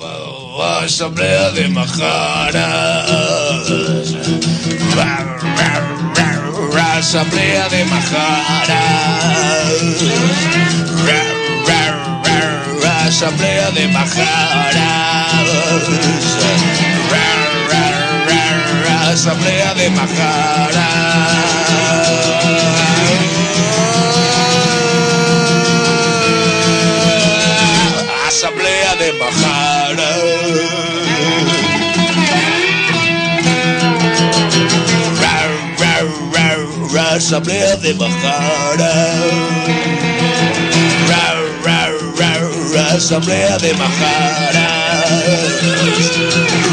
[0.00, 3.10] Asamblea de Majaras.
[6.96, 8.70] Asamblea de Majaras.
[13.06, 14.76] Asamblea de Majaras.
[19.12, 21.10] Asamblea de Majaras.
[37.20, 38.92] asamblea de Majara.
[41.10, 41.24] Ra,
[41.66, 41.80] ra,
[42.74, 44.68] ra, asamblea de Majara.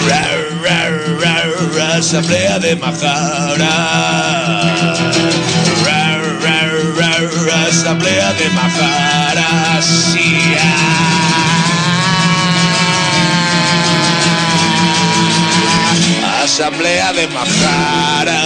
[0.08, 0.24] Ra,
[0.64, 1.34] ra,
[1.76, 3.74] ra, asamblea de Majara.
[5.86, 6.02] Ra,
[6.46, 7.12] ra,
[7.46, 9.82] ra, asamblea de Majara.
[9.82, 11.18] Sí, ah.
[16.44, 18.38] asamblea de Majara.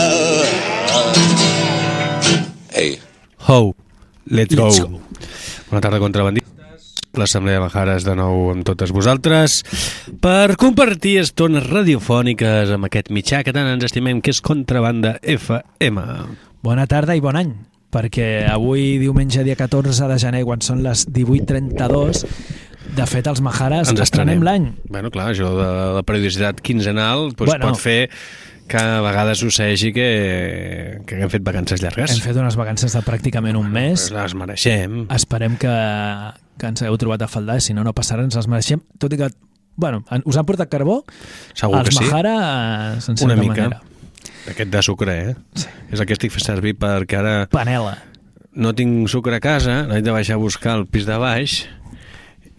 [3.52, 3.76] Ho,
[4.32, 4.70] let's go.
[4.70, 5.02] Let's go.
[5.70, 6.48] Bona tarda, contrabandistes.
[7.20, 9.58] L'Assemblea de Majares de nou amb totes vosaltres
[10.24, 16.00] per compartir estones radiofòniques amb aquest mitjà que tant ens estimem que és Contrabanda FM.
[16.64, 17.52] Bona tarda i bon any,
[17.92, 22.24] perquè avui, diumenge, dia 14 de gener, quan són les 18.32,
[22.96, 24.48] de fet, els Majares Ens estrenem estrenem.
[24.48, 24.70] l'any.
[24.88, 27.68] Bueno, clar, això de la periodicitat quinzenal doncs Bueno.
[27.74, 28.10] pot fer
[28.72, 30.08] que a vegades succeeixi que,
[31.06, 32.14] que haguem fet vacances llargues.
[32.16, 34.08] Hem fet unes vacances de pràcticament un mes.
[34.08, 35.02] Pues les mereixem.
[35.12, 35.74] Esperem que,
[36.62, 38.82] que ens hagueu trobat a faltar, si no, no passarà, ens les mereixem.
[39.02, 39.28] Tot i que,
[39.76, 41.02] bueno, us han portat carbó?
[41.54, 42.06] Segur els que sí.
[42.08, 42.36] Mahara,
[42.96, 43.68] en certa Una mica.
[43.68, 43.82] manera.
[44.52, 45.36] Aquest de sucre, eh?
[45.60, 45.68] Sí.
[45.92, 47.98] És el que estic fent servir perquè ara Panela.
[48.58, 51.60] no tinc sucre a casa, l'he de baixar a buscar al pis de baix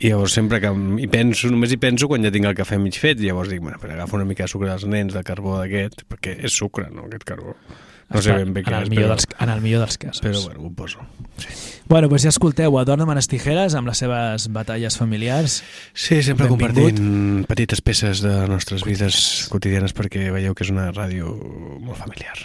[0.02, 2.96] i llavors sempre que hi penso, només hi penso quan ja tinc el cafè mig
[2.98, 5.56] fet i llavors dic, bueno, però agafo una mica de sucre dels nens, de carbó
[5.60, 7.54] d'aquest, perquè és sucre, no, aquest carbó.
[8.12, 9.96] No sé ben bé què en el, és, millor però, dels, en el millor dels
[9.96, 10.20] casos.
[10.20, 10.98] però bueno, ho poso.
[11.40, 11.48] Sí,
[11.88, 15.62] Bueno, doncs ja escolteu a Dorna Manes Tijeres amb les seves batalles familiars.
[15.94, 16.92] sí sempre Benvingut.
[16.92, 21.32] compartint petites peces de nostres vides quotidianes perquè veieu que és una ràdio
[21.80, 22.36] molt familiar.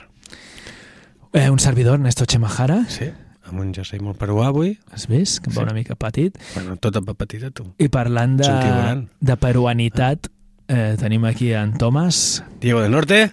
[1.34, 3.12] Eh, un servidor, Ernesto Chemajara, Sí,
[3.48, 5.40] amb un jersei molt peruà avui, has vist?
[5.44, 5.68] Que em va Sí.
[5.70, 6.38] una mica petit.
[6.56, 7.74] bueno, tota petita tu.
[7.80, 10.28] I parlant Ets un tio de, de peruanitat,
[10.68, 12.44] eh, tenim aquí en Tomàs.
[12.62, 13.32] Diego del Norte,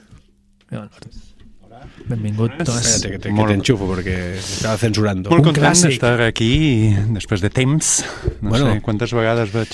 [2.07, 2.85] Benvingut, Tomàs.
[2.85, 5.31] espérate que te, que Molt- te enxufo perquè estava censurando.
[5.31, 8.05] Molt Un content d'estar aquí després de temps.
[8.43, 8.73] No Bueno.
[8.75, 9.69] sé quantes vegades vaig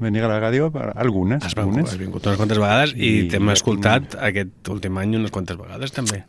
[0.00, 1.44] venir a la ràdio, però algunes.
[1.44, 1.92] Has vingut, algunes.
[1.92, 5.92] has vingut unes quantes vegades i, I t'hem escoltat aquest últim any unes quantes vegades
[5.92, 6.24] també.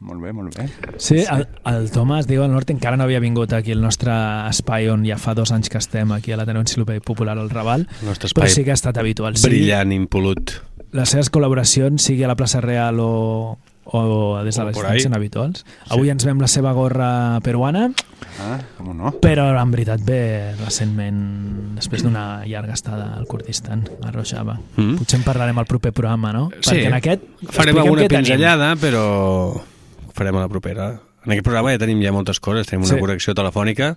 [0.00, 0.68] Molt bé, molt bé.
[1.02, 4.12] Sí, el, el Tomàs diu al Norte encara no havia vingut aquí al nostre
[4.48, 7.88] espai on ja fa dos anys que estem aquí a l'Ateneu Enciclopèdia Popular al Raval,
[8.02, 9.34] El nostre però espai sí que ha estat habitual.
[9.42, 10.52] Brillant, impolut.
[10.92, 13.58] les seves col·laboracions, sigui a la plaça Real o,
[13.90, 14.02] o
[14.46, 15.00] des de O ahí.
[15.02, 15.64] són habituals.
[15.90, 17.88] Avui ens vem la seva gorra peruana,
[18.38, 19.10] Ah, com no?
[19.20, 24.60] però en veritat ve recentment, després d'una llarga estada al Kurdistan, a Rojava.
[24.76, 24.94] Mm.
[25.02, 26.46] Potser en parlarem al proper programa, no?
[26.60, 26.70] Sí.
[26.70, 28.24] Perquè en aquest Farem alguna què tenim.
[28.30, 29.60] pinzellada, però
[30.18, 30.88] farem a la propera.
[31.26, 32.66] En aquest programa ja tenim ja moltes coses.
[32.70, 33.00] Tenim una Sí.
[33.02, 33.96] connexió telefònica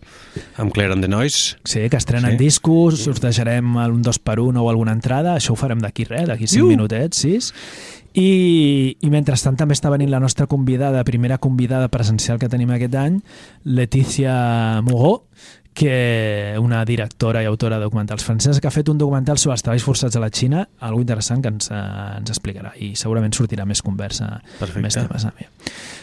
[0.58, 1.56] amb Claire and the Noise.
[1.64, 2.38] Sí, que estrenen Sí.
[2.44, 6.28] discos, us deixarem un dos per un o alguna entrada, això ho farem d'aquí res,
[6.28, 6.68] d'aquí 5 Iu!
[6.68, 7.54] minutets, 6.
[8.14, 12.96] I, I mentrestant també està venint la nostra convidada, primera convidada presencial que tenim aquest
[12.96, 13.22] any,
[13.64, 15.24] Letícia Mugó,
[15.74, 19.64] que una directora i autora de documentals francesa que ha fet un documental sobre els
[19.64, 23.66] treballs forçats a la Xina, algo interessant que ens, eh, ens explicarà i segurament sortirà
[23.66, 24.82] més conversa, Perfecte.
[24.82, 25.28] més temes.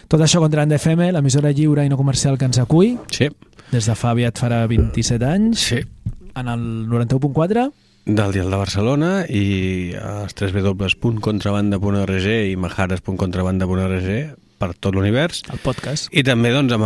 [0.08, 3.28] Tot això contra FM, l'emissora lliure i no comercial que ens acull, Sí,
[3.70, 5.82] des de fa aviat farà 27 anys, sí.
[6.34, 7.70] en el 91.4
[8.08, 15.42] Del Dial de Barcelona i a www.contrabanda.org i majares.contrabanda.org per tot l'univers.
[15.52, 16.08] el podcast.
[16.12, 16.84] I també doncs, amb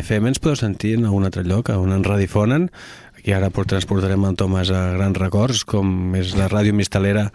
[0.00, 2.70] FM ens podeu sentir en algun altre lloc, on ens radifonen.
[3.20, 7.26] Aquí ara por- transportarem el Tomàs a grans records, com és la ràdio mistalera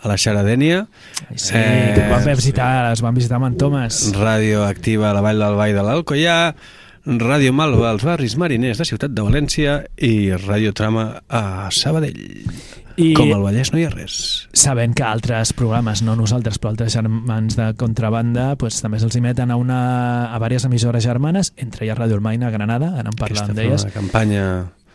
[0.00, 0.86] a la Xaradènia,
[1.36, 4.12] Sí, Eh, vam visitar, es van visitar amb en Thomas.
[4.14, 6.54] ràdio activa a la Vall del Vall de l'Alcoià,
[7.04, 12.46] Ràdio Malva als barris mariners de Ciutat de València i Ràdio Trama a Sabadell.
[12.96, 14.48] I Com al Vallès no hi ha res.
[14.52, 19.50] sabent que altres programes, no nosaltres, però altres germans de contrabanda, pues, també se'ls emeten
[19.50, 19.80] a, una,
[20.30, 24.46] a diverses emissores germanes, entre elles Ràdio Almaina a Granada, ara en parlàvem d'elles, campanya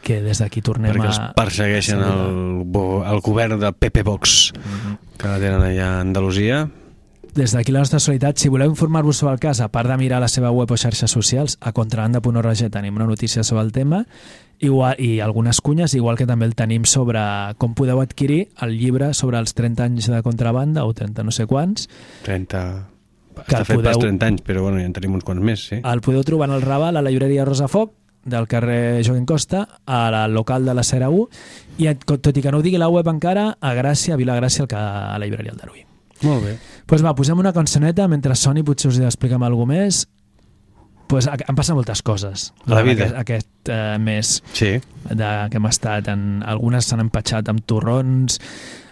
[0.01, 2.63] que des d'aquí tornem perquè els persegueixen el,
[3.11, 4.97] el govern de Pepe Vox Mhm.
[5.19, 6.69] que la tenen allà a Andalusia
[7.35, 10.19] des d'aquí la nostra solitat, si voleu informar-vos sobre el cas, a part de mirar
[10.21, 14.05] la seva web o xarxes socials, a contrabanda.org tenim una notícia sobre el tema
[14.59, 17.19] igual, i algunes cunyes, igual que també el tenim sobre
[17.57, 21.45] com podeu adquirir el llibre sobre els 30 anys de contrabanda o 30 no sé
[21.47, 21.87] quants.
[22.25, 22.63] 30...
[23.39, 25.61] Que Està fet podeu- pas 30 anys, però bueno, ja en tenim uns quants més,
[25.69, 25.77] sí.
[25.79, 27.93] El podeu trobar en el Raval, a la llibreria Rosafoc,
[28.25, 31.29] del carrer Joaquim Costa, al local de la Cera 1,
[31.79, 35.15] i tot i que no ho digui la web encara, a Gràcia, a Vilagràcia, a
[35.17, 35.85] la llibreria Aldaruí.
[36.27, 36.57] Molt bé.
[36.85, 40.01] pues va, posem una cançoneta mentre soni, potser us expliquem alguna més.
[41.09, 42.51] Pues, ha- han passat moltes coses.
[42.69, 43.05] La vida.
[43.07, 44.75] Aquest, aquest eh, mes Sí,
[45.09, 46.07] de, que hem estat.
[46.13, 48.37] En, algunes s'han empatxat amb torrons,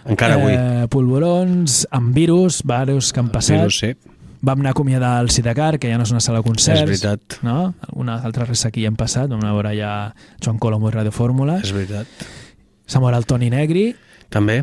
[0.04, 0.52] encara avui.
[0.52, 3.60] eh, polvorons, amb virus, virus que han passat.
[3.60, 3.94] Virus, sí,
[4.40, 6.84] Vam anar a acomiadar el Sidecar, que ja no és una sala de és concerts.
[6.86, 7.38] veritat.
[7.42, 7.74] No?
[7.88, 9.28] Alguna altra res aquí hem passat.
[9.30, 11.56] Vam anar a veure ja Joan Colomo i Radio Fórmula.
[11.58, 12.06] És veritat.
[12.86, 13.94] S'ha mort el Toni Negri.
[14.30, 14.62] També,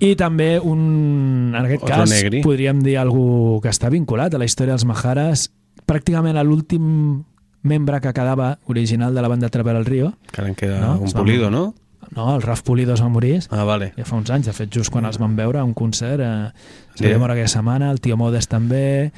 [0.00, 2.42] I també un, en aquest Otro cas, negri.
[2.44, 5.50] podríem dir algú que està vinculat a la història dels Majares,
[5.86, 7.24] pràcticament l'últim
[7.62, 10.12] membre que quedava original de la banda Traver al Río.
[10.26, 11.14] encara en queda No, un morir.
[11.50, 11.74] no?
[12.14, 13.92] No, el Raf Pulido es va morir Ah, vale.
[13.96, 16.20] ja fa uns anys, de fet, just quan els vam veure a un concert.
[16.20, 16.52] Eh,
[16.94, 17.04] Sí.
[17.04, 19.10] morir aquella setmana, el tio Modes també,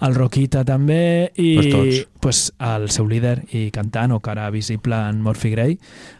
[0.00, 2.08] el Roquita també, i Pues tots.
[2.20, 5.78] pues, el seu líder i cantant, o cara visible en Morphy Gray,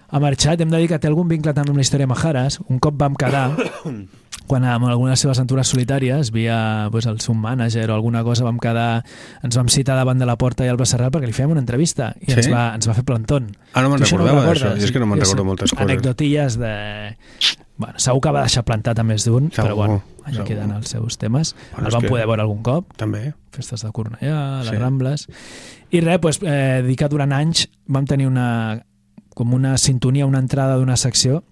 [0.08, 0.60] ha marxat.
[0.60, 2.60] Hem de dir que té algun vincle també amb la història Majares.
[2.68, 3.56] Un cop vam quedar,
[4.48, 8.24] quan amb alguna de les seves aventures solitàries, via pues, el seu mànager o alguna
[8.26, 9.04] cosa, vam quedar,
[9.44, 12.14] ens vam citar davant de la porta i al Serrat perquè li fèiem una entrevista
[12.20, 12.38] i Sí?
[12.40, 13.52] ens, va, ens va fer plantón.
[13.74, 14.74] Ah, no me'n recordava ho d'això.
[14.80, 15.84] Jo és que no me'n recordo moltes coses.
[15.86, 16.74] Anecdotilles de...
[17.78, 20.48] Bueno, segur que va deixar plantat a més d'un, però bueno, allà segur.
[20.48, 21.52] queden els seus temes.
[21.76, 23.34] Bueno, el vam poder veure algun cop, També.
[23.54, 24.76] festes de Cornellà, les Sí.
[24.80, 25.28] Rambles...
[25.90, 28.82] I res, doncs, eh, dir que durant anys vam tenir una,
[29.32, 31.44] com una sintonia, una entrada d'una secció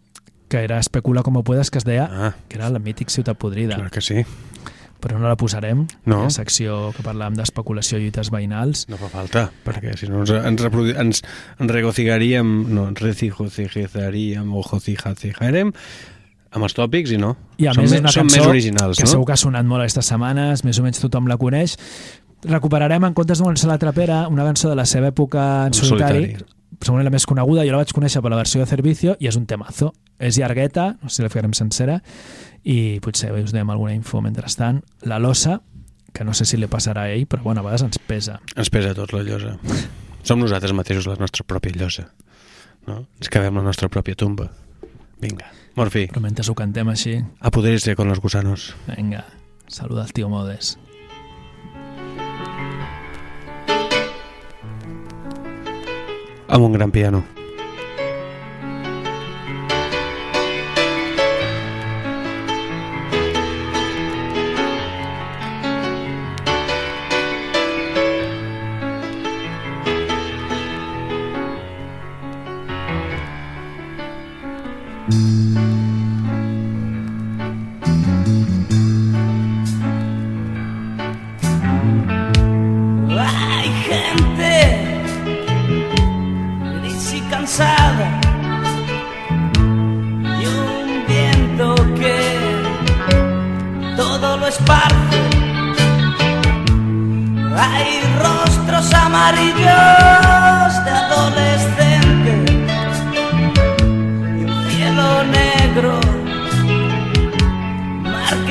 [0.48, 3.76] que era Especula com puedes, que es deia, Ah, que era la mític Ciutat Podrida.
[3.76, 4.24] clar que sí.
[5.00, 6.22] Però no la posarem, No.
[6.24, 8.86] la secció que parlàvem d'especulació i lluites veïnals.
[8.88, 10.62] No fa falta, perquè si no ens, ens,
[10.96, 11.22] ens,
[11.60, 15.72] ens regocigaríem, no, ens recicoticizaríem o jocijacijarem
[16.56, 17.34] amb els tòpics i no.
[17.58, 19.10] I a són més una són cançó més originals, que no?
[19.10, 21.76] segur que ha sonat molt aquestes setmanes, més o menys tothom la coneix.
[22.46, 25.74] Recuperarem, en comptes de començar la trapera, una cançó de la seva època en En
[25.74, 26.44] solitari, solitari.
[26.80, 29.36] Segurament la més coneguda, jo la vaig conèixer per la versió de Servicio i és
[29.38, 29.92] un temazo.
[30.18, 32.00] És llargueta, no sé si la ficarem sencera,
[32.64, 34.82] i potser us donem alguna info mentrestant.
[35.02, 35.60] La losa,
[36.12, 38.38] que no sé si li passarà a ell, però bueno, a vegades ens pesa.
[38.56, 39.56] Ens pesa a tots la llosa.
[40.26, 42.08] Som nosaltres mateixos la nostra pròpia llosa.
[42.86, 43.02] No?
[43.20, 44.48] Ens cavem la nostra pròpia tumba.
[45.20, 48.74] Vinga, Morfi, Però mentre ho cantem així, apoderarse con los gusanos.
[48.96, 49.24] vinga,
[49.68, 50.78] saluda el tio Modes.
[56.48, 57.45] Amb un gran piano.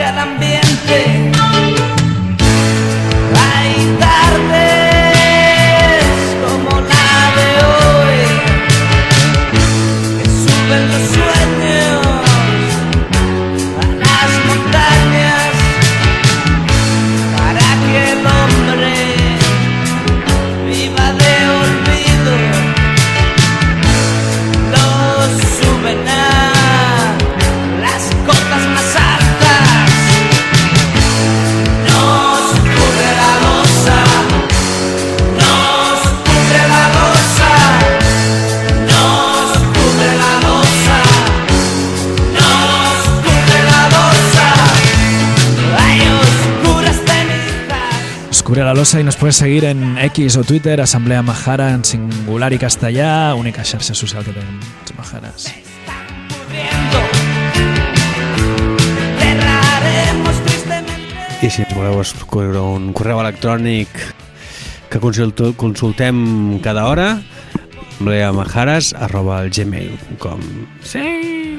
[0.10, 1.25] El ambiente.
[48.86, 53.34] Losa y nos puedes seguir en X o Twitter, Asamblea Majara en singular y castellà,
[53.34, 55.48] única xarxa social que tenim els Majares.
[61.42, 63.90] I si ens voleu escriure un correu electrònic
[64.94, 67.24] que consulto, consultem cada hora,
[67.98, 70.46] bleamajares arroba gmail.com
[70.86, 71.58] Sí!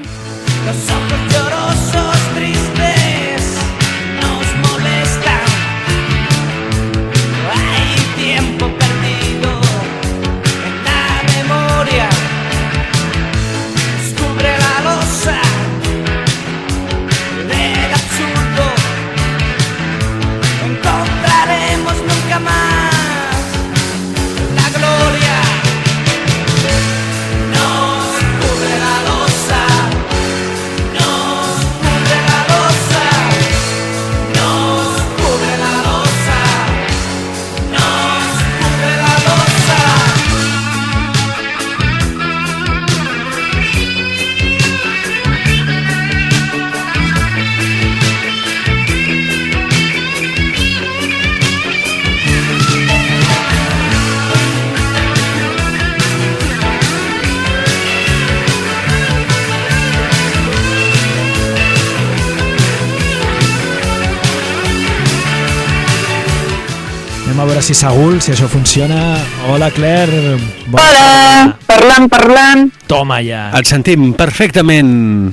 [67.67, 69.17] Si Saúl, si això funciona.
[69.51, 70.37] Hola, Claire.
[70.71, 71.59] Bona Hola, tarda.
[71.67, 72.69] parlant, parlant.
[72.87, 73.49] Toma ja.
[73.59, 75.33] Et sentim perfectament,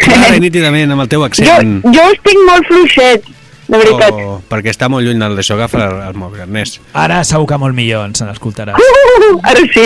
[0.00, 1.82] clara i nítidament, amb el teu Jo, accent.
[1.84, 3.28] jo estic molt fluixet,
[3.68, 4.12] de veritat.
[4.16, 6.80] Oh, perquè està molt lluny del d'això, agafa el, el mòbil, Ernest.
[6.94, 8.80] Ara segur que molt millor ens n'escoltaràs.
[8.80, 9.84] Uh, ara sí.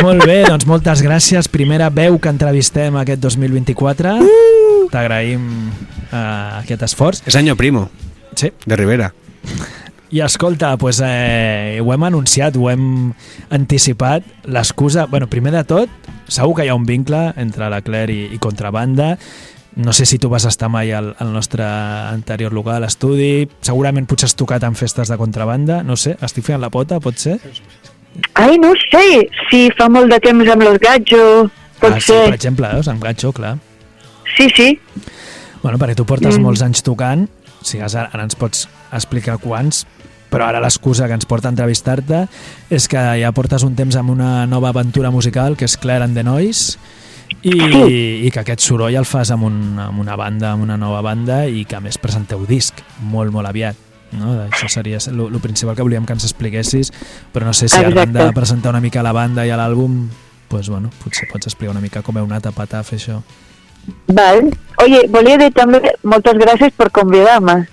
[0.00, 1.48] Molt bé, doncs moltes gràcies.
[1.52, 4.16] Primera veu que entrevistem aquest 2024.
[4.92, 5.44] T'agraïm
[6.08, 7.20] uh, aquest esforç.
[7.28, 7.90] És Año Primo,
[8.34, 8.48] Sí.
[8.64, 9.12] de Rivera.
[10.10, 13.12] I escolta, pues, eh, ho hem anunciat, ho hem
[13.50, 14.24] anticipat.
[14.44, 15.90] L'excusa, bueno, primer de tot,
[16.28, 19.18] segur que hi ha un vincle entre la Claire i, i Contrabanda.
[19.76, 23.46] No sé si tu vas estar mai al, al nostre anterior local, estudi.
[23.60, 25.82] Segurament potser has tocat en festes de contrabanda.
[25.86, 27.36] No sé, estic fent la pota, pot ser?
[28.34, 32.24] Ai, no sé, si fa molt de temps amb los gatjos, pot ah, sí, ser.
[32.24, 33.52] per exemple, veus, amb Gatxo, clar.
[34.36, 34.72] Sí, sí.
[35.62, 36.42] Bueno, perquè tu portes Mm.
[36.42, 37.28] molts anys tocant,
[37.62, 39.84] si ara, ara ens pots explicar quants,
[40.28, 42.26] però ara l'excusa que ens porta a entrevistar-te
[42.70, 46.16] és que ja portes un temps amb una nova aventura musical, que és Claire and
[46.16, 46.78] the Noise,
[47.42, 47.54] i,
[48.26, 51.44] i que aquest soroll el fas amb, un, amb una banda, amb una nova banda,
[51.46, 53.84] i que a més presenteu disc molt, molt aviat.
[54.16, 54.32] No?
[54.46, 56.92] Això seria el principal que volíem que ens expliquessis,
[57.32, 58.38] però no sé si arran de Exacte.
[58.40, 60.06] presentar una mica la banda i l'àlbum,
[60.48, 63.20] pues, bueno, potser pots explicar una mica com heu anat a patar a fer això.
[64.08, 64.48] Val.
[64.82, 67.66] Oye, volia dir també moltes gràcies per convidar-me,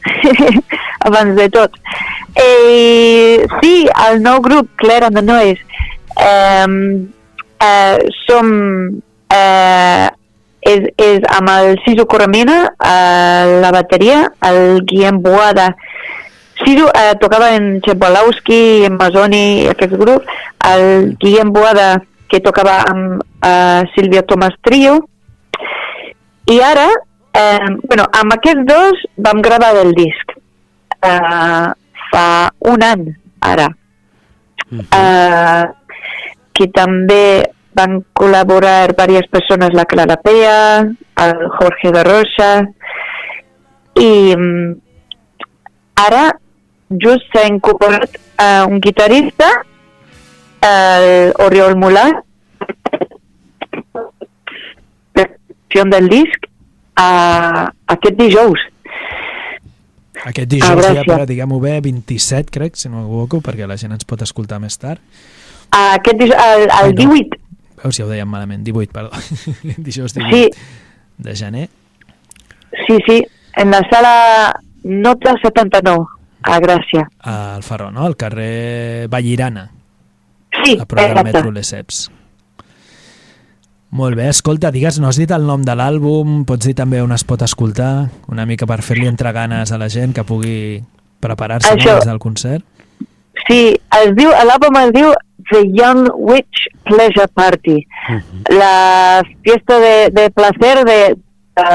[1.06, 1.80] abans de tot.
[2.36, 5.62] Eh, sí, el nou grup, Claire and the Noise,
[6.18, 6.68] eh,
[7.70, 8.54] eh, som...
[9.30, 10.12] Eh,
[10.66, 12.96] és, és amb el Siso Corramina a
[13.62, 15.76] la bateria, el Guillem Boada
[16.64, 20.24] Siso eh, tocava en Chebolowski, en Masoni, aquest grup,
[20.72, 22.00] el Guillem Boada
[22.32, 25.02] que tocava amb eh, Sílvia Tomàs Trio,
[26.50, 26.88] i ara,
[27.36, 30.38] eh, bueno, amb aquests dos vam gravar el disc.
[31.06, 31.68] Eh,
[32.12, 32.28] fa
[32.72, 33.06] un any,
[33.42, 33.68] ara.
[34.72, 35.64] Eh,
[36.56, 37.26] que també
[37.76, 40.58] van col·laborar diverses persones, la Clara Pea,
[41.26, 42.52] el Jorge de Rosa,
[44.00, 44.74] i mm,
[46.06, 46.26] ara
[46.90, 49.50] just s'ha incorporat eh, un guitarrista,
[50.66, 52.08] el Oriol Mulà,
[55.84, 56.48] del disc
[56.96, 58.62] a, aquest dijous.
[60.26, 61.06] Aquest dijous, A ja, Gràcia.
[61.12, 64.78] però diguem-ho bé, 27, crec, si no m'equivoco, perquè la gent ens pot escoltar més
[64.82, 65.02] tard.
[65.72, 67.02] A aquest dijous, el, Ai, el no.
[67.14, 67.42] 18,
[67.84, 69.12] Veus, ja ho dèiem malament, 18, perdó.
[69.86, 70.50] dijous 18 sí,
[71.18, 71.70] de gener.
[72.88, 73.20] sí, sí,
[73.56, 76.06] en la sala Nota 79,
[76.46, 77.08] a Gràcia.
[77.20, 78.06] Al Ferró, no?
[78.06, 79.72] Al carrer Vallirana,
[80.64, 82.10] Sí, a prop del metro Lesseps.
[83.96, 87.14] Molt bé, escolta, digues, no has dit el nom de l'àlbum, pots dir també on
[87.16, 90.82] es pot escoltar, una mica per fer-li entre ganes a la gent que pugui
[91.24, 91.94] preparar-se Això.
[92.02, 92.66] des del concert.
[93.48, 93.60] Sí,
[94.02, 95.14] es diu, l'àlbum es diu
[95.52, 97.78] The Young Witch Pleasure Party.
[98.52, 101.00] La fiesta de, de placer de,
[101.56, 101.66] de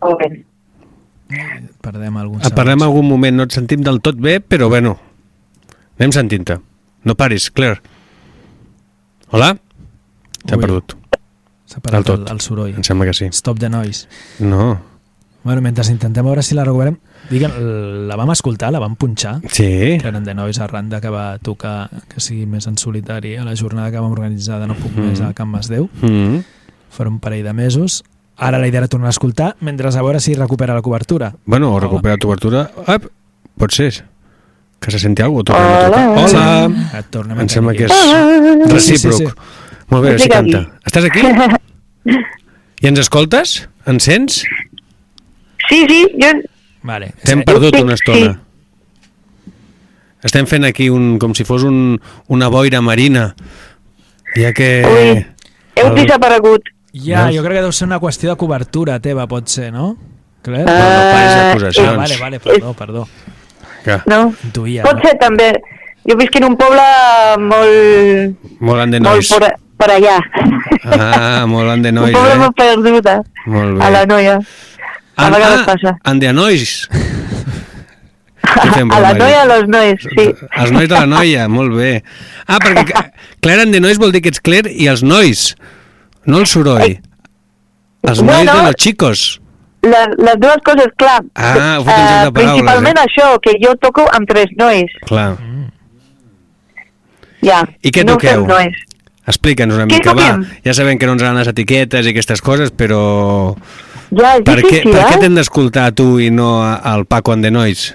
[0.00, 0.40] joven.
[1.84, 4.96] Perdem alguns Et parlem en algun moment, no et sentim del tot bé, però bueno,
[6.00, 6.58] anem sentint-te.
[7.04, 7.78] No paris, Claire.
[9.30, 9.54] Hola?
[10.50, 10.58] Ui.
[10.58, 10.98] perdut.
[11.66, 12.26] S'ha parat del tot.
[12.28, 12.74] el, el soroll.
[12.76, 13.24] Em sembla que sí.
[13.32, 14.06] Stop the noise.
[14.38, 14.80] No.
[15.44, 16.94] Bueno, mentre intentem veure si la recuperem,
[17.28, 17.52] digue'm,
[18.08, 19.98] la vam escoltar, la vam punxar, Sí.
[20.00, 23.44] que eren de nois arran de que va tocar, que sigui més en solitari, a
[23.44, 26.38] la jornada que vam organitzar de No puc més a Can Masdeu, Mm.
[26.96, 28.04] farà un parell de mesos.
[28.38, 31.34] Ara la idea era tornar a escoltar, mentre a veure si recupera la cobertura.
[31.44, 32.70] Bueno, o recupera cobertura.
[32.86, 32.98] Ah,
[33.58, 34.04] pot ser.
[34.80, 35.86] Que se senti alguna cosa.
[35.88, 36.10] Hola.
[36.16, 36.98] Hola.
[36.98, 37.92] Et tornem a Em sembla que és
[38.72, 39.12] recíproc.
[39.12, 39.32] Sí, sí,
[39.90, 40.58] Molt bé, si canta.
[40.58, 40.70] aquí.
[40.86, 41.20] Estàs aquí?
[42.84, 43.68] I ens escoltes?
[43.86, 44.42] Ens sents?
[45.68, 46.32] Sí, sí, jo...
[46.84, 47.12] Vale.
[47.24, 47.44] T'hem Sí.
[47.48, 48.40] perdut Sí, una estona.
[50.24, 52.00] Estem fent aquí un, com si fos un,
[52.32, 53.34] una boira marina.
[54.34, 54.68] Ja que...
[54.88, 55.24] Ui,
[55.76, 56.70] heu el- desaparegut.
[56.94, 57.36] Ja, Veus?
[57.36, 59.96] jo crec que deu ser una qüestió de cobertura teva, pot ser, no?
[60.46, 60.68] Claire?
[60.70, 61.96] Ah, no facis Ah, acusacions.
[61.96, 63.08] vale, vale, perdó, perdó.
[63.84, 64.32] Que, No?
[64.44, 65.02] Intuïa, Pot no?
[65.08, 65.50] ser també.
[66.08, 66.84] Jo visc en un poble
[67.40, 69.28] molt, molt and de molt nois.
[69.84, 70.18] Per, allà.
[70.84, 72.40] Ah, molt and de un nois, poble eh?
[72.40, 73.18] molt perduda.
[73.46, 73.84] Molt bé.
[73.84, 74.38] A la noia.
[75.14, 75.94] A vegades ah, passa.
[76.04, 76.74] and de nois.
[78.74, 79.42] fem A la noia, eh?
[79.42, 80.26] a los nois, sí.
[80.50, 81.94] Els nois de la noia, molt bé.
[82.46, 83.06] Ah, perquè
[83.44, 85.52] Claire nois vol dir que ets Claire i els nois,
[86.26, 86.98] no el soroll.
[88.04, 88.58] Els nois Bueno.
[88.58, 89.40] de los chicos.
[89.84, 91.20] Les, les dues coses, clar.
[91.36, 93.04] Ah, de paraules, principalment eh?
[93.04, 94.92] això, que jo toco amb tres nois.
[95.04, 95.34] Clar.
[97.44, 97.60] Ja.
[97.84, 98.46] I què no toqueu?
[98.48, 98.76] nois.
[99.26, 100.30] Explica'ns una mica, va.
[100.64, 103.02] Ja sabem que no ens agraden les etiquetes i aquestes coses, però...
[104.14, 105.20] Ja, és Per què, difícil, per què eh?
[105.22, 107.88] t'hem d'escoltar tu i no al Paco and the Nois?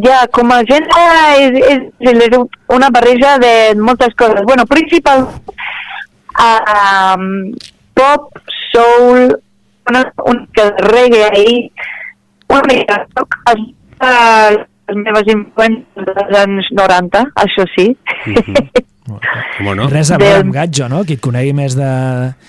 [0.00, 1.02] Ja, com a gènere
[1.42, 2.36] és, és, és
[2.72, 4.40] una barreja de moltes coses.
[4.48, 6.60] Bueno, principal uh,
[7.18, 7.26] um,
[7.98, 8.30] pop,
[8.70, 9.34] soul,
[9.90, 11.56] una, una mica de reggae ahí,
[12.48, 13.36] una mica de rock,
[14.88, 17.92] les meves influències dels anys 90, això sí.
[19.06, 19.88] Com no?
[19.90, 21.02] Res a De- veure amb Gatjo, no?
[21.04, 21.88] Qui et conegui més de,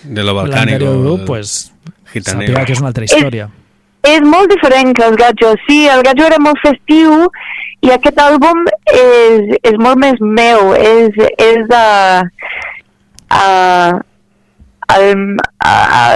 [0.03, 1.71] De lo l'anterior o- grup, pues,
[2.13, 2.47] Gitaneo.
[2.47, 3.49] sàpiga que és una altra història.
[4.03, 5.53] és molt diferent que el Gatjo.
[5.67, 7.29] Sí, el Gatjo era molt festiu
[7.81, 10.73] i aquest àlbum és, és molt més meu.
[10.75, 11.83] És, és de...
[13.33, 13.99] Uh,
[14.93, 15.37] el,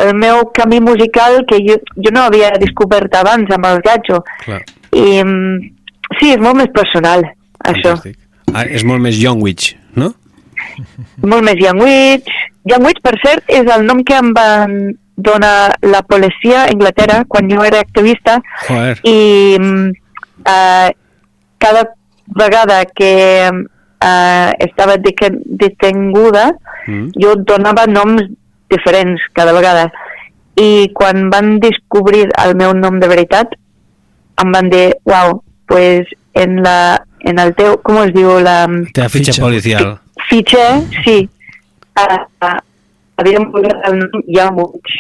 [0.03, 4.20] el meu camí musical que jo, jo no havia descobert abans amb el Gatjo.
[4.44, 4.62] Clar,
[4.94, 5.72] I mm,
[6.20, 7.24] sí, és molt més personal,
[7.63, 7.96] això.
[7.96, 8.17] fantàstic.
[8.53, 10.12] Ah, és molt més Young Witch, no?
[11.22, 11.56] Molt més.
[11.60, 14.74] Young Witch, per cert, és el nom que em van
[15.16, 19.00] donar la policia a Anglaterra quan jo era activista Joder.
[19.04, 19.56] i
[20.46, 20.90] eh,
[21.58, 21.84] cada
[22.28, 26.52] vegada que eh, estava de- detenguda
[26.88, 27.10] Mm.
[27.20, 28.22] jo donava noms
[28.70, 29.92] diferents cada vegada
[30.56, 33.52] i quan van descobrir el meu nom de veritat
[34.42, 39.10] em van dir, uau, pues en, la, en el teu, com es diu la fitxa
[39.10, 39.41] Fitxa.
[39.41, 39.98] policial.
[40.30, 40.63] Fitxa,
[41.04, 41.18] sí
[41.98, 42.58] uh, uh,
[43.18, 44.98] havíem posat el nom Young Witch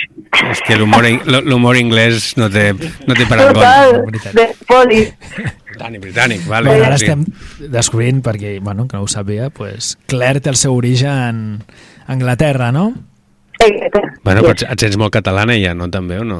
[0.51, 2.71] És que l'humor anglès no té,
[3.07, 3.53] no té parangó.
[3.57, 4.01] total,
[4.37, 5.03] de poli
[5.77, 6.71] Britànic, britànic, vale.
[6.71, 7.05] Bueno, ara sí.
[7.05, 7.23] estem
[7.69, 11.61] descobrint, perquè, bueno, que no ho sabia, pues, Claire té el seu origen
[12.07, 12.95] a Anglaterra, no?
[13.59, 14.01] Exacte.
[14.23, 14.49] Bueno, Yes.
[14.63, 15.85] però et sents molt catalana ja, no?
[15.93, 16.39] També, o no?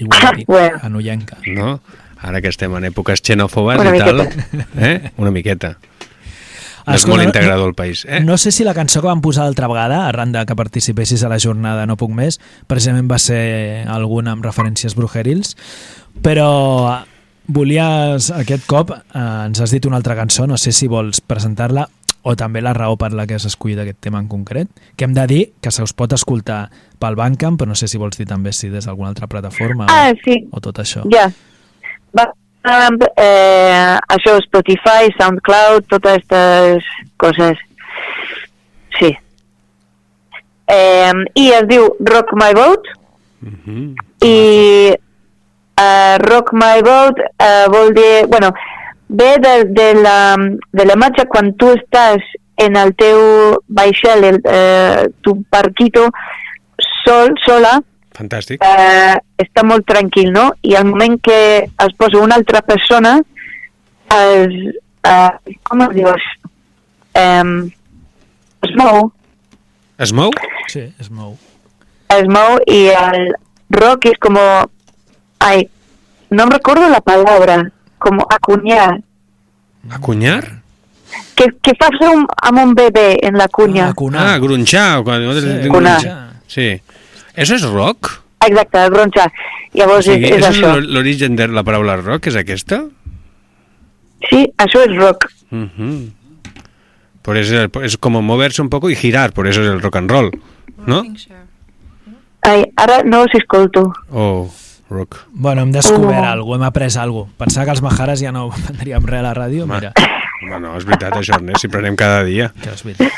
[0.00, 0.78] Igual, Bueno.
[0.80, 1.36] a Nuyenca.
[1.52, 1.80] No?
[2.20, 4.16] Ara que estem en èpoques xenòfobes Una i tal.
[4.24, 4.66] miqueta.
[4.80, 5.10] Eh?
[5.18, 5.74] Una miqueta.
[6.90, 8.04] No és Escolta, molt integrador el país.
[8.08, 8.20] Eh?
[8.26, 11.30] No sé si la cançó que vam posar l'altra vegada, arran de que participessis a
[11.30, 15.54] la jornada No puc més, precisament va ser alguna amb referències brujerils,
[16.22, 16.50] però
[17.50, 21.88] volies, aquest cop, eh, ens has dit una altra cançó, no sé si vols presentar-la
[22.22, 25.14] o també la raó per la que has escollit aquest tema en concret, que hem
[25.16, 26.66] de dir que se us pot escoltar
[27.00, 30.10] pel Bandcamp, però no sé si vols dir també si des d'alguna altra plataforma Ah,
[30.12, 31.06] o, sí, o tot això.
[31.10, 31.30] ja.
[32.16, 32.26] Va,
[32.64, 36.84] um, eh, això, Spotify, SoundCloud, totes aquestes
[37.16, 37.58] coses.
[38.98, 39.12] Sí.
[40.70, 42.96] Eh, I es diu Rock My Boat,
[43.40, 43.94] Mhm.
[44.20, 48.52] i uh, Rock My Boat uh, vol dir, bueno,
[49.08, 50.36] ve de, de la,
[50.72, 52.20] de la imatge quan tu estàs
[52.60, 56.10] en el teu vaixell, el, eh, tu barquito,
[57.06, 57.78] sol, sola,
[58.20, 58.60] Fantàstic.
[58.62, 60.50] eh, està molt tranquil, no?
[60.62, 63.16] I al moment que es posa una altra persona,
[64.12, 64.74] es,
[65.08, 66.08] eh, com es diu?
[66.12, 66.26] Es,
[67.14, 67.72] eh,
[68.68, 69.10] es mou,
[70.00, 70.30] Es mou?
[70.68, 71.36] Sí, es mou.
[72.08, 73.34] es mou y el
[73.70, 74.40] rock es como,
[75.38, 75.68] ay,
[76.30, 79.00] no me recuerdo la palabra, como acuñar.
[79.90, 80.60] Acunyar?
[81.34, 83.88] Que, que fa fer un, amb un bebé en la cunya.
[83.88, 84.26] Ah, cunar.
[84.26, 85.02] Ah, grunxar.
[85.04, 85.22] Quan...
[85.40, 86.00] Sí, Cunar.
[86.46, 86.80] Sí.
[87.34, 88.10] Eso és rock?
[88.46, 89.26] Exacte, el.
[89.28, 90.74] O Llavors sigui, és, és és això.
[90.80, 92.84] l'origen de la paraula rock, és aquesta?
[94.30, 95.28] Sí, això és rock.
[95.50, 96.12] Mhm.
[97.22, 99.96] Por eso es, es como moverse un poco y girar, por eso es el rock
[99.96, 100.30] and roll,
[100.86, 101.02] ¿no?
[102.42, 103.92] Ai, ara no us escolto.
[104.10, 104.50] O
[104.88, 105.18] rock.
[105.32, 106.24] Bueno, hem descobert Oh.
[106.24, 107.36] alguna cosa, hem après alguna cosa.
[107.38, 109.74] Pensava que els Majares ja no prendríem res a la ràdio, Home.
[109.74, 109.92] mira,
[110.42, 112.50] Home, no, és veritat això, Ernest, si prenem cada dia.
[112.62, 113.12] que és veritat.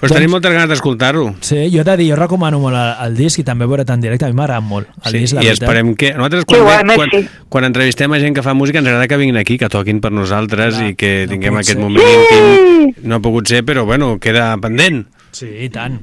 [0.00, 1.34] Pues Doncs- tenim moltes ganes d'escoltar-ho.
[1.44, 4.00] Sí, jo he de dir, jo recomano molt el, el disc i també veure en
[4.00, 4.88] directe, a mi m'agrada molt.
[5.04, 5.68] El Sí, disc, la I veritat.
[5.68, 6.12] esperem que...
[6.14, 7.28] Nosaltres, quan, ve- quan, merci.
[7.50, 10.10] quan entrevistem a gent que fa música, ens agrada que vinguin aquí, que toquin per
[10.10, 11.78] nosaltres Clar, i que no tinguem aquest ser.
[11.82, 12.94] moment íntim.
[13.04, 15.04] No ha pogut ser, però bueno, queda pendent.
[15.36, 16.00] Sí, i tant.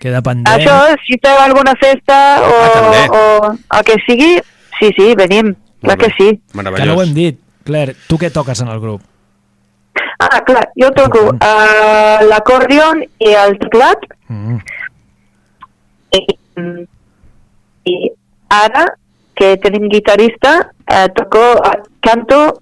[0.00, 0.50] Queda pendent.
[0.58, 3.04] Això, si feu alguna festa o, Ah, també.
[3.14, 4.32] o el que sigui,
[4.80, 5.54] sí, sí, venim.
[5.80, 6.40] Clar que sí.
[6.52, 7.38] Que no ho hem dit.
[7.62, 9.00] Claire, tu què toques en el grup?
[10.18, 14.58] Ah, clar, jo toco uh, l'acordion i el teclat Mm.
[16.12, 16.20] i,
[17.88, 17.94] i
[18.52, 18.82] ara
[19.34, 20.52] que tenim guitarrista
[20.90, 22.60] eh, toco, eh, canto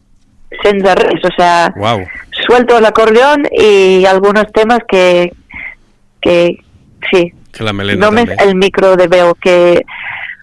[0.62, 2.04] sense res, o sea, Uau.
[2.46, 5.32] suelto el acordeón y algunos temas que,
[6.20, 6.58] que
[7.10, 8.44] sí, Que la melena només també.
[8.44, 9.82] el micro de veu que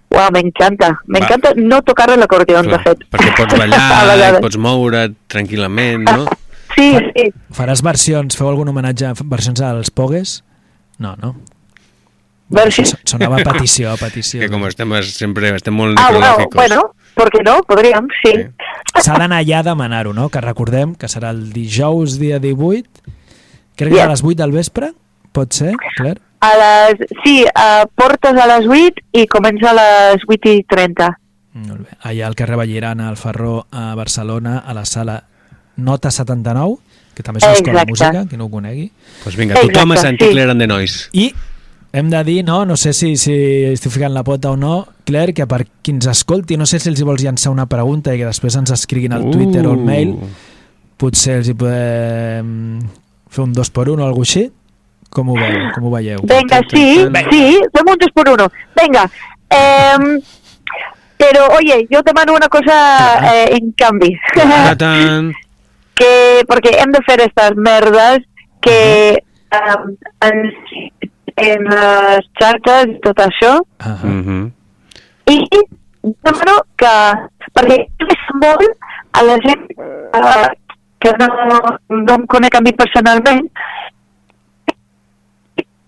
[0.09, 1.25] wow, me encanta, me Va.
[1.25, 2.99] encanta no tocar el acordeón, de fet.
[3.11, 6.25] perquè pots ballar, pots moure't tranquil·lament, no?
[6.75, 10.43] Sí, sí, Faràs versions, feu algun homenatge, a versions als Pogues?
[10.99, 11.35] No, no.
[12.49, 12.89] versions.
[12.91, 14.39] So- Sonava a petició, a petició.
[14.41, 16.55] Que com estem sempre estem molt Ah, bueno, necrològicos.
[16.55, 16.81] bueno,
[17.15, 17.61] ¿por qué no?
[17.63, 18.31] Podríem, sí.
[18.35, 19.01] Sí.
[19.01, 20.29] S'ha d'anar allà a demanar-ho, no?
[20.29, 22.89] Que recordem que serà el dijous, dia 18,
[23.75, 24.05] crec que Yeah.
[24.05, 24.93] a les 8 del vespre,
[25.31, 26.21] pot ser, Claire?
[26.41, 26.51] A
[26.91, 29.73] les, sí, uh, portes a les 8 i comença a
[30.13, 31.17] les 8 i 30.
[31.53, 31.97] Molt bé.
[32.03, 35.23] Allà al carrer Vallirana, al Ferró, a Barcelona, a la sala
[35.77, 36.77] Nota 79,
[37.15, 38.91] que també és una escola de música, qui no ho conegui.
[39.23, 40.33] Doncs vinga, tothom a Exacte, sentir sí.
[40.33, 41.09] Claire and the Noise.
[41.13, 41.33] I
[41.93, 43.33] hem de dir, no, no sé si, si
[43.71, 46.89] estic ficant la pota o no, Claire, que per qui ens escolti, no sé si
[46.89, 49.83] els hi vols llançar una pregunta i que després ens escriguin al Twitter o al
[49.85, 50.29] mail, Uh.
[50.97, 52.79] potser els hi podem
[53.29, 54.47] fer un dos per un o alguna així.
[55.13, 56.21] Com ho, veu, com ho veieu?
[56.25, 56.85] Venga, sí,
[57.29, 57.41] sí,
[57.75, 58.47] fem un dos por uno.
[58.79, 59.03] Venga.
[59.49, 60.19] em,
[61.17, 62.73] pero, oye, yo te mando una cosa
[63.35, 64.09] eh, en cambio
[65.95, 68.25] que perquè hem de fer aquestes merdes
[68.63, 68.79] que
[69.53, 69.95] um,
[70.27, 70.41] en,
[71.35, 74.51] en, las charcas y todo eso uh -huh.
[76.23, 76.95] demano que
[77.53, 77.77] perquè
[78.13, 78.69] és molt
[79.13, 80.49] a la gent uh,
[80.99, 81.27] que no,
[81.89, 83.49] no em conec a mi personalment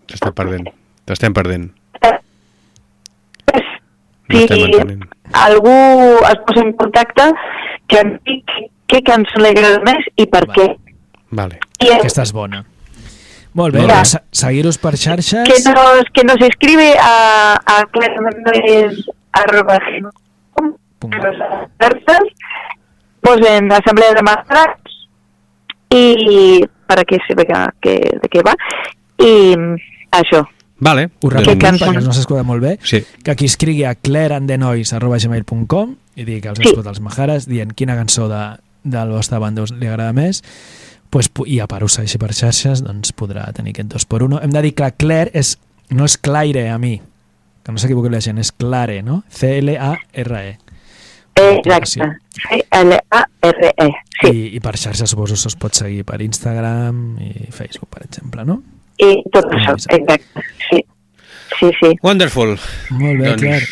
[0.06, 0.68] T'estem perdent,
[1.10, 1.66] t'estem perdent.
[2.06, 2.18] Eh,
[4.30, 4.48] si
[5.34, 5.70] algú
[6.30, 7.32] es posa en contacte
[7.88, 10.54] que em digui què cançó li agrada més i per Va.
[10.54, 10.68] què.
[11.32, 11.60] Vale.
[11.82, 12.64] I Aquesta és bona.
[13.56, 13.88] Molt bé, bé.
[13.88, 15.48] doncs se- seguir-us per xarxes.
[15.48, 18.90] que nos, que nos escribe a, a claramente
[19.32, 21.18] arroba gmail.com, Punto.
[21.18, 22.28] los expertos,
[23.22, 24.76] pues en asamblea de mastres
[25.90, 28.56] y para que se vea que, de què va
[29.18, 29.56] i
[30.12, 30.46] això
[30.80, 31.10] Vale.
[31.24, 31.82] Ho Que repetim cançons?
[31.96, 32.78] perquè no s'escolta molt bé.
[32.84, 33.04] Sí.
[33.24, 36.68] Que aquí escrigui a clareandenois.gmail.com i digui que els Sí.
[36.68, 40.44] escolta els Majares dient quina cançó de, del vostre banda us li agrada més
[41.10, 44.22] pues, pu- i a part us segueixi per xarxes doncs podrà tenir aquest 2 por
[44.24, 45.58] 1 hem de dir que Claire és,
[45.92, 47.02] no és Claire a mi
[47.64, 49.24] que no s'equivoqui la gent, és Clare no?
[49.30, 50.58] C-L-A-R-E
[51.36, 52.06] exacte
[52.50, 53.90] C-L-A-R-E
[54.22, 58.04] sí, I, i per xarxes suposo que us pot seguir per Instagram i Facebook per
[58.06, 58.62] exemple no?
[58.98, 60.22] I tot això, exacte
[60.70, 60.80] sí,
[61.60, 62.56] sí, sí Molt Wonderful.
[62.92, 63.66] bé, Doncs- Claire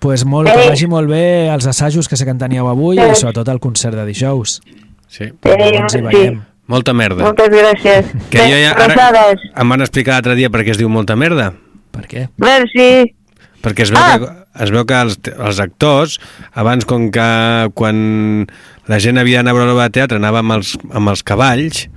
[0.00, 0.68] pues molt, que Eh.
[0.70, 3.10] vagi molt bé els assajos que sé que en teníeu avui Eh.
[3.12, 4.60] i sobretot el concert de dijous
[5.08, 5.24] Sí.
[5.24, 6.04] Eh, ens hi sí.
[6.04, 7.24] veiem Molta merda.
[7.24, 10.88] moltes gràcies Que jo ja, ara, em van explicar l'altre dia per què es diu
[10.88, 11.52] molta merda.
[11.90, 12.28] per què?
[12.38, 13.14] merci
[13.60, 14.18] Perquè es veu, Ah.
[14.18, 16.18] que, es veu que els, els actors,
[16.54, 18.46] abans com que quan
[18.86, 21.90] la gent havia d'anar a veure l'obra de teatre anava amb els, amb els cavalls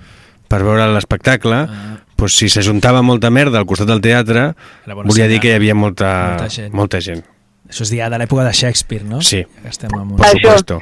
[0.50, 2.03] per veure l'espectacle, Ah.
[2.18, 4.54] Doncs si s'ajuntava molta merda al costat del teatre,
[4.88, 5.30] volia senyal.
[5.30, 6.74] dir que hi havia molta, Molta gent.
[6.74, 7.24] molta gent.
[7.70, 9.22] Això és ja de l'època de Shakespeare, no?
[9.22, 9.42] Sí.
[9.56, 10.18] Ja que estem amb un...
[10.18, 10.38] Por Això.
[10.42, 10.80] supuesto.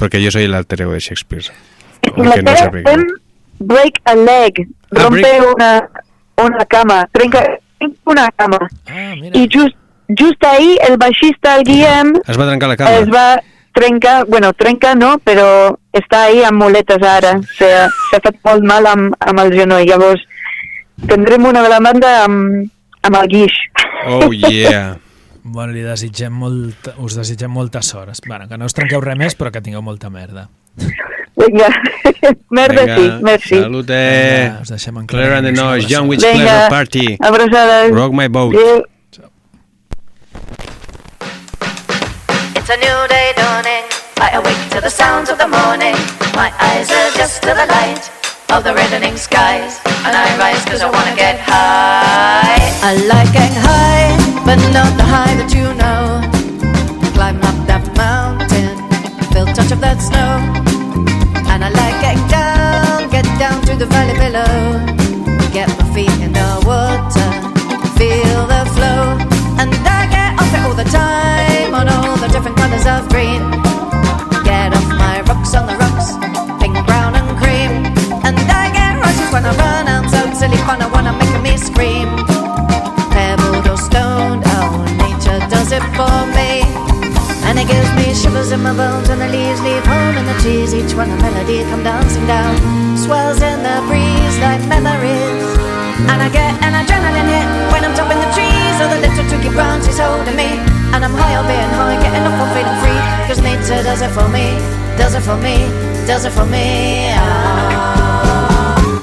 [0.00, 1.44] Perquè jo soy el alter ego de Shakespeare.
[2.02, 2.32] Que no
[2.84, 3.06] fem
[3.58, 5.88] break a leg, Ah, rompe break- una,
[6.44, 7.42] una cama, trenca,
[8.04, 8.58] una cama.
[8.86, 9.36] Ah, mira.
[9.38, 9.74] I just,
[10.08, 13.12] just ahir el baixista, el Guillem, Es va trencar la es cama.
[13.14, 17.36] va trencar, bueno, trenca no, però està ahí amb muletes ara.
[17.56, 19.86] S'ha s'ha fet molt mal amb, amb el genoll.
[19.88, 20.22] Llavors,
[21.08, 22.70] tindrem una de la banda amb,
[23.02, 23.58] amb el guix.
[24.06, 24.94] Oh, yeah.
[25.46, 28.18] Bueno, li desitgem molt, us desitgem molta sort.
[28.26, 30.48] Bueno, que no us trenqueu res més, però que tingueu molta merda.
[31.38, 31.68] Vinga,
[32.58, 33.60] merda Vinga, sí, merci.
[33.60, 33.94] Salute.
[33.94, 35.86] Vinga, us deixem en Claire and the Noise.
[35.86, 37.06] John Witch Pleasure Party.
[37.20, 37.94] abraçades.
[37.94, 38.58] Rock my boat.
[38.58, 38.82] Adéu.
[42.56, 43.95] It's a new day dawning.
[44.18, 45.94] I awake to the sounds of the morning.
[46.32, 48.08] My eyes adjust to the light
[48.48, 49.80] of the reddening skies.
[50.08, 52.56] And I rise cause I wanna get high.
[52.80, 56.24] I like getting high, but not the high that you know.
[57.12, 58.76] Climb up that mountain,
[59.32, 60.40] feel touch of that snow.
[61.52, 64.80] And I like getting down, get down to the valley below.
[65.52, 67.28] Get my feet in the water,
[68.00, 69.20] feel the flow.
[69.60, 73.55] And I get off it all the time on all the different colors of green.
[79.44, 82.08] I run out, so silly fun, I wanna make me scream.
[83.12, 86.64] Pebbled or stoned, oh, nature does it for me.
[87.44, 90.36] And it gives me shivers in my bones when the leaves leave home in the
[90.40, 90.72] trees.
[90.72, 92.56] Each one a melody come dancing down,
[92.96, 95.44] swells in the breeze like memories.
[96.08, 98.76] And I get an adrenaline hit when I'm topping the trees.
[98.80, 100.56] Or the little tricky branch is holding me.
[100.96, 103.02] And I'm high on being high, getting off on feeling free.
[103.28, 104.56] Cause nature does it for me,
[104.96, 105.68] does it for me,
[106.08, 107.12] does it for me.
[107.20, 108.45] Ah.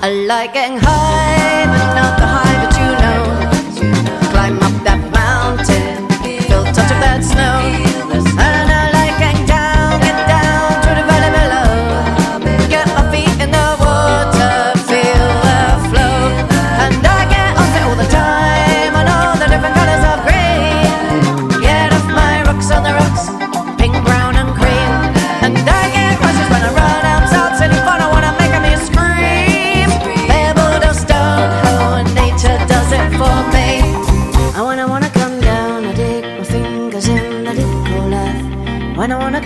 [0.05, 4.31] I like getting high, but not the high that you know.
[4.31, 7.92] Climb up that mountain, feel touch of that snow.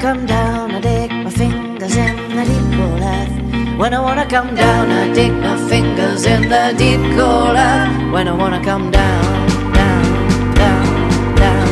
[0.08, 3.78] Come down, I dig my fingers in the deep hole earth.
[3.78, 8.14] When I wanna come down, I dig my fingers in the deep cold earth.
[8.14, 11.70] When I wanna come down, down, down, down.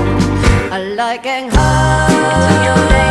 [0.74, 3.05] I like getting high.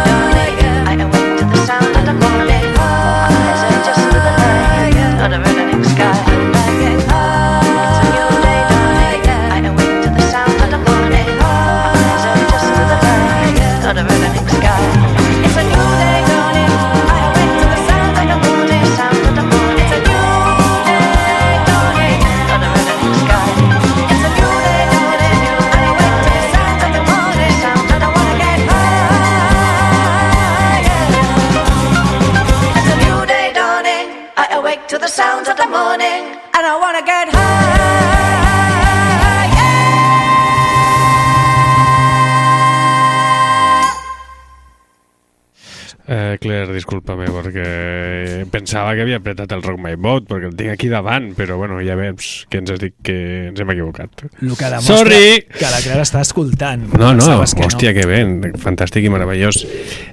[46.15, 50.71] Eh, Claire, discúlpame, perquè pensava que havia apretat el Rock My Boat, perquè el tinc
[50.71, 53.17] aquí davant, però bueno, ja veus que ens has dit que
[53.49, 54.23] ens hem equivocat.
[54.39, 55.43] El que demostra Sorry!
[55.51, 56.87] que la Clara està escoltant.
[56.93, 58.21] No, no, que hòstia, que bé,
[58.63, 59.65] fantàstic i meravellós.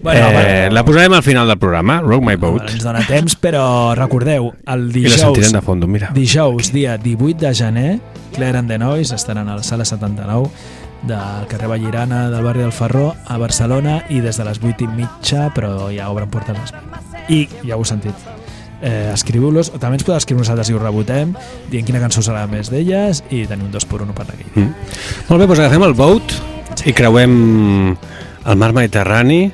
[0.01, 0.73] Bueno, eh, bueno.
[0.79, 3.63] la posarem al final del programa, Rock My Bueno, Boat, ens dona temps, però
[3.97, 6.09] recordeu, el i la dijous, sentirem de fons, mira.
[6.17, 7.89] dijous, dia 18 de gener,
[8.33, 10.49] Claire and the Noise estaran a la sala 79
[11.07, 14.91] del carrer Vallirana del barri del Ferró a Barcelona i des de les 8 i
[14.99, 16.75] mitja però ja obren portes les
[17.29, 18.15] i ja ho heu sentit
[18.81, 21.35] eh, escriviu-los, o també ens podeu escriure nosaltres i ho rebotem,
[21.71, 24.73] dient quina cançó serà més d'elles i tenir un 2 per 1 per aquí Mm.
[25.29, 26.33] Molt bé, doncs agafem el boat
[26.85, 27.35] i creuem
[28.45, 29.51] el mar Mediterrani,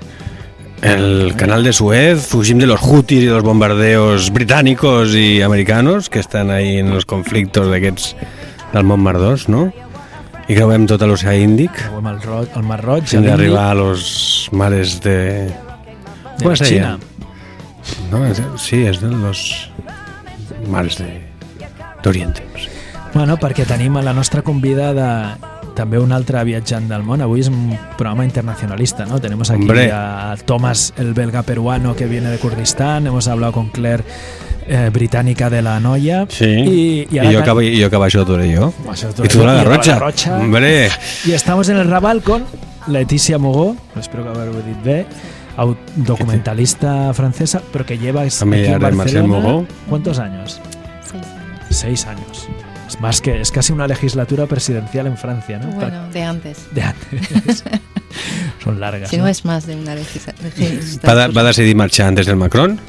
[0.82, 6.20] el canal de Suez, fugim de los Houthis i los bombardeos británicos y americanos que
[6.20, 8.16] estan ahí en los conflictos d'aquests
[8.74, 9.72] del Mont Mardós, no?
[10.48, 14.50] I creuem tot l'oceà Índic creuem el, ro el Mar Roig fins l'Índic, a los
[14.56, 15.18] mares de...
[15.48, 16.96] de com la es deia?
[16.96, 16.98] Xina
[18.12, 19.70] No, és- sí, és de los
[20.68, 21.08] mares de
[22.04, 22.44] d'Oriente.
[22.60, 22.70] Sé.
[23.14, 25.38] Bueno, perquè tenim a la nostra convidada
[25.78, 27.22] també un altre viatjant del món.
[27.24, 29.20] Avui és un programa internacionalista, ¿no?
[29.24, 29.90] Tenemos aquí Hombre.
[29.92, 33.08] a Thomas, el belga peruano que viene de Kurdistán.
[33.08, 34.04] Hemos hablado con Claire,
[34.68, 36.26] eh, británica de la Noia.
[36.30, 37.98] Sí, I, i, ara jo, que- que, i jo que
[38.56, 38.74] jo.
[39.24, 40.38] I tu de la I Garrotxa.
[40.38, 40.90] Hombre,
[41.26, 42.46] Y estamos en el Raval con
[42.88, 45.06] Leticia Mogó, espero que haberlo dit bé,
[45.96, 48.80] documentalista francesa, pero que lleva aquí en
[49.24, 49.66] Barcelona, Mogó.
[49.90, 50.60] ¿Cuántos años?
[51.04, 51.68] Seis años.
[51.70, 52.48] Seis años.
[52.88, 55.68] Es más que es casi una legislatura presidencial en Francia, ¿no?
[55.72, 56.68] Bueno, de antes.
[56.74, 57.64] De antes.
[58.64, 59.10] Son largas.
[59.10, 59.24] Si ¿no?
[59.24, 61.28] no es más de una va, legislatura.
[61.28, 62.80] de- va decidir marxar antes del Macron?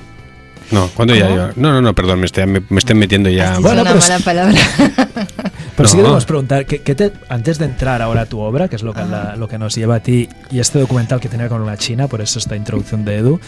[0.71, 1.29] No, ¿cuándo ya?
[1.29, 3.55] Yo- No, no, no, perdón, me estoy, me, me estoy metiendo ya.
[3.55, 4.55] Has Bueno, una pero- mala palabra.
[5.77, 6.09] Pero sí que No.
[6.09, 8.93] debemos preguntar, ¿qué, qué te, antes de entrar ahora a tu obra, que es lo
[8.93, 11.77] que, la- lo que nos lleva a ti, y este documental que tenía con la
[11.77, 13.41] China, por eso esta introducción de Edu,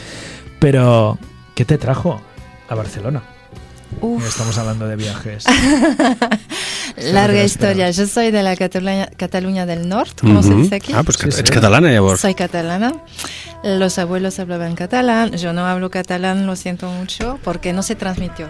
[0.61, 1.19] pero
[1.57, 2.23] ¿qué te trajo
[2.69, 3.23] a Barcelona?
[4.01, 5.45] Uf, Estamos hablando de viajes.
[6.97, 7.91] larga historia.
[7.91, 10.63] Yo soy de la Cataluña, Cataluña del Norte, como se Mhm.
[10.63, 10.93] dice aquí.
[10.95, 11.41] Ah, pues Sí, sí.
[11.41, 12.21] ets catalana, llavors.
[12.21, 12.93] Soy catalana.
[13.63, 15.33] Los abuelos hablaban catalán.
[15.37, 18.49] Yo no hablo catalán, lo siento mucho, porque no se transmitió.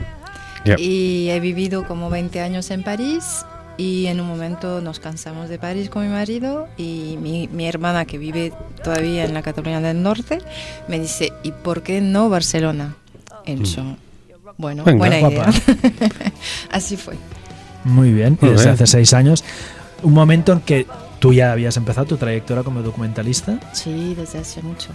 [0.65, 0.79] Yep.
[0.79, 3.45] Y he vivido como 20 años en París
[3.79, 8.05] y en un momento nos cansamos de París con mi marido y mi, mi hermana
[8.05, 8.53] que vive
[8.85, 10.39] todavía en la Cataluña del Norte
[10.87, 12.95] me dice, ¿y por qué no Barcelona?
[13.47, 13.83] En yo,
[14.59, 15.47] bueno, Venga, buena idea.
[16.71, 17.15] Así fue.
[17.85, 18.75] Muy bien, y desde bien.
[18.75, 19.45] hace seis años.
[20.03, 20.87] Un momento en que
[21.19, 23.59] tú ya habías empezado tu trayectoria como documentalista.
[23.73, 24.89] Sí, desde hace mucho.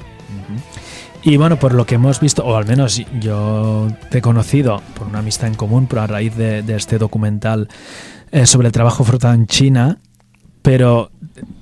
[1.24, 5.08] Y bueno, por lo que hemos visto, o al menos yo te he conocido por
[5.08, 7.67] una amistad en común, pero a raíz de, de este documental
[8.32, 10.00] eh, sobre el trabajo forzado en China,
[10.62, 11.12] pero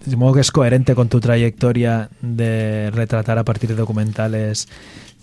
[0.06, 4.68] de modo que es coherente con tu trayectoria de retratar a partir de documentales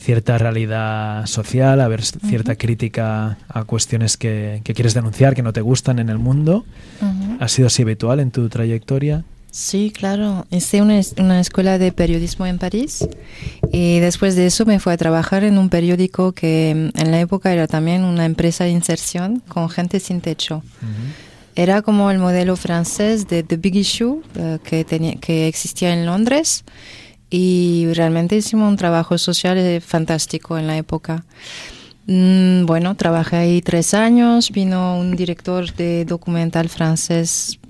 [0.00, 5.52] cierta realidad social, a ver cierta crítica a cuestiones que, que quieres denunciar, que no
[5.52, 6.64] te gustan en el mundo.
[7.00, 7.36] Ujú.
[7.38, 9.24] ¿Ha sido así habitual en tu trayectoria?
[9.50, 10.46] Sí, claro.
[10.50, 13.06] Hice una, una escuela de periodismo en París
[13.72, 17.20] y después de eso me fui a trabajar en un periódico que mm, en la
[17.20, 20.62] época era también una empresa de inserción con gente sin techo.
[21.56, 26.06] Era como el modelo francés de The Big Issue eh, que, tenía, que existía en
[26.06, 26.64] Londres
[27.30, 31.24] y realmente hicimos un trabajo social eh, fantástico en la época.
[32.06, 37.60] Mm, bueno, trabajé ahí tres años, vino un director de documental francés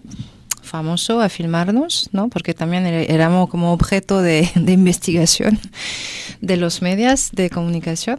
[0.62, 2.28] famoso a filmarnos, ¿no?
[2.28, 5.58] Porque también éramos como objeto de, de investigación
[6.40, 8.18] de los medios de comunicación.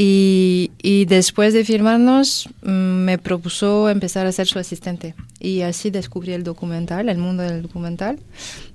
[0.00, 5.16] Y, y después de filmarnos, mm, me propuso empezar a ser su asistente.
[5.40, 8.20] Y así descubrí el documental, el mundo del documental.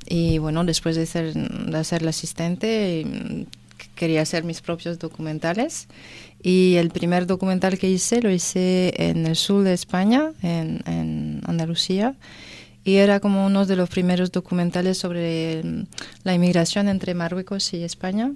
[0.06, 3.44] Y bueno, después de ser, de ser la asistente, mm,
[3.78, 5.88] que quería hacer mis propios documentales.
[6.42, 11.42] Y el primer documental que hice lo hice en el sur de España, en, en
[11.46, 12.16] Andalucía.
[12.84, 15.86] Y era como uno de los primeros documentales sobre mm,
[16.26, 18.34] la inmigración entre Marruecos y España.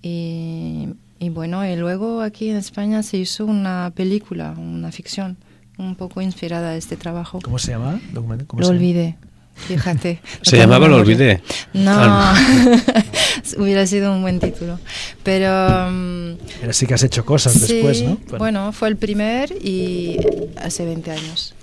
[0.00, 0.90] Y,
[1.24, 5.36] y bueno, y luego aquí en España se hizo una película, una ficción,
[5.78, 7.38] un poco inspirada de este trabajo.
[7.42, 8.00] ¿Cómo se llama?
[8.12, 8.78] Documento- ¿Cómo Lo se llama?
[8.80, 9.16] olvidé,
[9.54, 10.20] fíjate.
[10.38, 11.40] No Se llamaba Lo olvidé.
[11.72, 12.36] No, Ah,
[13.58, 14.78] hubiera sido un buen título.
[15.22, 15.50] Pero
[15.90, 18.18] mm, Pero sí que has hecho cosas sí, después, ¿no?
[18.38, 20.18] bueno, fue el primer y
[20.56, 21.54] hace 20 años.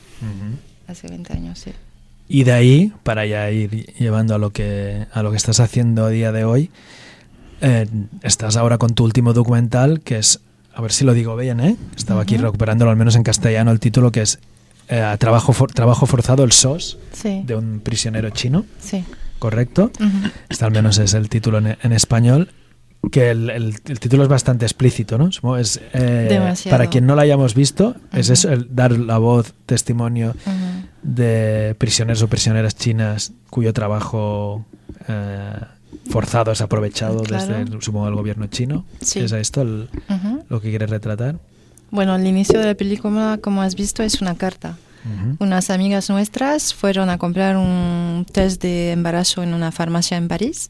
[0.88, 1.72] Hace 20 años, sí.
[2.28, 6.06] Y de ahí, para ya ir llevando a lo que, a lo que estás haciendo
[6.06, 6.70] a día de hoy,
[7.62, 7.88] eh,
[8.24, 10.40] estás ahora con tu último documental, que es,
[10.74, 11.76] a ver si lo digo bien, ¿eh?
[11.96, 12.46] Estaba aquí Ujú.
[12.46, 14.40] recuperándolo al menos en castellano, el título que es
[14.90, 19.04] eh, Trabajo, for- Trabajo forzado, el SOS, Sí, de un prisionero chino, sí.
[19.40, 19.92] ¿correcto?
[20.00, 20.30] Ujú.
[20.50, 22.52] Este al menos es el título en, en español.
[23.12, 25.58] Que el, el- el título es bastante explícito, ¿no?
[25.58, 30.36] Es, eh, para quien no lo hayamos visto, es eso, el dar la voz, testimonio
[31.02, 34.66] de prisioneros o prisioneras chinas cuyo trabajo
[35.08, 35.52] eh,
[36.10, 37.46] forzado es aprovechado Claro.
[37.48, 38.86] desde, el, supongo, el gobierno chino.
[39.02, 39.20] Sí.
[39.20, 40.44] ¿Es esto el- Ujú.
[40.50, 41.36] lo que quieres retratar?
[41.90, 44.78] Bueno, el inicio de la película, como has visto, es una carta.
[45.04, 45.36] Ujú.
[45.40, 50.70] Unas amigas nuestras fueron a comprar un test de embarazo en una farmacia en París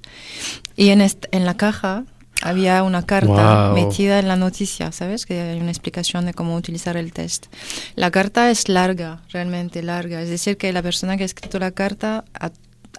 [0.78, 2.06] y en, en la caja
[2.42, 3.74] había una carta Guau.
[3.76, 5.26] metida en la noticia, ¿sabes?
[5.28, 7.48] Que hay una explicación de cómo utilizar el test.
[7.96, 10.22] La carta es larga, realmente larga.
[10.24, 12.50] Es decir, que la persona que ha escrito la carta ha,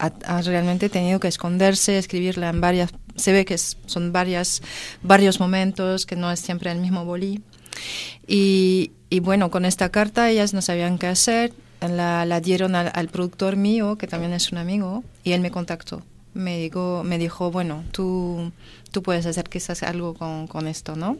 [0.02, 2.90] ha- ha realmente tenido que esconderse, escribirla en varias...
[3.14, 4.62] Se ve que son varias,
[5.02, 7.42] varios momentos, que no es siempre el mismo bolí.
[8.26, 13.96] Y, bueno, con esta carta ellas no sabían qué hacer, la, dieron al, productor mío,
[13.96, 16.02] que también es un amigo, y él me contactó.
[16.34, 18.52] Me dijo, me dijo bueno, tú,
[18.92, 21.16] tú puedes hacer quizás algo con, con esto, ¿no?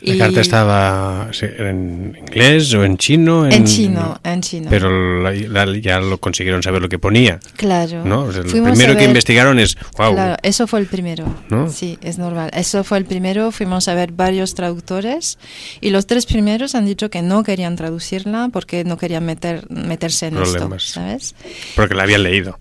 [0.00, 3.46] La Y- carta estaba en inglés o en chino.
[3.46, 4.68] En chino, en chino.
[4.70, 5.32] Pero la-
[5.66, 7.38] la- ya lo consiguieron saber lo que ponía.
[7.56, 8.04] Claro.
[8.04, 8.22] ¿no?
[8.22, 11.26] O sea, lo primero que investigaron es, wow, Claro, eso fue el primero.
[11.50, 11.68] ¿No?
[11.70, 12.50] Sí, es normal.
[12.54, 13.52] Eso fue el primero.
[13.52, 15.38] Fuimos a ver varios traductores
[15.82, 20.28] y los tres primeros han dicho que no querían traducirla porque no querían meter, meterse
[20.28, 20.84] en Problemas.
[20.84, 21.34] esto, ¿sabes?
[21.76, 22.58] porque la habían leído.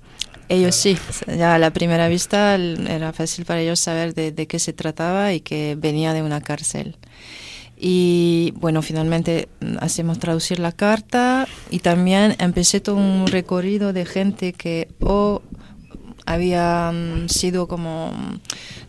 [0.51, 4.59] Ellos sí, ya a la primera vista era fácil para ellos saber de, de qué
[4.59, 6.97] se trataba y que venía de una cárcel.
[7.77, 14.05] Y bueno, finalmente mm, hacemos traducir la carta y también empecé todo un recorrido de
[14.05, 15.41] gente que o
[16.25, 18.39] habían sido como mm,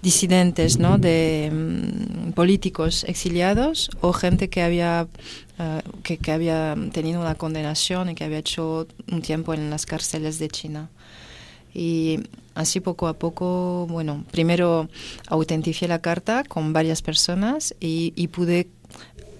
[0.03, 0.99] disidentes, ¿no?
[0.99, 5.07] De mm, políticos exiliados o gente que había
[5.61, 9.87] eh, que, que había tenido una condenación y que había hecho un tiempo en las
[9.87, 10.91] cárceles de China.
[11.75, 12.21] Y
[12.55, 14.89] así poco a poco, bueno, primero
[15.29, 18.69] autentifié la carta con varias personas y, y pude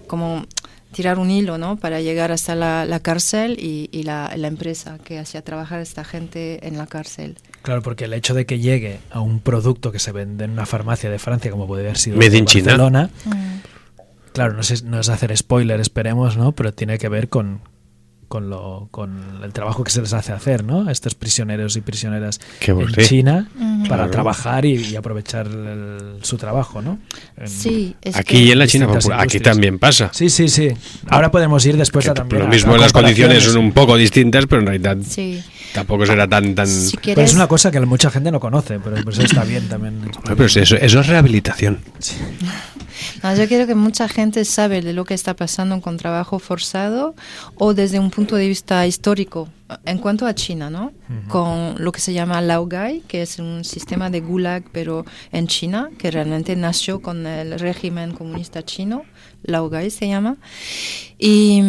[0.07, 0.45] como
[0.93, 1.75] tirar un hilo, ¿no?
[1.75, 5.81] Para llegar hasta la, la cárcel y, y la, la empresa que hacía trabajar a
[5.81, 7.37] esta gente en la cárcel.
[7.63, 10.65] Claro, porque el hecho de que llegue a un producto que se vende en una
[10.65, 12.65] farmacia de Francia, como puede haber sido China.
[12.65, 13.09] Barcelona,
[14.33, 16.51] claro, no, sé, no es hacer spoiler, esperemos, ¿no?
[16.51, 17.61] Pero tiene que ver con,
[18.33, 20.87] con, lo, con el trabajo que se les hace hacer, ¿no?
[20.87, 23.05] A estos prisioneros y prisioneras en.
[23.05, 23.47] China
[23.87, 24.09] para Claro.
[24.09, 26.97] trabajar y, y aprovechar el- su trabajo, ¿no?
[27.37, 30.09] En- Sí, es Aquí que- y en la China, pues, aquí también pasa.
[30.13, 30.69] Sí, sí, sí.
[31.09, 33.71] Ahora podemos ir después Que a también lo a- mismo a las condiciones son un
[33.71, 35.43] poco distintas, pero en realidad Sí.
[35.73, 36.55] Tampoco será tan...
[36.55, 36.67] tan...
[36.67, 39.43] Si Pero quieres, es una cosa que mucha gente no conoce, pero por eso está
[39.43, 39.99] bien también.
[39.99, 41.79] Bueno, pero eso, eso es rehabilitación.
[43.21, 47.15] No, yo quiero que mucha gente sabe de lo que está pasando con trabajo forzado
[47.55, 49.49] o desde un punto de vista histórico.
[49.85, 50.91] En cuanto a China, ¿no?
[51.29, 55.89] Con lo que se llama Laogai, que es un sistema de gulag, pero en China,
[55.97, 59.03] que realmente nació con el régimen comunista chino,
[59.41, 60.37] Laogai se llama.
[61.17, 61.61] Y,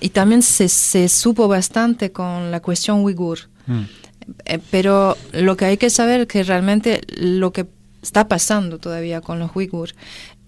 [0.00, 3.51] y también se, se supo bastante con la cuestión uigur.
[4.44, 7.66] Eh, pero lo que hay que saber es que realmente lo que
[8.02, 9.90] está pasando todavía con los uigur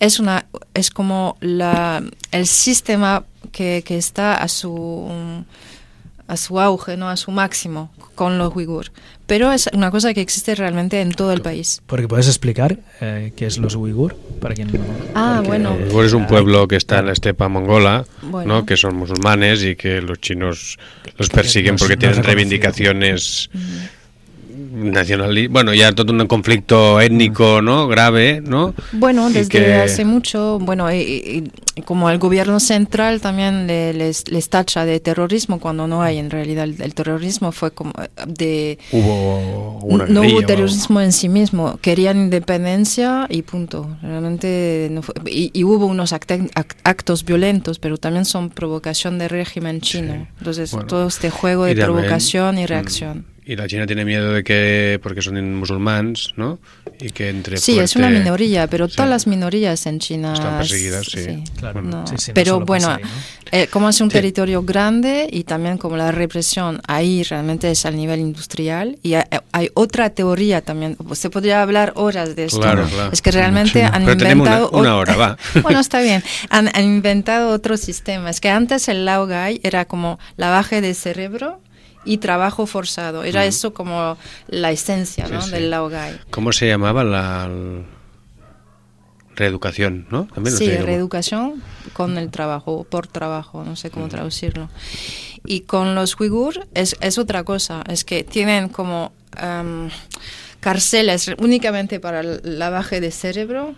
[0.00, 5.08] es una es como el sistema que, que está a su
[6.26, 8.90] a su auge, no a su máximo con los uigur.
[9.26, 11.80] Pero es una cosa que existe realmente en todo el país.
[11.86, 14.80] Porque puedes explicar eh, qué es los uigur para quien no.
[15.14, 15.74] Ah, bueno.
[15.74, 18.54] Uigur es un pueblo que está en la estepa mongola, Bueno.
[18.54, 18.66] ¿no?
[18.66, 20.78] que son musulmanes y que los chinos
[21.16, 23.48] los persiguen porque tienen reivindicaciones
[25.48, 27.86] Bueno, ha tot un conflicto étnico, ¿no?
[27.88, 28.74] Grave, ¿no?
[28.92, 33.92] Bueno, desde que- hace mucho, bueno, y, y- y como el gobierno central también le-
[33.94, 37.92] les, les tacha de terrorismo cuando no hay en realidad el, el terrorismo fue como
[38.00, 43.96] eh, de Hubo una no hubo o terrorismo en sí mismo, querían independencia y punto.
[44.02, 49.18] Realmente no fue- y, y hubo unos acte- ac- actos violentos, pero también son provocación
[49.18, 50.26] de régimen chino.
[50.38, 50.86] Entonces Bueno.
[50.86, 53.26] todo este juego de también, provocación y mm, reacción.
[53.46, 56.58] Y la China tiene miedo de que, porque son musulmanes, ¿no?
[56.98, 58.96] Y que entre Sí, es una fuerte- minoría, pero Sí.
[58.96, 61.44] todas las minorías en China Están perseguidas, sí.
[61.58, 61.82] Claro.
[61.82, 62.06] no.
[62.06, 63.08] Sí, sí, no pero bueno, ahí, ¿no?
[63.52, 64.14] eh, como es un Sí.
[64.14, 69.24] territorio grande y también como la represión ahí realmente es al nivel industrial y hay,
[69.52, 72.60] hay otra teoría también, pues, se podría hablar horas de esto.
[72.60, 73.12] Claro, claro.
[73.12, 73.84] Es que realmente Sí.
[73.92, 74.70] han Pero tenemos una- inventado...
[74.80, 75.38] una ot- hora, va.
[75.62, 76.22] bueno, está bien.
[76.48, 78.30] Han, han inventado otro sistema.
[78.30, 81.60] Es que antes el Laogai era como lavaje de cerebro
[82.04, 83.24] y trabajo forzado.
[83.24, 84.16] Era eso como
[84.48, 85.42] la esencia ¿no?
[85.42, 85.50] sí.
[85.50, 86.20] del Laogai.
[86.30, 87.50] ¿Cómo se llamaba la
[89.34, 90.26] reeducación, no?
[90.34, 94.68] También Sí, reeducación con el trabajo, por trabajo, no sé cómo traducirlo.
[95.44, 99.90] Y con los uigur es, es otra cosa, es que tienen como em,
[100.64, 103.74] cárceles únicamente para el lavaje de cerebro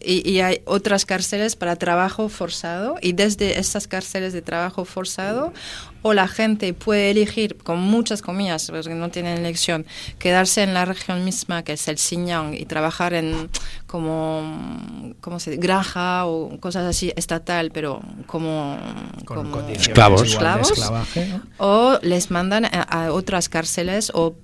[0.00, 5.52] y, y hay otras cárceles para trabajo forzado y desde estas cárceles de trabajo forzado
[6.00, 9.84] o la gente puede elegir con muchas comillas porque no tienen elección
[10.18, 13.50] quedarse en la región misma que es el Xinjiang y trabajar en
[13.86, 15.62] como cómo se dice?
[15.62, 18.78] granja o cosas así estatal pero como,
[19.26, 20.22] Con como Esclavos.
[20.22, 20.70] Esclavos.
[20.70, 21.42] esclavaje, ¿no?
[21.58, 24.34] o les mandan a, a otras cárceles o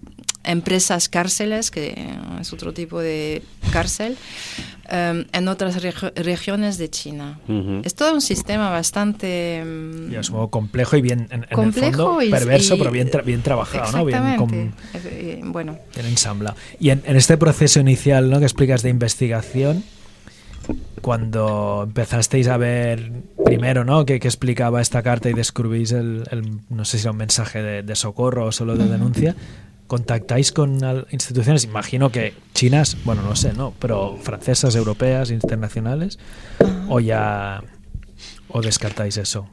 [0.49, 1.95] empresas cárceles, que
[2.41, 3.43] es otro tipo de
[3.73, 4.17] cárcel,
[4.89, 7.39] em, en otras regi- regiones de China.
[7.85, 9.63] Es todo un sistema bastante...
[10.11, 12.91] Y es algo complejo y bien, en, en Complejo el fondo, y- perverso, y- pero
[12.91, 14.05] bien, tra- bien trabajado, ¿no?
[14.05, 14.73] Bien, Exactamente.
[14.95, 16.57] Eh, bueno, bien ensamblado.
[16.81, 18.39] Y en, en este proceso inicial ¿no?
[18.39, 19.85] que explicas de investigación,
[21.03, 23.13] cuando empezasteis a ver
[23.45, 24.05] primero ¿no?
[24.05, 27.63] que, que explicaba esta carta y descubrís el, el- no sé si era un mensaje
[27.63, 29.35] de, de socorro o solo de denuncia,
[29.89, 30.79] ¿contactáis con
[31.11, 33.75] instituciones, imagino que chinas, bueno, no sé, ¿no?
[33.81, 36.19] Pero francesas, europeas, internacionales,
[36.89, 37.65] o ya
[38.49, 39.49] o descartáis eso?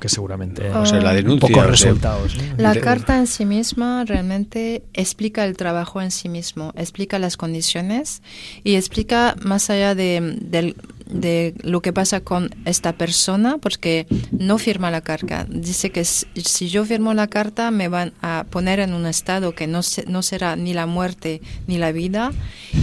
[0.00, 1.40] Que seguramente O sea, la denuncia.
[1.48, 2.36] pocos o sea, resultados.
[2.36, 2.42] ¿no?
[2.58, 8.20] La carta en sí misma realmente explica el trabajo en sí mismo, explica las condiciones
[8.64, 10.76] y explica más allá de, del-
[11.06, 15.46] de lo que pasa con esta persona, porque no firma la carta.
[15.48, 19.66] Dice que si yo firmo la carta me van a poner en un estado que
[19.66, 22.32] no, se- no será ni la muerte ni la vida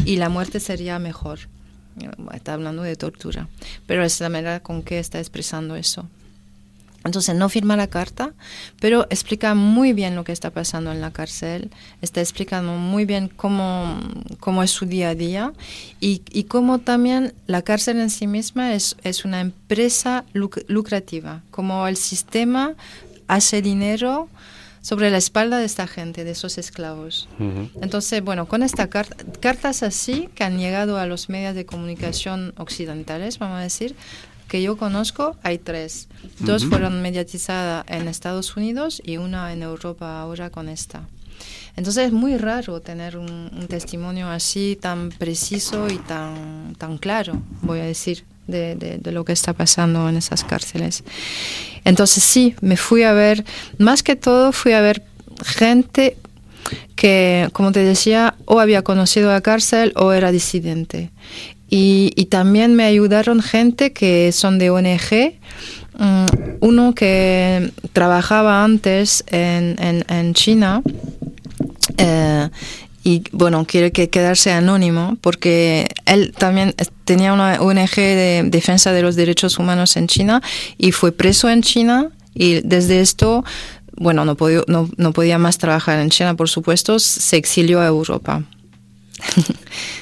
[0.05, 1.39] y la muerte sería mejor.
[2.34, 3.47] Está hablando de tortura,
[3.86, 6.07] pero es la manera con que está expresando eso.
[7.04, 8.34] Entonces no firma la carta,
[8.80, 11.72] pero explica muy bien lo que está pasando en la cárcel,
[12.02, 13.99] está explicando muy bien cómo,
[14.39, 15.54] cómo es su día a día
[15.99, 21.41] y, y cómo también la cárcel en sí misma es, es una empresa luc- lucrativa,
[21.49, 22.76] como el sistema
[23.28, 24.30] hace dinero
[24.84, 27.30] sobre la espalda de esta gente, de esos esclavos.
[27.82, 32.54] Entonces, bueno, con esta carta, cartas así que han llegado a los medios de comunicación
[32.58, 33.95] occidentales, vamos a decir,
[34.52, 36.10] que yo conozco, hay tres.
[36.39, 41.08] Dos fueron mediatizadas en Estados Unidos y una en Europa ahora con esta.
[41.78, 47.41] Entonces es muy raro tener un, un testimonio así tan preciso y tan, tan claro,
[47.62, 51.06] voy a decir, de, de- de lo que está pasando en esas cárceles.
[51.86, 53.45] Entonces sí, me fui a ver,
[53.78, 55.02] más que todo fui a ver
[55.45, 56.18] gente
[56.95, 61.10] que, como te decía, o había conocido la cárcel o era disidente.
[61.74, 65.39] Y, también me ayudaron gente que son de ONG.
[65.97, 66.26] Mm,
[66.59, 70.82] uno que trabajaba antes en, en, China
[71.97, 72.49] eh,
[73.03, 79.01] y bueno, quiere que quedarse anónimo porque él también tenía una ONG de defensa de
[79.01, 80.41] los derechos humanos en China
[80.78, 83.43] y fue preso en China y desde esto,
[83.97, 87.88] bueno, no, podía- no, no podía más trabajar en China, por supuesto, se exilió a
[87.88, 88.43] Europa.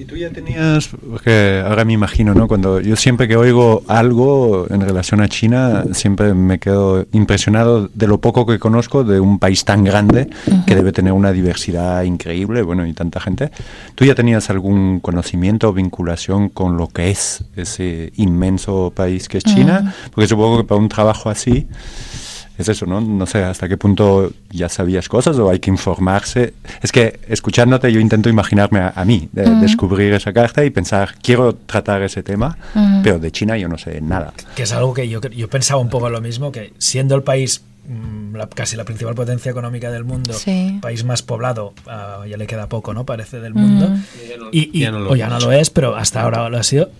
[0.00, 2.48] Y tú ya tenías, porque ahora me imagino, ¿no?
[2.48, 8.06] Cuando yo siempre que oigo algo en relación a China, siempre me quedo impresionado de
[8.06, 10.30] lo poco que conozco de un país tan grande
[10.66, 13.50] que debe tener una diversidad increíble, bueno, y tanta gente.
[13.94, 19.36] ¿Tú ya tenías algún conocimiento o vinculación con lo que es ese inmenso país que
[19.36, 19.94] es China?
[20.14, 21.66] Porque supongo que para un trabajo así
[22.62, 23.00] es eso, ¿no?
[23.00, 26.54] No sé hasta qué punto ya sabías cosas o hay que informarse.
[26.82, 31.14] Es que escuchándote yo intento imaginarme a, a mí, de descubrir esa carta y pensar,
[31.22, 32.56] quiero tratar ese tema,
[33.02, 34.32] pero de China yo no sé nada.
[34.54, 37.62] Que es algo que yo, yo pensaba un poco lo mismo, que siendo el país
[37.88, 40.78] mm, la- casi la principal potencia económica del mundo, Sí.
[40.80, 43.04] país más poblado, ah, ya le queda poco, ¿no?
[43.04, 43.88] Parece del mundo.
[43.88, 44.02] Mm.
[44.52, 46.62] Y, y- ya no lo o ya no lo es, pero hasta ahora lo ha
[46.62, 46.90] sido.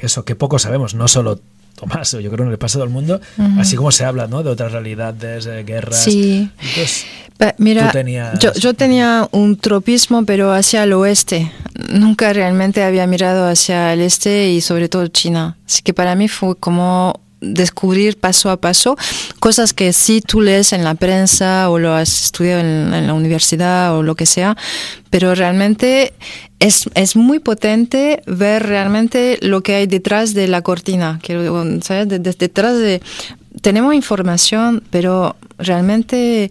[0.00, 1.38] Eso que poco sabemos, no solo
[1.74, 3.20] Tomás, yo creo que le pasa a todo el mundo,
[3.58, 4.42] así como se habla, ¿no?
[4.42, 6.02] De otras realidades, de guerras.
[6.04, 6.48] Sí.
[6.60, 7.04] Entonces,
[7.38, 11.50] Pa- Mira, tenías- yo, yo tenía un tropismo, pero hacia el oeste.
[11.90, 15.56] Nunca realmente había mirado hacia el este y sobre todo China.
[15.66, 18.96] Así que para mí fue como descubrir paso a paso
[19.40, 23.96] cosas que sí tú lees en la prensa o lo has estudiado en, la universidad
[23.96, 24.56] o lo que sea,
[25.10, 26.14] pero realmente
[26.60, 31.34] es, es muy potente ver realmente lo que hay detrás de la cortina, que,
[31.82, 32.08] ¿sabes?
[32.08, 33.02] De- de- detrás de...
[33.60, 36.50] Tenemos información, pero realmente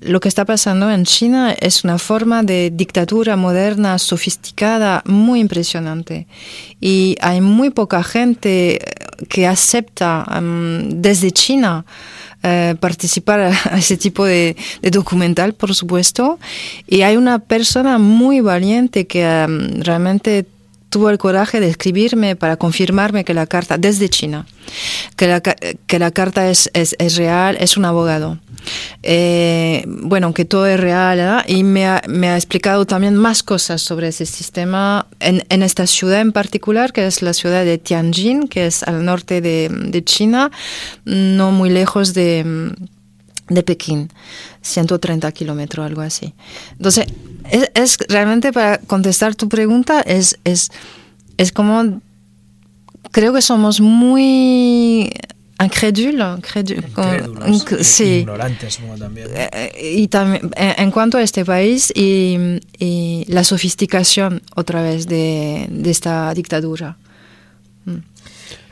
[0.00, 6.26] lo que está pasando en China es una forma de dictadura moderna, sofisticada, muy impresionante.
[6.80, 8.80] Y hay muy poca gente
[9.28, 11.84] que acepta em, desde China
[12.42, 16.38] eh, participar a, ese tipo de, de documental, por supuesto.
[16.86, 20.46] Y hay una persona muy valiente que em, realmente
[20.92, 24.46] tuvo el coraje de escribirme para confirmarme que la carta, desde China,
[25.16, 28.38] que la, que la carta es, es, es real, es un abogado.
[29.02, 31.44] Eh, bueno, que todo es real, ¿verdad?
[31.48, 35.86] y me ha, me ha explicado también más cosas sobre ese sistema en, en esta
[35.86, 40.04] ciudad en particular, que es la ciudad de Tianjin, que es al norte de, de
[40.04, 40.52] China,
[41.06, 42.74] no muy lejos de,
[43.48, 44.10] de Pekín,
[44.60, 46.34] 130 kilómetros, algo así.
[46.72, 47.06] Entonces,
[47.50, 50.70] es, es realmente para contestar tu pregunta, es, es,
[51.36, 52.00] es como,
[53.10, 55.12] creo que somos muy
[55.62, 56.88] incrédulos, incrédulos,
[57.46, 58.04] inc- i- sí.
[58.20, 59.28] ignorantes como también.
[59.28, 59.34] ¿no?
[59.36, 65.66] Eh, y también en cuanto a este país y, y la sofisticación otra vez de,
[65.70, 66.96] de esta dictadura.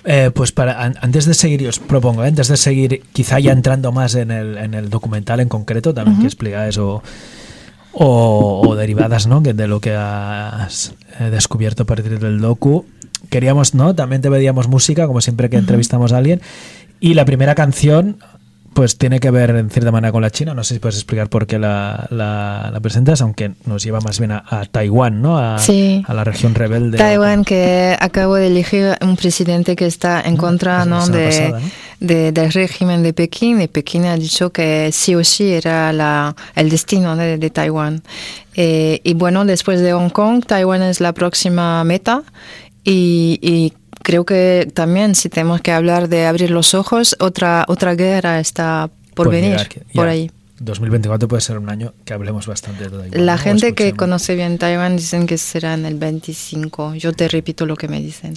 [0.02, 2.28] Eh, pues para an- antes de seguir, os propongo, ¿eh?
[2.28, 6.18] antes de seguir, quizá ya entrando más en el, en el documental en concreto, también
[6.20, 7.02] que explicáis o,
[7.92, 9.42] o, o derivadas, ¿no?
[9.42, 12.86] Que de lo que has eh, descubierto a partir del docu.
[13.28, 13.94] Queríamos, ¿no?
[13.94, 16.40] También te pedíamos música, como siempre que entrevistamos a alguien.
[17.00, 18.18] Y la primera canción,
[18.72, 20.54] pues tiene que ver en cierta manera con la China.
[20.54, 24.18] No sé si puedes explicar por qué la, la, la presentas, aunque nos lleva más
[24.18, 25.38] bien a, a Taiwán, ¿no?
[25.38, 26.02] A, Sí.
[26.06, 26.96] a la región rebelde.
[26.98, 31.02] Taiwán, que acabo de elegir un presidente que está en contra es la ¿no?
[31.06, 31.66] semana de, pasada, ¿no?
[32.00, 36.34] de- del régimen de Pekín y Pekín ha dicho que sí o sí era la,
[36.54, 38.02] el destino de, de Taiwán.
[38.54, 42.22] Eh, y bueno, después de Hong Kong, Taiwán es la próxima meta
[42.84, 47.94] y, y creo que también si tenemos que hablar de abrir los ojos, otra, otra
[47.94, 50.30] guerra está por Puede venir que- por ahí.
[50.62, 53.24] 2024 puede ser un año que hablemos bastante de Taiwán.
[53.24, 56.96] La gente que conoce bien Taiwán dicen que será en el 25.
[56.96, 58.34] Yo te repito lo que me dicen.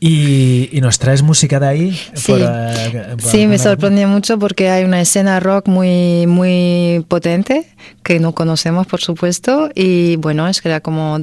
[0.00, 2.00] ¿Y, y nos traes música de ahí?
[2.14, 2.32] Sí.
[2.32, 7.66] Por, eh, por Sí, me sorprendió mucho porque hay una escena rock muy, muy potente
[8.02, 11.20] que no conocemos, por supuesto, y bueno, es que era como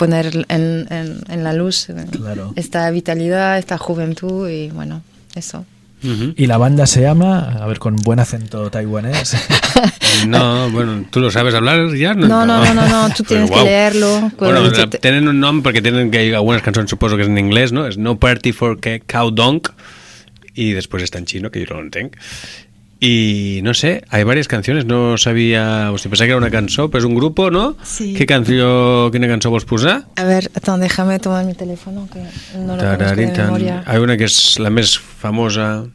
[0.00, 2.52] poner en, en- en la luz Claro.
[2.56, 5.02] esta vitalidad, esta juventud y bueno,
[5.34, 5.66] eso.
[6.02, 6.32] Ujú.
[6.34, 9.36] Y la banda se llama, a ver, con buen acento taiwanés.
[10.26, 12.14] No, bueno, ¿tú lo sabes hablar ya?
[12.14, 13.64] No, no, no, no, no, tú Però, tienes que uau.
[13.64, 14.32] leerlo.
[14.38, 17.70] Bueno, Te- tenen un nom perquè tenen que algunes cançons suposo que és en anglès,
[17.72, 17.86] no?
[17.86, 18.74] És No Party for
[19.06, 19.70] Cow Donk
[20.52, 22.16] y después está en chino, que yo no lo entenc.
[23.02, 26.90] Y no sé, hay varias canciones, no sabía, o sigui, pensava que era una cançó,
[26.92, 27.72] però és un grupo, no?
[27.80, 28.10] Sí.
[28.12, 30.02] Què canció, quina cançó vols posar?
[30.20, 32.20] A ver, attends, déjame tomar mi teléfono que
[32.60, 33.78] no lo conozco de memoria.
[33.86, 35.86] Hay una que és la més famosa,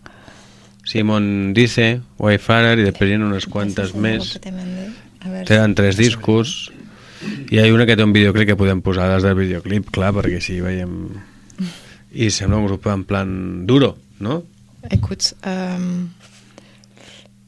[0.82, 4.34] Simon Dice, Wayfarer, i després hi ha unes quantes es més.
[5.46, 6.72] Tenen tres discos
[7.52, 10.10] i hi ha una que té un videoclip que podem posar les del videoclip, clar,
[10.18, 10.98] perquè així veiem...
[12.16, 13.30] I sembla un grup en plan
[13.68, 13.94] duro,
[14.24, 14.42] ¿no?
[14.90, 16.06] Écoute, euh,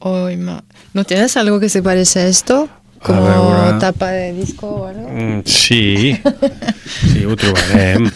[0.00, 2.68] ma- ¿no tienes algo que se parece a esto?
[3.02, 3.22] Como
[3.66, 5.08] ver, tapa de disco o algo.
[5.08, 6.18] Mm, sí,
[7.12, 8.10] sí, ho trobarem.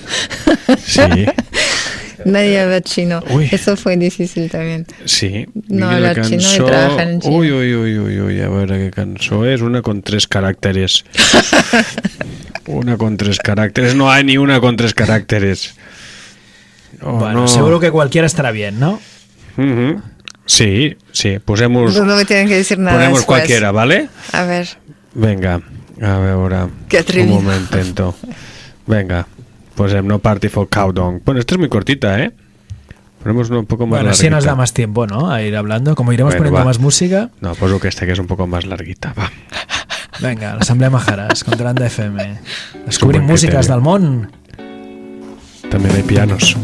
[0.79, 1.01] Sí,
[2.25, 3.21] Nadie habla chino.
[3.31, 3.49] Uy.
[3.51, 4.87] Eso fue difícil también.
[5.05, 5.47] sí.
[5.69, 7.37] No Mira la hablar chino y trabajar en China.
[7.37, 9.63] Ui, ui, ui, ui, ui, a veure què cançó és.
[9.63, 11.03] Una con tres caràcteres.
[12.67, 13.95] una con tres caràcteres.
[13.95, 15.75] No hay ni una con tres caràcteres.
[17.01, 17.49] Oh, bueno, no.
[17.49, 19.01] seguro que cualquiera estará bien, ¿no?
[20.47, 23.39] Sí, sí, posemos, No me tienen que decir nada ponemos después.
[23.41, 24.09] cualquiera, ¿vale?
[24.33, 24.69] A ver,
[25.15, 25.61] Venga,
[26.01, 26.57] a veure.
[26.89, 27.37] Qué atrevido.
[27.37, 28.15] Un momentento.
[28.87, 29.27] Venga,
[29.75, 31.21] posem No Party for Cowdong.
[31.25, 32.33] Bueno, esta es muy cortita, ¿eh?
[33.23, 35.31] Ponemos una un poco más Bueno, así nos da más tiempo, ¿no?
[35.31, 35.95] A ir hablando.
[35.95, 36.65] Como iremos Bueno, poniendo va.
[36.65, 39.31] más música, No, poso que esta que es un poco más larguita, va.
[40.21, 42.41] venga, l'Assemblea Majaras, contra l'Anda FM.
[42.87, 44.33] Descobrim músiques del món.
[45.71, 46.57] También hay pianos.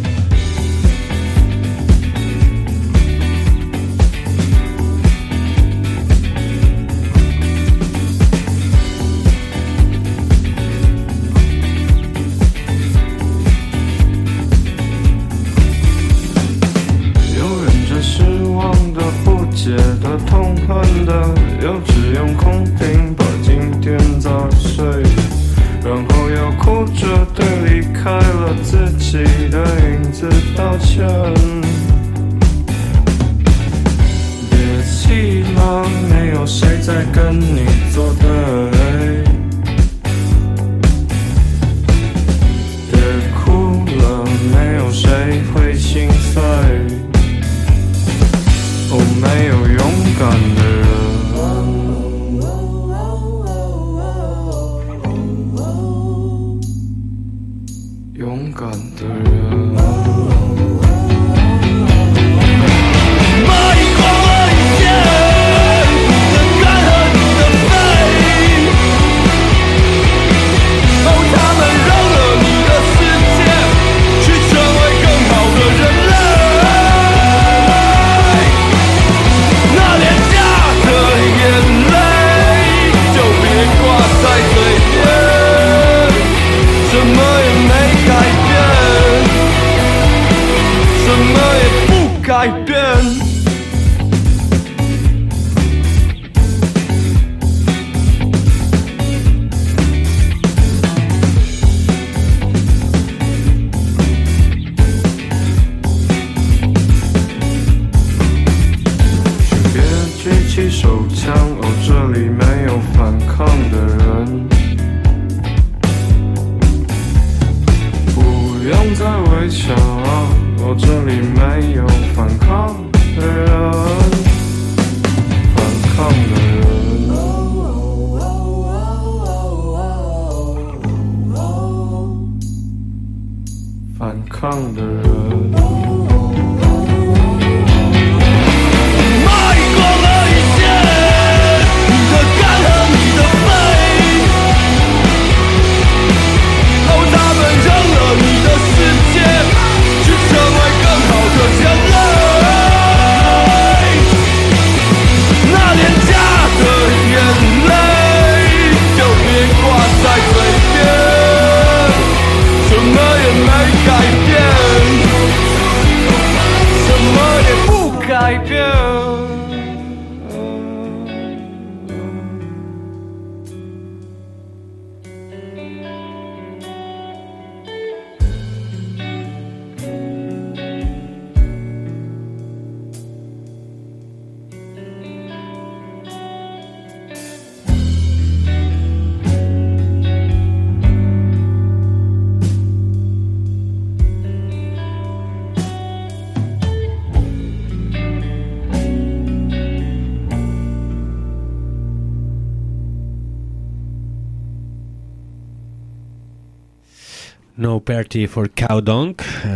[207.88, 209.14] Party for Cow Dong.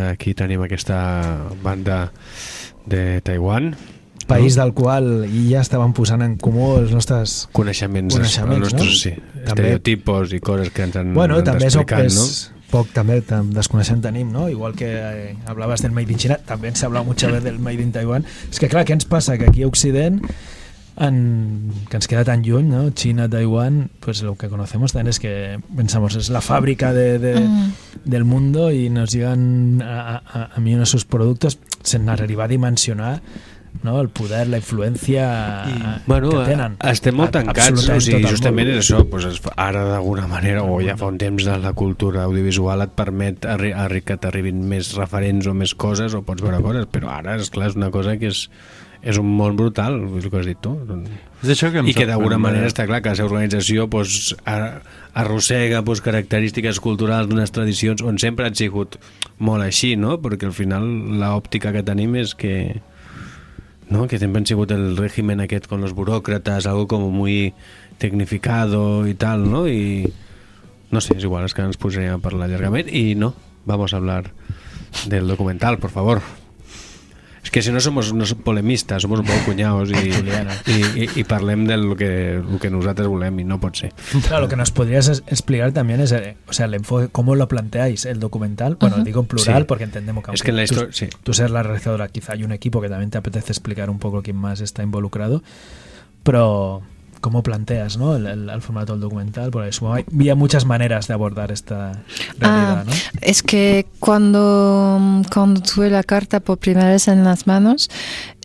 [0.08, 2.12] Aquí tenim aquesta banda
[2.88, 3.74] de Taiwan.
[4.26, 7.34] País del qual ja estaven posant en comú els nostres...
[7.52, 8.96] Coneixements, Coneixements, els nostres, no?
[8.96, 12.62] sí, També- estereotipos i coses que ens han, Bueno, han també explicat, és no?
[12.72, 14.46] poc també tam- desconeixent tenim, ¿no?
[14.48, 17.58] Igual que eh, hablabas del Made in China, también se ha hablado muchas veces del
[17.58, 18.24] Made in Taiwan.
[18.48, 19.36] És que clar, què ens passa?
[19.36, 20.22] Que aquí a Occident
[20.96, 22.90] en, que ens queda tan lluny, ¿no?
[22.90, 27.40] China, Taiwán, pues lo que conocemos también es que pensamos es la fábrica de, de-
[27.40, 27.72] Mm.
[28.04, 32.44] del mundo y nos llegan a, a, a mí uno de sus productos sin arribar
[32.44, 33.22] a dimensionar
[33.82, 34.00] no?
[34.02, 35.64] el poder, la influència
[36.06, 36.76] Bueno, que tenen.
[36.84, 40.76] estem molt tancats, o sigui, justament és això, doncs es fa- ara d'alguna manera, o
[40.84, 44.92] ja fa un temps de la cultura audiovisual et permet arri arri que t'arribin més
[44.98, 48.18] referents o més coses, o pots veure coses, però ara, és clar és una cosa
[48.20, 48.44] que és,
[49.02, 50.76] és un món brutal, és el que has dit tu.
[51.42, 54.78] És això que I que d'alguna manera està clar que la seva organització doncs, a-
[55.18, 58.96] arrossega doncs, característiques culturals d'unes tradicions on sempre han sigut
[59.38, 60.20] molt així, no?
[60.22, 60.86] Perquè al final
[61.18, 62.80] l'òptica que tenim és que
[63.90, 64.06] ¿no?
[64.08, 67.52] que siempre han sigut el régimen aquest con los burócratas, algo como muy
[67.98, 69.68] tecnificado y tal, ¿no?
[69.68, 70.12] Y
[70.90, 73.34] no sé, es igual, es que ens posaríem a parlar llargament i no,
[73.66, 74.30] vamos a hablar
[75.08, 76.22] del documental, por favor.
[77.52, 80.08] Es que si no somos, no som polemistas, somos un poco cuñados y,
[80.70, 83.92] y, y, y parlem del que, el que nosaltres volem i no pot ser.
[84.26, 87.48] Claro, lo que nos podrías explicar también es, eh, o sea, el enfoque, cómo lo
[87.48, 88.78] planteáis el documental.
[88.80, 89.04] Bueno, Ujú.
[89.04, 89.64] digo en plural Sí.
[89.68, 91.08] porque entendemos que Es que en la tú- historia- sí.
[91.22, 94.22] tú, ser la realizadora, quizá hay un equipo que también te apetece explicar un poco
[94.22, 95.42] quién más está involucrado,
[96.22, 96.80] pero
[97.22, 98.14] cómo planteas ¿no?
[98.16, 102.02] el, el- el formato del documental, porque supongo había muchas maneras de abordar esta
[102.38, 102.92] realidad, Ah, ¿no?
[103.22, 107.88] Es que cuando, cuando tuve la carta por primera vez en las manos,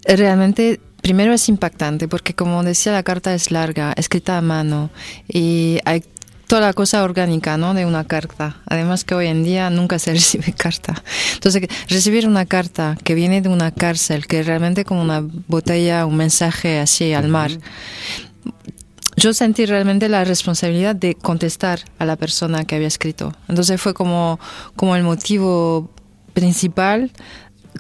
[0.06, 4.90] realmente primero es impactante porque como decía la carta es larga, escrita a mano
[5.28, 6.04] y hay
[6.48, 7.74] toda la cosa orgánica, ¿no?
[7.74, 8.56] De una carta.
[8.68, 11.04] Además que hoy en día nunca se recibe carta.
[11.34, 16.16] Entonces, recibir una carta que viene de una cárcel, que realmente como una botella, un
[16.16, 17.52] mensaje así al mar.
[19.18, 23.34] Yo sentí realmente la responsabilidad de contestar a la persona que había escrito.
[23.48, 24.40] Entonces fue como,
[24.76, 25.90] como el motivo
[26.34, 27.12] principal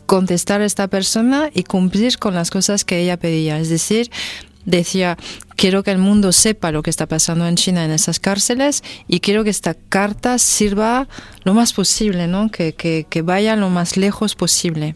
[0.08, 3.60] contestar a esta persona y cumplir con las cosas que ella pedía.
[3.60, 4.10] Es decir,
[4.66, 5.16] decía,
[5.56, 9.20] quiero que el mundo sepa lo que está pasando en China en esas cárceles y
[9.20, 11.08] quiero que esta carta sirva
[11.44, 12.50] lo más posible, ¿no?
[12.50, 14.96] que, que, vaya lo más lejos posible.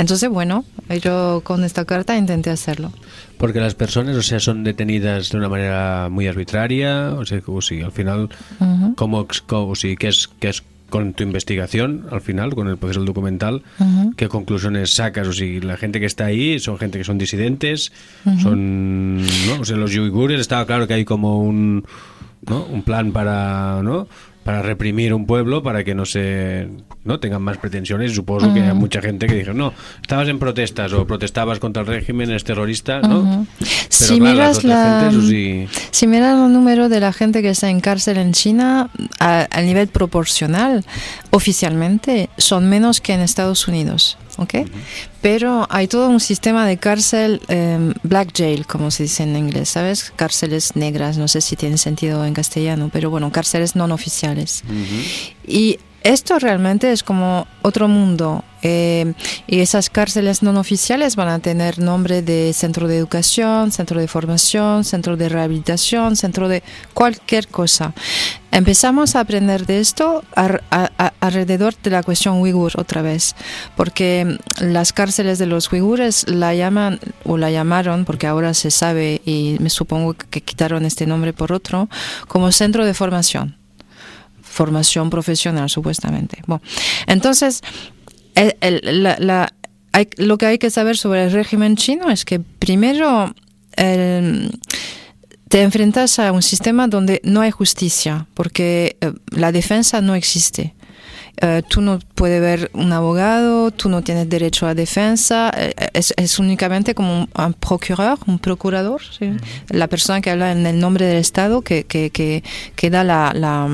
[0.00, 0.64] Entonces, bueno,
[1.02, 2.90] yo con esta carta intenté hacerlo.
[3.36, 7.60] Porque las personas, o sea, son detenidas de una manera muy arbitraria, o sea, o
[7.60, 8.94] sigui, al final, Ujú.
[8.96, 12.66] ¿cómo, ex- cómo- o sigui, ¿qué es, qué es con tu investigación, al final, con
[12.68, 14.14] el proceso del documental, Ujú.
[14.16, 15.28] qué conclusiones sacas?
[15.28, 17.92] O sea, la gente que está ahí son gente que son disidentes,
[18.24, 18.40] Ujú.
[18.40, 19.60] son, ¿no?
[19.60, 21.84] O sea, los uigures, estaba claro que hay como un,
[22.48, 22.64] ¿no?
[22.64, 24.08] un plan para, ¿no?
[24.44, 26.68] Para reprimir un pueblo para que no se
[27.04, 28.76] no tengan más pretensiones supongo que hay Ujú.
[28.80, 33.00] mucha gente que dijo no estabas en protestas o protestabas contra el régimen eres terrorista
[33.00, 33.46] no Ujú.
[33.58, 35.68] pero Si claro, miras la- gentes, o sí.
[35.90, 38.88] Si miras el número de la gente que está en cárcel en China,
[39.18, 40.84] a, a nivel proporcional,
[41.30, 44.16] oficialmente, son menos que en Estados Unidos.
[44.40, 44.54] ¿Ok?
[45.20, 49.68] Pero hay todo un sistema de cárcel, eh, black jail, como se dice en inglés,
[49.68, 50.12] ¿sabes?
[50.16, 54.62] Cárceles negras, no sé si tiene sentido en castellano, pero bueno, cárceles no oficiales.
[55.46, 58.44] Y esto realmente es como otro mundo.
[58.62, 59.14] eh,
[59.46, 64.06] y esas cárceles no oficiales van a tener nombre de centro de educación, centro de
[64.06, 67.94] formación, centro de rehabilitación, centro de cualquier cosa.
[68.52, 73.34] Empezamos a aprender de esto a- a- alrededor de la cuestión uigur otra vez,
[73.76, 79.22] porque las cárceles de los uigures la llaman o la llamaron, porque ahora se sabe
[79.24, 81.88] y me supongo que quitaron este nombre por otro,
[82.28, 83.56] como centro de formación
[84.60, 86.42] formación profesional, supuestamente.
[86.46, 86.62] Bueno,
[87.06, 87.62] entonces,
[90.18, 93.34] lo que hay que saber sobre el régimen chino es que primero
[93.74, 100.74] te enfrentas a un sistema donde no hay justicia, porque eh, la defensa no existe.
[101.42, 106.12] Eh, tú no puedes ver un abogado, tú no tienes derecho a defensa, eh, es,
[106.18, 109.30] es únicamente como un, un procurador, un procurador, ¿sí?
[109.70, 112.44] la persona que habla en el nombre del Estado, que, que, que,
[112.76, 113.68] que da la, la,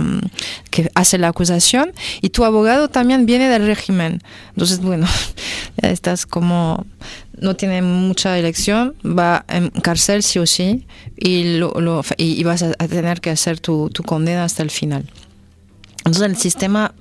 [0.71, 1.93] que hace la acusación,
[2.23, 4.23] y tu abogado también viene del régimen.
[4.51, 5.07] Entonces, bueno,
[5.83, 6.87] ya estás como
[7.39, 10.87] no tiene mucha elección, va en cárcel sí o sí,
[11.19, 14.63] y, lo, lo- y, y vas a, a tener que hacer tu, tu condena hasta
[14.63, 15.05] el final.
[16.07, 16.95] Entonces el sistema,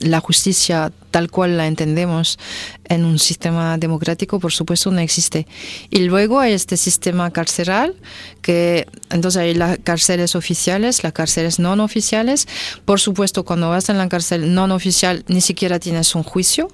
[0.00, 2.38] la justicia tal cual la entendemos
[2.84, 5.46] en un sistema democrático, por supuesto, no existe.
[5.90, 7.94] Y luego hay este sistema carceral,
[8.40, 12.48] que entonces hay las cárceles oficiales, las cárceles no oficiales.
[12.86, 16.70] Por supuesto, cuando vas en la cárcel no oficial, ni siquiera tienes un juicio.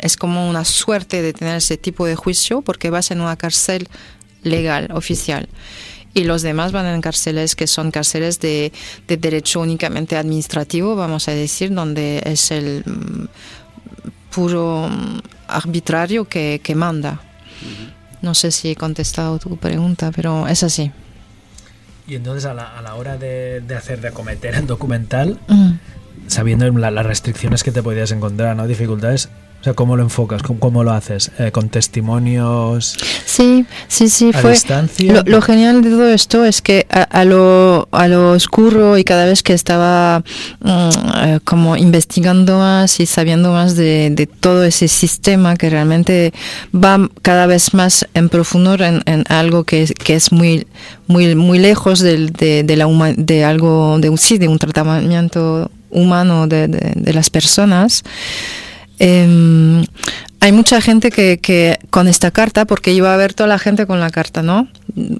[0.00, 3.88] Es como una suerte de tener ese tipo de juicio porque vas en una cárcel
[4.42, 5.48] legal, oficial
[6.18, 8.72] y los demás van en cárceles que son cárceles de,
[9.06, 13.26] de derecho únicamente administrativo, vamos a decir, donde es el mm,
[14.34, 17.20] puro mm, arbitrario que, que manda.
[18.22, 20.90] No sé si he contestado tu pregunta, pero es así.
[22.06, 25.72] Y entonces a la, a la hora de, de hacer, de acometer el documental, Mm.
[26.26, 28.66] sabiendo la- las restricciones que te podías encontrar, ¿no?
[28.66, 29.28] Dificultades,
[29.60, 30.42] o sea, ¿cómo lo enfocas?
[30.42, 31.32] ¿Cómo, cómo lo haces?
[31.38, 32.96] Eh, ¿Con testimonios?
[33.26, 35.12] Sí, sí, sí, ¿A fue distancia?
[35.12, 39.04] lo, lo genial de todo esto es que a, a lo, a lo oscuro y
[39.04, 40.22] cada vez que estaba
[40.60, 40.70] mm,
[41.24, 46.32] eh, como investigando más y sabiendo más de, de todo ese sistema que realmente
[46.72, 50.66] va cada vez más en profundo en, en algo que, es- que es muy
[51.08, 54.58] muy muy lejos del- de, de la huma- de algo de un sí, de un
[54.58, 58.04] tratamiento humano de las personas
[58.98, 59.84] Em,
[60.40, 63.86] hay mucha gente que, que con esta carta, porque iba a ver toda la gente
[63.86, 64.68] con la carta, ¿no?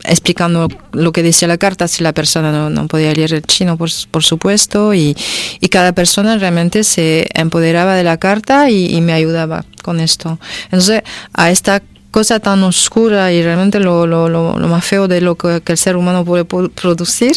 [0.04, 3.76] Explicando lo que decía la carta, si la persona no, no podía leer el chino,
[3.76, 5.16] por, por supuesto, y,
[5.60, 10.38] y cada persona realmente se empoderaba de la carta y, y me ayudaba con esto.
[10.66, 11.02] Entonces,
[11.32, 15.36] a esta cosa tan oscura y realmente lo, lo, lo, lo más feo de lo
[15.36, 17.32] que, que el ser humano puede producir,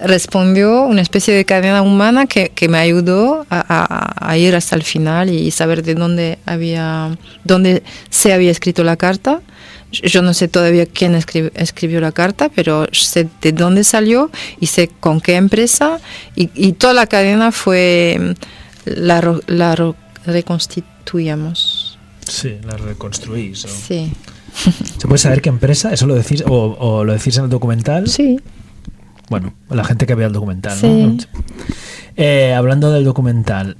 [0.00, 4.76] respondió una especie de cadena humana que, que me ayudó a, a- a ir hasta
[4.76, 9.40] el final y saber de dónde había, dónde se había escrito la carta.
[9.90, 14.66] Yo no sé todavía quién escri- escribió la carta, pero sé de dónde salió y
[14.66, 15.98] sé con qué empresa
[16.34, 18.34] y, y toda la cadena fue
[18.86, 19.94] la, la
[20.24, 21.81] reconstituíamos.
[22.32, 23.64] Sí, las reconstruís.
[23.64, 24.12] o- Sí.
[24.98, 25.92] ¿Se puede saber qué empresa?
[25.92, 28.08] ¿Eso lo decís o, o lo decís en el documental?
[28.08, 28.40] Sí.
[29.30, 30.76] bueno, la gente que vea el documental.
[30.76, 30.86] Sí.
[30.88, 31.16] ¿no?
[32.16, 33.76] Eh, hablando del documental,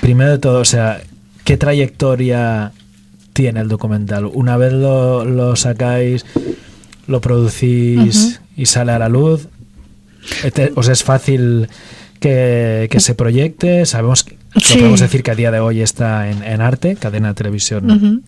[0.00, 1.00] primero de todo, o sea,
[1.44, 2.72] ¿qué trayectoria
[3.32, 4.24] tiene el documental?
[4.26, 6.24] Una vez lo, lo sacáis,
[7.06, 9.46] lo producís y sale a la luz,
[10.74, 11.68] ¿os es fácil
[12.18, 13.86] que, que se proyecte?
[13.86, 14.74] Sabemos, que- lo Sí.
[14.78, 18.20] podemos decir que a día de hoy está en, en Arte, cadena de televisión Ujú.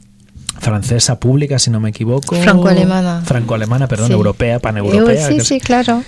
[0.59, 2.37] francesa pública, si no me equivoco.
[2.37, 3.23] Franco-alemana.
[3.25, 4.13] Franco-alemana, perdón, Sí.
[4.13, 5.29] europea, Eh, paneuropea.
[5.29, 6.03] sí, que- sí, claro.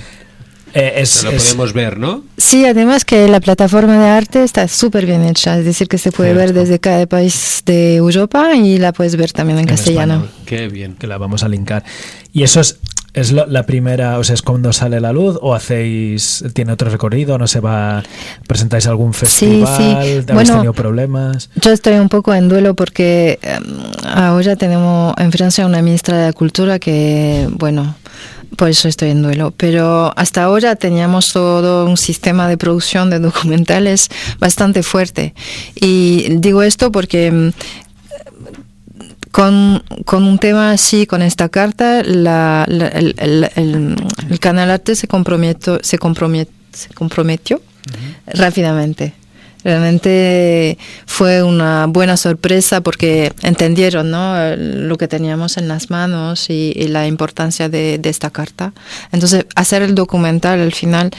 [0.74, 2.24] Eh, es, Lo es- podemos ver, ¿no?
[2.38, 6.12] Sí, además que la plataforma de arte está súper bien hecha, es decir, que se
[6.12, 10.14] puede ver desde cada país de Europa y la puedes ver también en, en castellano.
[10.14, 10.94] español, Qué bien.
[10.94, 11.84] que la vamos a linkar.
[12.32, 12.78] Y eso es,
[13.14, 16.88] es lo- la primera, o sea, es cuando sale la luz o hacéis, tiene otro
[16.90, 18.02] recorrido, no se va,
[18.46, 19.82] presentáis algún festival, sí.
[19.96, 21.50] habéis Bueno, tenido problemas.
[21.56, 23.58] Yo estoy un poco en duelo porque eh,
[24.04, 27.94] ahora tenemos en Francia una ministra de la Cultura que, bueno,
[28.56, 29.52] por eso estoy en duelo.
[29.56, 34.08] Pero hasta ahora teníamos todo un sistema de producción de documentales
[34.40, 35.34] bastante fuerte.
[35.74, 37.50] Y digo esto porque mm,
[39.32, 43.96] con, con un tema así, con esta carta, la- la- el, el- el-
[44.30, 47.60] el Canal Arte se comprometió, se comprometió, se comprometió
[48.26, 49.14] rápidamente.
[49.64, 50.76] Realmente
[51.06, 54.10] fue una buena sorpresa porque entendieron
[54.88, 58.72] lo que teníamos en las manos y, y la importancia de, de esta carta.
[59.12, 61.10] Entonces, hacer el documental al final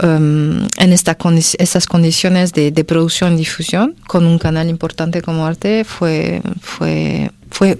[0.00, 5.20] um, en esta condi- estas condiciones de, de producción y difusión con un canal importante
[5.20, 7.78] como Arte fue, fue, fue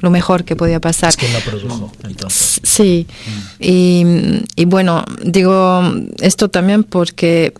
[0.00, 1.08] lo mejor que podía pasar.
[1.10, 2.60] Es quien lo produjo, entonces.
[2.62, 3.06] Sí,
[3.58, 4.04] y,
[4.54, 5.82] y bueno, digo
[6.20, 7.54] esto también porque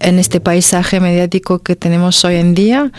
[0.00, 2.90] en este paisaje mediático que tenemos hoy en día,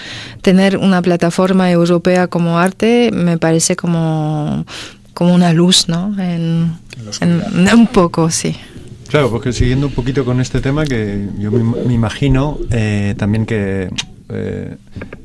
[0.41, 4.66] tener una plataforma europea como arte me parece como,
[5.13, 6.16] como una luz, ¿no?
[6.20, 6.74] En,
[7.22, 8.55] en- un poco, sí.
[9.07, 13.45] Claro, porque siguiendo un poquito con este tema, que yo me, me imagino eh, también
[13.45, 13.89] que
[14.30, 14.76] eh,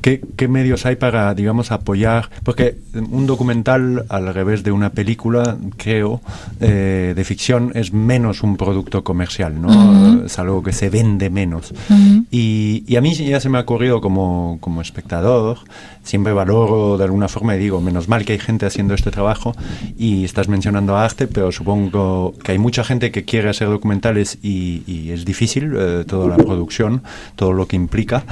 [0.01, 5.57] ¿qué, qué medios hay para, digamos, apoyar, porque un documental, al revés de una película,
[5.77, 6.21] creo,
[6.61, 9.69] eh, de ficción, es menos un producto comercial, ¿no?
[9.69, 10.27] Ujú.
[10.27, 11.73] Es algo que se vende menos.
[11.89, 12.25] Ujú.
[12.31, 15.59] Y, y a mí ya se me ha ocurrido como, como espectador,
[16.03, 19.55] siempre valoro de alguna forma y digo, menos mal que hay gente haciendo este trabajo
[19.99, 24.83] y estás mencionando arte, pero supongo que hay mucha gente que quiere hacer documentales y,
[24.87, 27.03] y es difícil eh, toda la producción,
[27.37, 28.25] todo lo que implica.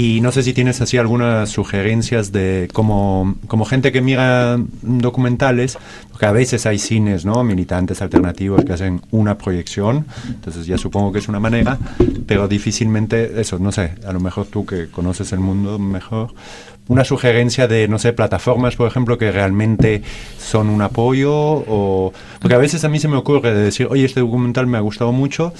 [0.00, 5.76] Y no sé si tienes así algunas sugerencias de como, como gente que mira documentales,
[6.12, 7.42] porque a veces hay cines, ¿no?
[7.42, 11.80] Militantes alternativos que hacen una proyección, entonces ya supongo que es una manera,
[12.28, 16.32] pero difícilmente, eso, no sé, a lo mejor tú que conoces el mundo mejor,
[16.86, 20.04] una sugerencia de, no sé, plataformas, por ejemplo, que realmente
[20.38, 22.12] son un apoyo, o...
[22.38, 24.80] Porque a veces a mí se me ocurre de decir, oye, este documental me ha
[24.80, 25.52] gustado mucho,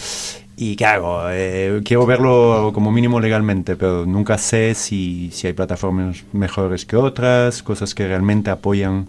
[0.60, 1.22] y ¿qué hago?
[1.30, 6.96] Eh, quiero verlo como mínimo legalmente, pero nunca sé si, si hay plataformas mejores que
[6.96, 9.06] otras, cosas que realmente apoyan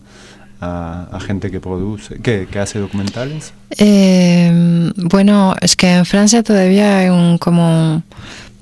[0.61, 3.53] a, gente que produce, que, que hace documentales.
[3.77, 8.03] Eh, bueno, es que en Francia todavía hay un como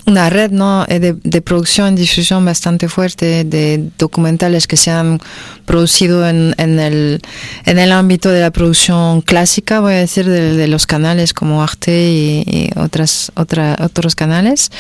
[0.07, 0.85] una red ¿no?
[0.87, 5.19] Eh, de, de producción y difusión bastante fuerte de documentales que se han
[5.65, 7.21] producido en, en, el,
[7.65, 11.61] en el ámbito de la producción clásica, voy a decir, de, de los canales como
[11.61, 14.71] Arte y, y otras, otra, otros canales.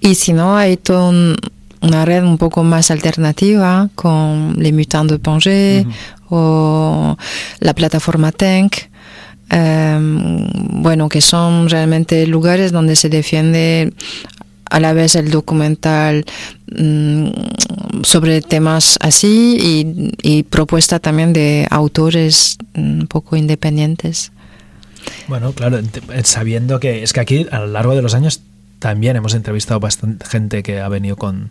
[0.00, 1.36] Y si no, hay toda un-
[1.82, 5.86] una red un poco más alternativa con Les Mutants de Pangé
[6.28, 7.16] o
[7.60, 8.76] la plataforma Tank.
[9.48, 10.46] Em,
[10.82, 13.92] bueno, que son realmente lugares donde se defiende
[14.70, 16.24] a la vez el documental
[16.74, 17.28] mm,
[18.02, 24.32] sobre temas así y, y propuesta también de autores mm, un poco independientes.
[25.28, 28.42] Bueno, claro, eh, sabiendo que es que aquí a lo largo de los años
[28.78, 31.50] también hemos entrevistado bastante gente que ha venido con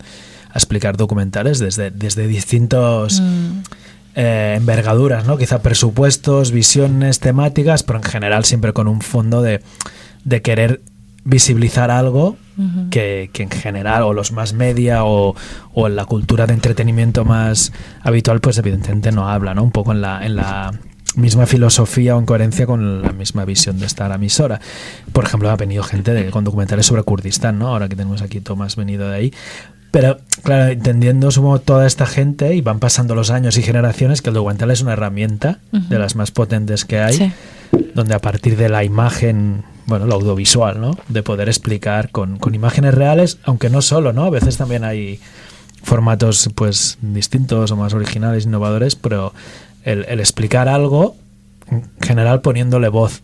[0.52, 3.22] a explicar documentales desde, desde distintos
[4.16, 5.38] eh, envergaduras, ¿no?
[5.38, 9.62] Quizá presupuestos, visiones, temáticas, pero en general siempre con un fondo de,
[10.26, 10.82] de querer
[11.24, 12.90] visibilizar algo Ujú.
[12.90, 15.36] que, que en general, o los más media, o,
[15.74, 19.64] o en la cultura de entretenimiento más habitual, pues evidentemente no habla, ¿no?
[19.64, 20.72] Un poco en la, en la
[21.16, 24.60] misma filosofía o en coherencia con la misma visión de esta emisora.
[25.12, 27.68] Por ejemplo, ha venido gente de, con documentales sobre Kurdistán, ¿no?
[27.70, 29.34] Ahora que tenemos aquí Tomás venido de ahí.
[29.92, 34.30] Pero, claro, entendiendo, supongo, toda esta gente, y van pasando los años y generaciones, que
[34.30, 35.88] el documental es una herramienta Ujú.
[35.90, 37.32] de las más potentes que hay, Sí.
[37.96, 40.98] donde a partir de la imagen, bueno, lo audiovisual, ¿no?
[41.10, 44.24] De poder explicar con, con imágenes reales, aunque no solo, ¿no?
[44.24, 45.20] A veces también hay
[45.84, 49.34] formatos, pues, distintos o más originales, innovadores, pero
[49.84, 51.16] el, el explicar algo,
[51.72, 53.22] en general poniéndole voz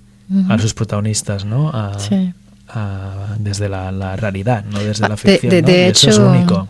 [0.49, 1.69] a sus protagonistas, ¿no?
[1.69, 2.33] A- Sí.
[2.69, 5.49] a- desde la, la realidad, no desde la Ah, de- ficción.
[5.51, 5.67] de- ¿no?
[5.67, 6.67] de Y eso es hecho, único.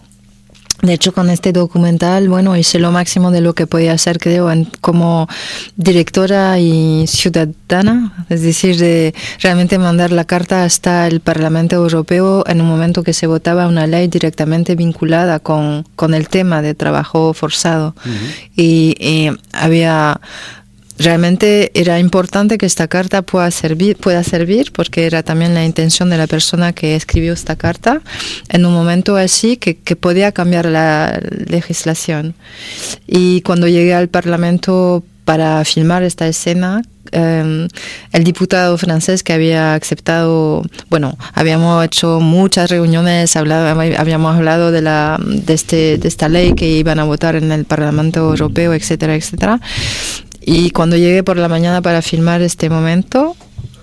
[0.81, 4.51] De hecho, con este documental, bueno, hice lo máximo de lo que podía hacer, creo,
[4.51, 5.27] en- como
[5.77, 12.61] directora y ciudadana, es decir, de realmente mandar la carta hasta el Parlamento Europeo en
[12.61, 17.33] un momento que se votaba una ley directamente vinculada con, con el tema de trabajo
[17.33, 17.95] forzado.
[18.55, 20.19] y, y había
[20.97, 26.09] realmente era importante que esta carta pueda servir, pueda servir, porque era también la intención
[26.09, 28.01] de la persona que escribió esta carta,
[28.49, 32.35] en un momento así que, que podía cambiar la legislación.
[33.07, 36.81] Y cuando llegué al Parlamento para filmar esta escena,
[37.11, 37.67] eh,
[38.11, 44.81] el diputado francés que había aceptado, bueno, habíamos hecho muchas reuniones, hablado, habíamos hablado de,
[44.81, 49.15] la, de, este, de esta ley que iban a votar en el Parlamento Europeo, etcétera,
[49.15, 49.61] etcétera.
[50.47, 53.35] Y cuando llegué por la mañana para filmar este momento,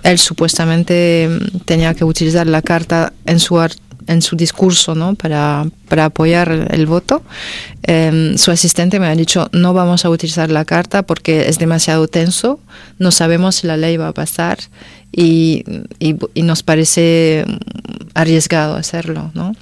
[0.05, 3.59] él supuestamente mm, tenía que utilizar la carta en su
[4.09, 5.15] en su discurso ¿no?
[5.15, 7.23] para, para apoyar el, el voto.
[7.85, 12.09] Em, su asistente me ha dicho, no vamos a utilizar la carta porque es demasiado
[12.09, 12.59] tenso,
[12.99, 14.59] no sabemos si la ley va a pasar
[15.13, 15.63] y,
[16.01, 17.53] y- y nos parece mm,
[18.15, 19.31] arriesgado hacerlo.
[19.35, 19.55] ¿no?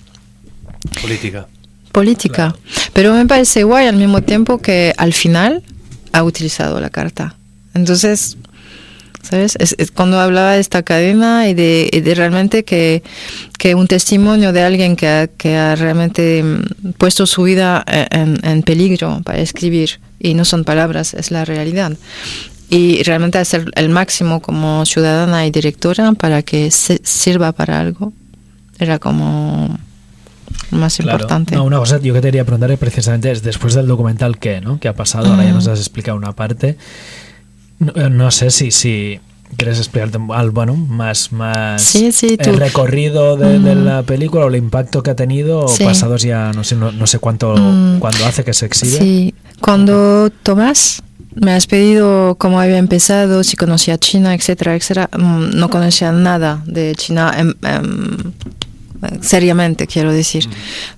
[1.03, 1.47] Política.
[1.93, 2.55] política.
[2.95, 5.63] Pero me parece guay al mismo tiempo que al final
[6.13, 7.35] ha utilizado la carta.
[7.75, 8.37] Entonces,
[9.23, 9.57] ¿sabes?
[9.61, 13.03] Es, es cuando hablaba de esta cadena y de, y de realmente que,
[13.59, 18.07] que un testimonio de alguien que ha, que ha realmente mm, puesto su vida eh,
[18.11, 21.93] en, en peligro para escribir, y no son palabras, es la realidad.
[22.69, 28.13] Y realmente hacer el máximo como ciudadana y directora para que se- sirva para algo,
[28.79, 29.79] era como
[30.71, 31.13] más Claro.
[31.19, 31.55] importante.
[31.57, 34.79] No, una cosa yo que te quería preguntar precisamente es después del documental qué, ¿no?
[34.81, 35.27] ¿Qué ha pasado?
[35.31, 36.77] Ahora ya nos has explicado una parte.
[37.79, 39.19] No, eh, no sé si, si
[39.57, 44.49] quieres explicarte al bueno más más Sí, sí, el recorrido de, de la película o
[44.49, 45.83] el impacto que ha tenido Sí.
[45.85, 47.99] pasados ya no sé no, no sé cuánto Mm.
[47.99, 48.99] cuándo hace que se exhibe.
[48.99, 51.03] Sí, cuando Tomás
[51.35, 56.63] me has pedido cómo había empezado, si conocía China, etcétera, etcétera, mm, no conocía nada
[56.67, 58.33] de China em, em,
[59.21, 60.49] seriamente, quiero decir.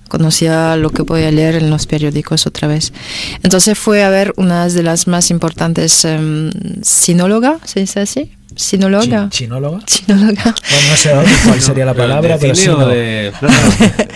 [0.07, 2.93] Conocía lo que podía leer en los periódicos otra vez.
[3.41, 6.51] Entonces fue a ver una de las más importantes em,
[6.81, 8.31] sinóloga, ¿se dice así?
[8.55, 9.27] Sinóloga.
[9.29, 9.79] Chi- ¿Chinóloga?
[9.85, 10.43] Sinóloga.
[10.43, 11.11] Bueno, no sé
[11.47, 12.87] cuál sería la palabra, ¿De pero sí, no.
[12.87, 13.55] de- No, no,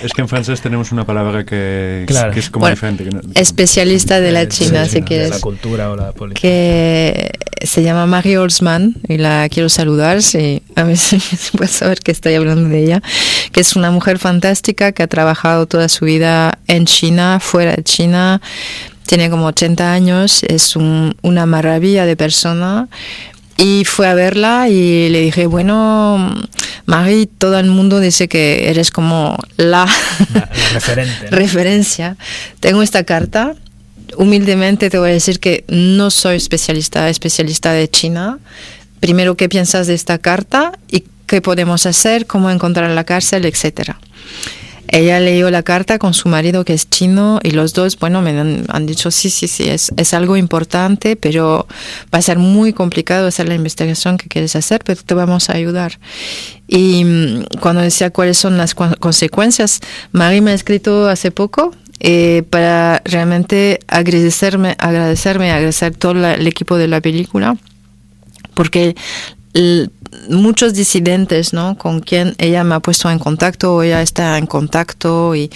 [0.03, 2.31] es que en francés tenemos una palabra que, Claro.
[2.33, 3.03] que es como Bueno, diferente.
[3.03, 5.29] que no- Especialista de la Eh, China, si de quieres.
[5.31, 6.41] la cultura o la política.
[6.47, 7.31] que
[7.63, 11.99] se llama Marie Holzman y la quiero saludar, si a ver si se puede saber
[11.99, 13.01] que estoy hablando de ella,
[13.51, 17.83] que es una mujer fantástica que ha trabajado toda su vida en China, fuera de
[17.83, 18.41] China,
[19.07, 22.89] tiene como 80 años, es un- una maravilla de persona.
[23.57, 26.33] Y fue a verla y le dije, bueno,
[26.85, 29.87] Marie, todo el mundo dice que eres como la,
[30.33, 31.31] La, la referente.
[31.31, 31.37] ¿no?
[31.37, 32.17] referencia.
[32.59, 33.55] Tengo esta carta.
[34.15, 38.39] Humildemente te voy a decir que no soy especialista, especialista de China.
[38.99, 40.71] Primero, ¿qué piensas de esta carta?
[40.89, 42.27] ¿Y qué podemos hacer?
[42.27, 43.45] ¿Cómo encontrar la cárcel?
[43.45, 43.99] Etcétera.
[44.89, 48.31] Ella leyó la carta con su marido que es chino y los dos, bueno, me
[48.69, 51.67] han, dicho sí, sí, sí, es, algo importante, pero
[52.13, 55.53] va a ser muy complicado hacer la investigación que quieres hacer, pero te vamos a
[55.53, 55.99] ayudar.
[56.67, 59.81] Y mm, cuando decía cuáles son las consecuencias,
[60.13, 66.47] Marie me ha escrito hace poco eh, para realmente agradecerme, agradecerme, agradecer todo la- el
[66.47, 67.57] equipo de la película,
[68.53, 68.95] porque
[69.53, 69.89] l-
[70.29, 71.77] muchos disidentes, ¿no?
[71.77, 75.49] Con quien ella me ha puesto en contacto o ella está en contacto y,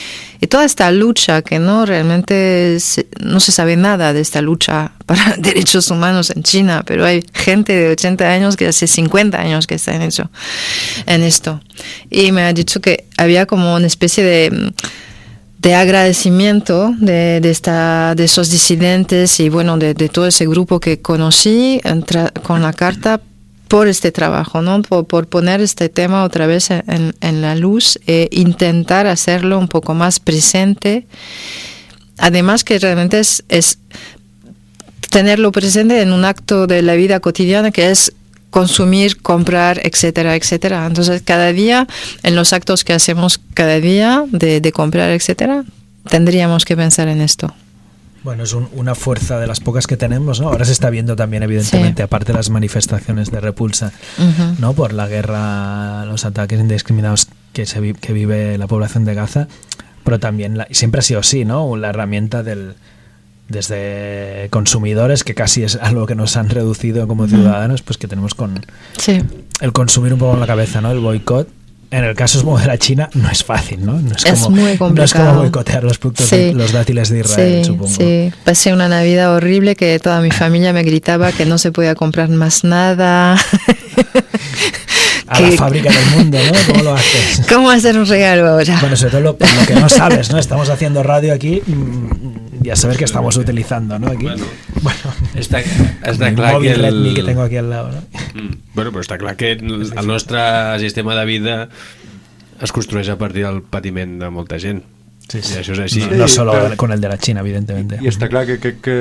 [0.49, 2.77] toda esta lucha que no realmente
[3.21, 7.73] no se sabe nada de esta lucha para derechos humanos en China, pero hay gente
[7.73, 10.29] de 80 años que hace 50 años que está en eso,
[11.05, 11.61] en esto.
[12.09, 14.73] Y me ha dicho que había como una especie de
[15.61, 21.01] de agradecimiento de, de, esta, de esos disidentes y bueno, de, todo ese grupo que
[21.01, 21.79] conocí
[22.41, 23.21] con la carta
[23.71, 24.81] por este trabajo, ¿no?
[24.81, 29.69] Por, por poner este tema otra vez en, en la luz e intentar hacerlo un
[29.69, 31.07] poco más presente.
[32.17, 33.77] Además que realmente es, es
[35.09, 38.11] tenerlo presente en un acto de la vida cotidiana que es
[38.49, 40.85] consumir, comprar, etcétera, etcétera.
[40.85, 41.87] Entonces, cada día,
[42.23, 45.63] en los actos que hacemos cada día de, de comprar, etcétera,
[46.09, 47.55] tendríamos que pensar en esto.
[48.23, 50.49] Bueno, es un- una fuerza de las pocas que tenemos, ¿no?
[50.49, 52.03] Ahora se está viendo también, evidentemente, Sí.
[52.03, 53.91] aparte de las manifestaciones de repulsa.
[54.59, 54.73] ¿no?
[54.73, 59.47] Por la guerra, los ataques indiscriminados que, se vi- que vive la población de Gaza,
[60.03, 61.75] pero también, la- siempre ha sido así, ¿no?
[61.77, 62.75] La herramienta del,
[63.49, 68.35] desde consumidores, que casi es algo que nos han reducido como ciudadanos, pues que tenemos
[68.35, 68.63] con
[68.97, 69.21] Sí.
[69.61, 70.91] el consumir un poco en la cabeza, ¿no?
[70.91, 71.47] El boicot.
[71.91, 73.99] En el caso de China, no es fácil, ¿no?
[73.99, 75.39] No Es como, muy No es como complicado.
[75.41, 76.37] boicotear los productos, Sí.
[76.37, 77.89] de, los dátiles de Israel, sí, supongo.
[77.93, 78.31] sí.
[78.45, 82.29] Pasé una Navidad horrible que toda mi familia me gritaba que no se podía comprar
[82.29, 83.37] más nada.
[85.27, 86.51] A la fábrica del mundo, ¿no?
[86.73, 87.45] ¿Cómo lo haces?
[87.47, 88.77] ¿Cómo hacer un regalo ahora?
[88.81, 90.37] Bueno, sobre todo lo, lo que no sabes, ¿no?
[90.39, 94.07] Estamos haciendo radio aquí mm, y a saber qué estamos utilizando, ¿no?
[94.07, 94.23] Aquí.
[94.23, 94.45] Bueno.
[94.81, 95.59] Bueno, Està,
[96.03, 96.81] està el clar que el...
[96.81, 98.01] Redmi que tengo aquí al lado, ¿no?
[98.41, 98.55] Mm.
[98.75, 100.39] Bueno, però està clar que el, el nostre
[100.79, 101.69] sistema de vida
[102.61, 104.83] es construeix a partir del patiment de molta gent.
[105.31, 105.53] Sí, sí.
[105.55, 106.01] I això és així.
[106.03, 107.99] No, no Sí, solo pero- con el de la China, evidentemente.
[108.01, 108.97] I està clar que, que, que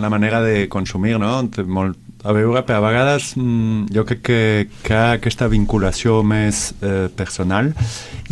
[0.00, 1.34] la manera de consumir no?
[1.52, 4.38] té molt a veure, però a vegades mm, jo crec que,
[4.82, 7.68] que aquesta vinculació més eh, personal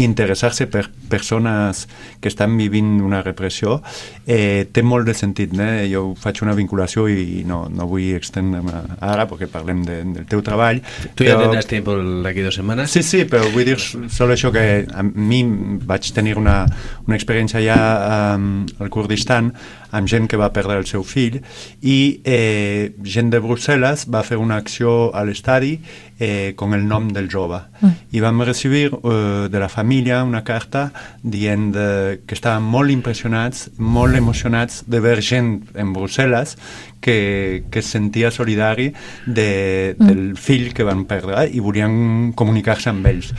[0.00, 1.84] i interessar-se per persones
[2.22, 3.82] que estan vivint una repressió
[4.24, 5.52] eh, té molt de sentit.
[5.60, 5.90] Eh?
[5.92, 10.40] Jo faig una vinculació i no, no vull extendre'm ara perquè parlem de, del teu
[10.46, 10.80] treball.
[11.14, 12.90] Tu ja però- tindràs temps d'aquí dues setmanes?
[12.96, 15.42] Sí, sí, però vull dir sol això que a mi
[15.84, 16.62] vaig tenir una,
[17.06, 17.78] una experiència ja
[18.38, 19.52] um, al Kurdistan
[19.92, 21.38] amb gent que va perdre el seu fill
[21.80, 25.76] i eh, gent de Brussel·les va fer una acció a l'estadi
[26.18, 27.60] eh, con el nom del jove
[28.12, 30.92] i vam recibir eh, de la família una carta
[31.22, 36.56] dient de, que estaven molt impressionats, molt emocionats de veure gent en Brussel·les
[37.02, 38.92] que, que es sentia solidari
[39.26, 43.32] de, del fill que van perdre i volien comunicar-se amb ells.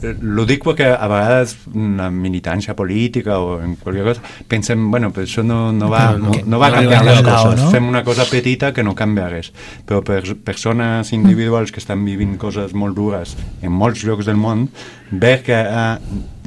[0.00, 5.10] Eh, Lo dic perquè a vegades una militància política o en qualsevol cosa pensem, bueno,
[5.12, 7.60] però això no, no, va, No, no, va canviar les coses.
[7.60, 7.70] no?
[7.70, 9.52] Fem una cosa petita que no canvia res.
[9.84, 14.68] Però per persones individuals que estan vivint coses molt dures en molts llocs del món,
[15.10, 15.98] veure que ah,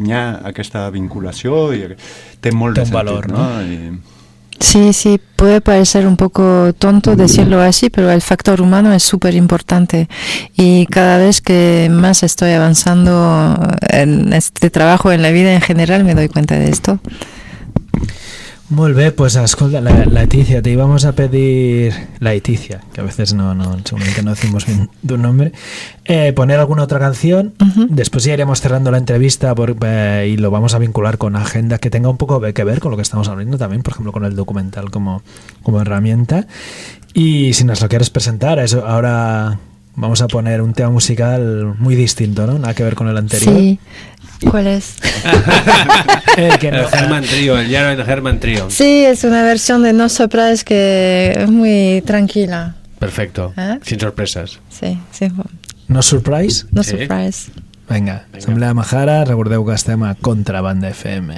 [0.02, 1.96] hi ha aquesta vinculació i
[2.42, 3.38] té molt Té de un sentit, valor, no?
[3.38, 3.62] no?
[3.62, 4.16] I,
[4.60, 9.36] Sí, sí, puede parecer un poco tonto decirlo así, pero el factor humano es súper
[9.36, 10.08] importante.
[10.56, 13.58] Y cada vez que más estoy avanzando
[13.90, 17.00] en este trabajo, en la vida en general, me doy cuenta de esto.
[18.70, 23.34] Molt bé, pues escolta, la, Leticia, te íbamos a pedir, la Leticia, que a veces
[23.36, 25.52] no, no, seguramente no decimos bien tu nombre,
[26.06, 27.54] eh, poner alguna otra canción,
[27.90, 31.78] después ya iremos cerrando la entrevista por- eh, y lo vamos a vincular con agenda
[31.78, 34.26] que tenga un poco que ver con lo que estamos hablando también, por ejemplo, con
[34.26, 35.22] el documental como,
[35.62, 36.48] como herramienta.
[37.14, 39.60] Y si nos lo quieres presentar, eso ahora
[39.96, 42.60] vamos a poner un tema musical muy distinto, ¿no?
[42.60, 43.56] Nada que ver con el anterior.
[43.56, 43.80] Sí.
[44.50, 44.96] ¿Cuál es?
[46.38, 48.70] El que no- El Herman Trio, el Jared Herman Trio.
[48.70, 52.76] Sí, es una versión de No Surprise que es muy tranquila.
[53.00, 53.54] Perfecto.
[53.58, 53.80] ¿Eh?
[53.84, 54.60] Sin sorpreses.
[54.70, 55.28] Sí, sí.
[55.88, 56.66] no surprise?
[56.72, 56.92] No Sí.
[56.92, 57.52] Surprise.
[57.90, 58.38] Vinga, Vinga.
[58.40, 61.36] Assemblea Majara, recordeu que estem a Contrabanda FM.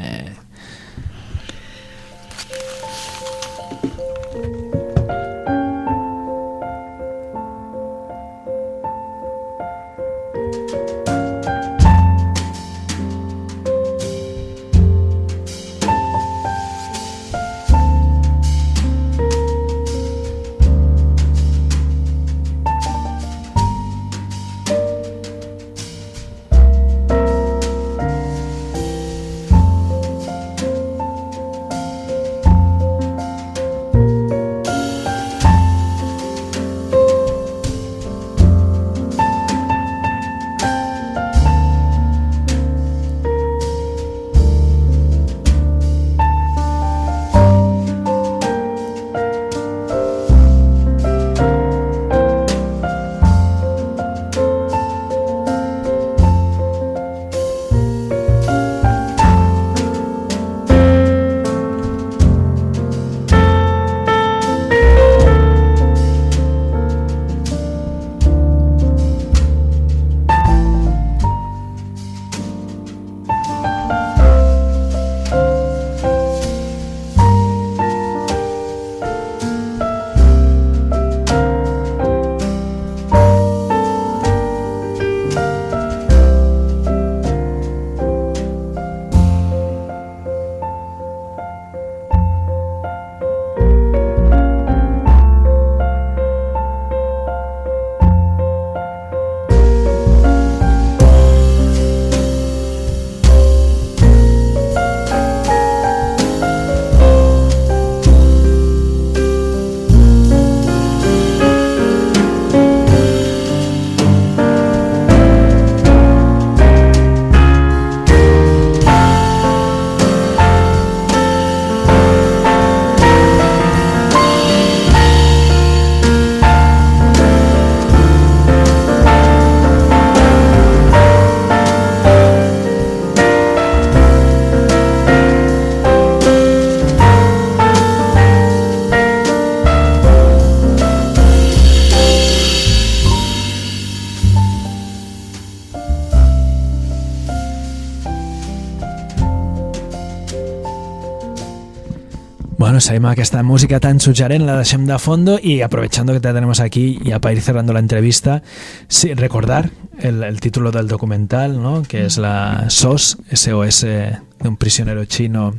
[152.77, 156.59] Bueno, amb aquesta música tan suggerent, la deixem de fondo y aprovechando que te tenemos
[156.59, 158.43] aquí y para ir cerrando la entrevista,
[158.87, 161.81] sí, recordar el, el título del documental, ¿no?
[161.81, 165.55] que es la SOS, SOS de un prisionero chino.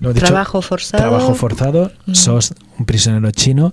[0.00, 0.26] ¿Lo dicho?
[0.26, 1.02] Trabajo forzado.
[1.04, 2.14] Trabajo forzado, Mm.
[2.14, 3.72] SOS, un prisionero chino.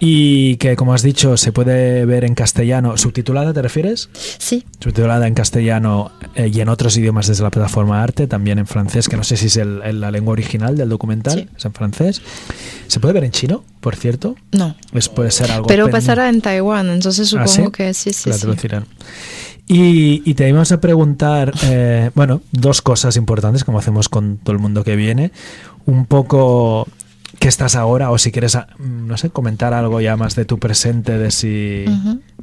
[0.00, 2.96] Y que, como has dicho, se puede ver en castellano.
[2.96, 4.08] ¿Subtitulada te refieres?
[4.12, 8.66] Sí, subtitulada en castellano eh, y en otros idiomas desde la plataforma Arte, también en
[8.66, 11.48] francés, que no sé si es el- el- la lengua original del documental, Sí.
[11.56, 12.22] es en francés.
[12.86, 14.36] ¿Se puede ver en chino, por cierto?
[14.52, 14.76] no.
[15.14, 15.66] Puede ser algo...
[15.66, 17.72] Pero pen- pasará en Taiwán, entonces ¿Ah, supongo sí?
[17.72, 18.42] que sí, sí, La sí.
[18.42, 18.84] traducirán.
[19.66, 24.52] Y, y te íbamos a preguntar, eh, bueno, dos cosas importantes, como hacemos con todo
[24.54, 25.30] el mundo que viene.
[25.84, 26.86] Un poco
[27.38, 30.58] qué estás ahora, o si quieres, ah, no sé, comentar algo ya más de tu
[30.58, 31.84] presente, de si,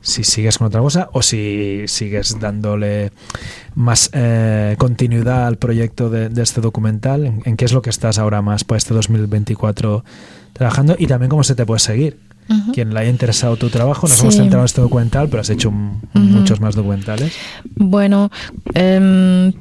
[0.01, 3.11] si sigues con otra cosa o si sigues dándole
[3.75, 7.25] más eh, continuidad al proyecto de, de este documental.
[7.25, 10.05] ¿En, en qué es lo que estás ahora más para este 2024
[10.53, 10.95] trabajando?
[10.97, 12.17] Y también cómo se te puede seguir.
[12.73, 14.21] Quien le haya interesado tu trabajo, nos Sí.
[14.21, 17.33] hemos centrado en este documental, pero has hecho un- muchos más documentales.
[17.75, 18.29] Bueno,
[18.75, 19.51] em,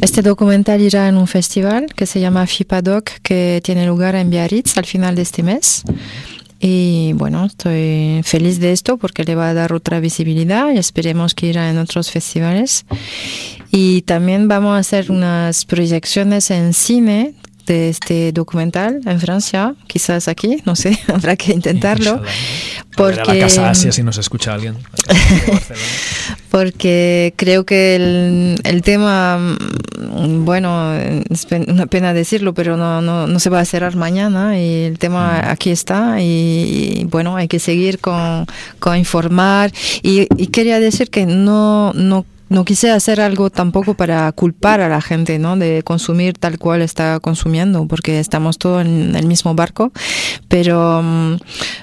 [0.00, 4.76] este documental irá en un festival que se llama FIPADOC, que tiene lugar en Biarritz
[4.76, 5.82] al final de este mes.
[6.58, 11.34] Y bueno, estoy feliz de esto porque le va a dar otra visibilidad y esperemos
[11.34, 12.84] que irá en otros festivales.
[13.70, 17.34] Y también vamos a hacer unas proyecciones en cine
[17.70, 22.10] de este documental en Francia, quizás aquí, no sé, habrá que intentarlo.
[22.10, 22.20] Inshallah.
[22.20, 24.76] A ver, a Porque, la Casa Asia, si nos escucha alguien.
[26.50, 33.28] Porque creo que el, el tema, mm, bueno, es una pena decirlo, pero no, no,
[33.28, 37.46] no se va a cerrar mañana y el tema aquí está y, y, bueno, hay
[37.46, 38.46] que seguir con,
[38.80, 39.70] con informar
[40.02, 44.88] y, y quería decir que no, no no quise hacer algo tampoco para culpar a
[44.88, 45.56] la gente, ¿no?
[45.56, 49.92] De consumir tal cual está consumiendo, porque estamos todos en el mismo barco,
[50.48, 51.36] pero mm,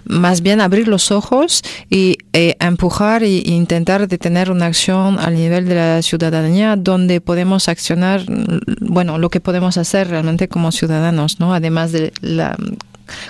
[0.06, 5.35] más bien abrir los ojos y eh, empujar e intentar de tener una acción al
[5.35, 10.73] nivel de la ciudadanía donde podemos accionar, mm, bueno, lo que podemos hacer realmente como
[10.73, 11.53] ciudadanos, ¿no?
[11.53, 12.57] Además de la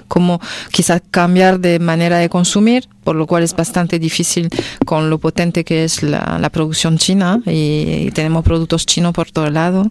[0.08, 0.40] como
[0.72, 4.50] quizás cambiar de manera de consumir, por lo cual es bastante difícil
[4.86, 9.50] con lo potente que es la, producción china y, y tenemos productos chinos por todo
[9.50, 9.90] lado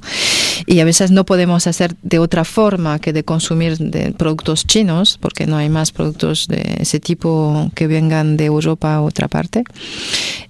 [0.66, 5.18] y a veces no podemos hacer de otra forma que de consumir de productos chinos
[5.20, 9.64] porque no hay más productos de ese tipo que vengan de Europa u otra parte.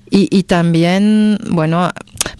[0.08, 1.90] Y, y también, bueno,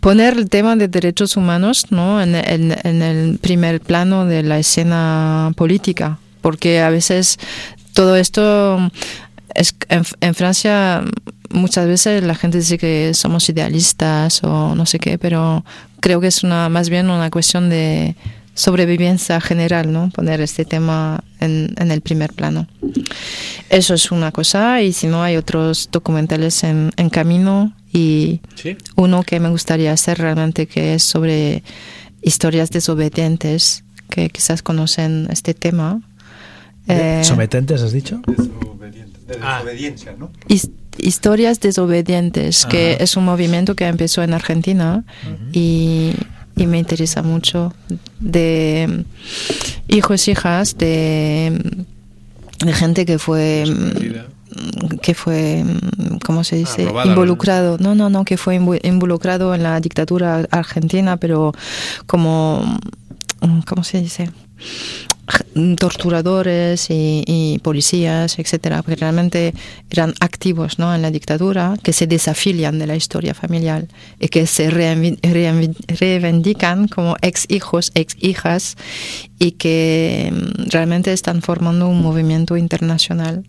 [0.01, 2.23] poner el tema de derechos humanos ¿no?
[2.23, 7.39] en, en- en el primer plano de la escena política, porque a veces
[7.93, 8.79] todo esto
[9.53, 11.03] es en, en Francia
[11.51, 15.65] muchas veces la gente dice que somos idealistas o no sé qué, pero
[15.99, 18.15] creo que es una más bien una cuestión de
[18.55, 20.09] sobrevivencia general, ¿no?
[20.11, 22.69] Poner este tema en, en el primer plano.
[23.69, 28.77] Eso es una cosa y si no hay otros documentales en, en camino y Sí.
[28.95, 31.65] uno que me gustaría hacer realmente que es sobre
[32.23, 36.01] historias desobedientes que quizás conocen este tema.
[36.89, 38.21] Eh, ¿Sometentes, has dicho?
[38.27, 39.59] De Ah.
[39.59, 40.31] desobediencia, ¿no?
[40.49, 45.05] his- historias desobedientes, que es un movimiento que empezó en Argentina
[45.53, 46.13] y,
[46.57, 47.75] y me interesa mucho
[48.21, 49.05] de
[49.89, 51.61] hijos, hijas, de,
[52.65, 53.65] de gente que fue
[55.03, 55.65] que fue
[56.25, 56.87] ¿cómo se dice?
[56.87, 57.11] robada, ¿no?
[57.13, 61.53] involucrado no no no que fue involucrado en la dictadura argentina pero
[62.07, 62.79] como
[63.67, 64.31] ¿cómo se dice?
[65.77, 69.55] Torturadores y, policías, etcétera, porque realmente
[69.91, 70.95] eran activos ¿no?
[70.95, 73.87] en la dictadura, que se desafilian de la historia familiar
[74.21, 78.77] y que se reivindican como ex hijos, ex hijas
[79.39, 83.45] y que mm, realmente están formando un movimiento internacional.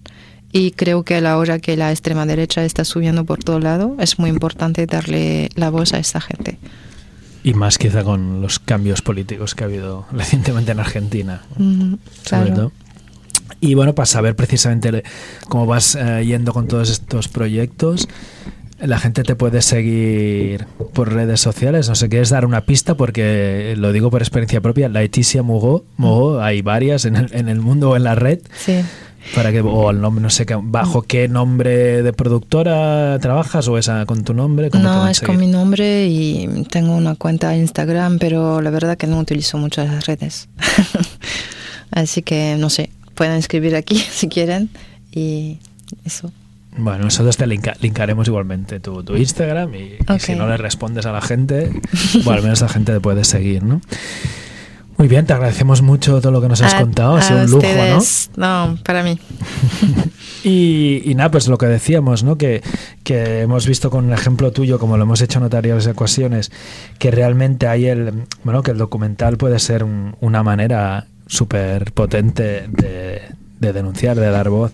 [0.51, 3.97] Y creo que a la hora que la extrema derecha está subiendo por todo lado,
[3.99, 6.57] es muy importante darle la voz a esta gente.
[7.47, 11.43] Y más quizá con los cambios políticos que ha habido recientemente en Argentina.
[11.51, 12.53] Ujú, sobre claro.
[12.53, 12.71] todo.
[13.61, 15.05] Y bueno, para saber precisamente
[15.47, 18.09] cómo vas eh, yendo con todos estos proyectos,
[18.81, 21.87] la gente te puede seguir por redes sociales.
[21.87, 22.97] No sé, ¿quieres dar una pista?
[22.97, 24.89] Porque lo digo por experiencia propia.
[24.89, 28.39] Laetitia Mugó, Mugó hay varias en el, en el mundo o en la red.
[28.57, 28.81] Sí.
[29.35, 33.77] Para que, o el nombre, no sé, qué- bajo qué nombre de productora trabajas o
[33.77, 34.69] esa con tu nombre.
[34.69, 38.97] ¿Cómo No, es con mi nombre y tengo una cuenta de Instagram, pero la verdad
[38.97, 40.47] que no utilizo mucho las redes.
[41.91, 44.69] Así que no sé, pueden escribir aquí si quieren
[45.11, 45.57] y
[46.05, 46.31] eso.
[46.79, 50.19] Bueno, nosotros te linka- linkaremos igualmente tu, tu Instagram y, y Ok.
[50.19, 51.71] si no le respondes a la gente,
[52.23, 53.81] bueno, al menos la gente te puede seguir, ¿no?
[54.97, 57.15] Muy bien, te agradecemos mucho todo lo que nos has A- contado.
[57.17, 57.97] Ha sido un lujo, ¿no?
[57.97, 58.29] ustedes.
[58.35, 58.77] ¿no?
[58.83, 59.19] para mí.
[60.43, 62.37] Y, y nada, pues lo que decíamos, ¿no?
[62.37, 62.61] Que,
[63.03, 66.51] que hemos visto con un ejemplo tuyo, como lo hemos hecho en otras ocasiones,
[66.99, 68.13] que realmente hay el,
[68.45, 73.23] bueno, que el documental puede ser un- una manera súper potente de,
[73.59, 74.71] de denunciar, de dar voz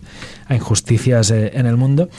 [0.48, 2.10] a injusticias eh, en el mundo.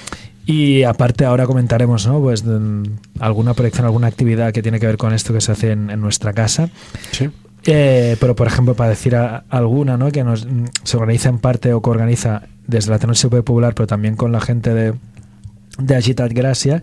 [0.47, 2.21] Y aparte ahora comentaremos, ¿no?
[2.21, 2.83] Pues mm,
[3.21, 6.01] alguna proyección, alguna actividad que tiene que ver con esto que se hace en, en
[6.01, 6.71] nuestra casa.
[7.13, 7.31] Sí.
[7.67, 10.11] Eh, pero, por ejemplo, para decir a- alguna, ¿no?
[10.13, 14.17] que nos, mm, se organiza en parte o coorganiza desde la Tenor Popular, pero también
[14.17, 14.95] con la gente de,
[15.79, 16.83] de Agitat Gracia,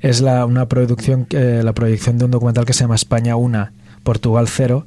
[0.00, 3.70] es la, una producción, eh, la proyección de un documental que se llama España 1,
[4.02, 4.86] Portugal 0,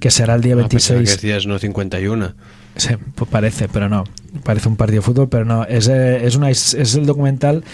[0.00, 1.08] que será el día Ah, pensaba 26.
[1.20, 2.34] que decías no 51.
[2.74, 4.04] Sí, pues parece, pero no.
[4.44, 5.64] Parece un partido de fútbol, pero no.
[5.64, 7.64] Es, eh, es, una, es es el documental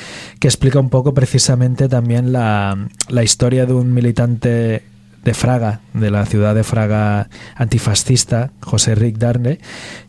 [0.40, 2.76] que explica un poco precisamente también la,
[3.08, 4.82] la historia de un militante
[5.28, 9.58] de Fraga, de la ciudad de Fraga antifascista, José Ric Darne,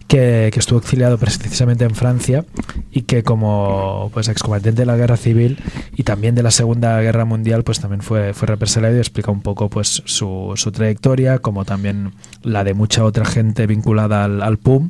[0.07, 2.45] que, que estuvo exiliado precisamente en Francia
[2.89, 5.61] y que como pues excombatiente de la guerra civil
[5.93, 9.41] y también de la Segunda Guerra Mundial pues también fue, fue represaliado y explica un
[9.41, 14.57] poco pues su, su trayectoria como también la de mucha otra gente vinculada al, al
[14.57, 14.89] PUM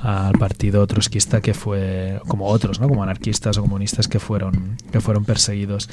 [0.00, 2.90] al partido trotskista que fue como otros, ¿no?
[2.90, 5.88] como anarquistas o comunistas que fueron que fueron perseguidos.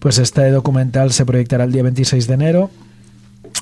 [0.00, 2.70] Pues este documental se proyectará el día 26 de enero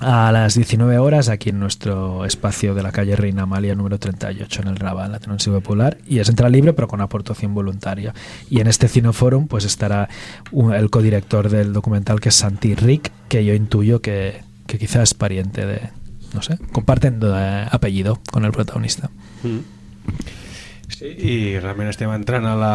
[0.01, 4.63] a las 19 horas aquí en nuestro espacio de la calle Reina Amalia número 38
[4.63, 8.13] en el Raval, la Tenonsi Popular y es entrada libre pero con aportación voluntaria.
[8.51, 10.09] Y en este Cineforum pues estará
[10.51, 15.15] un- el codirector del documental que es Santi Rick que yo intuyo que, quizás es
[15.15, 15.91] pariente de
[16.35, 19.11] no sé, comparten eh, apellido con el protagonista
[21.03, 22.75] Sí, i realment estem entrant a, la,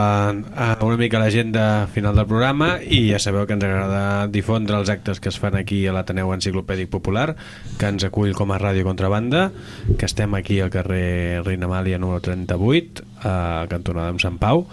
[0.59, 4.91] a una mica l'agenda final del programa i ja sabeu que ens agrada difondre els
[4.91, 7.37] actes que es fan aquí a l'Ateneu Enciclopèdic Popular
[7.79, 9.45] que ens acull com a Ràdio Contrabanda
[9.95, 14.65] que estem aquí al carrer Reina Amàlia número 38 a cantonada amb Sant Pau.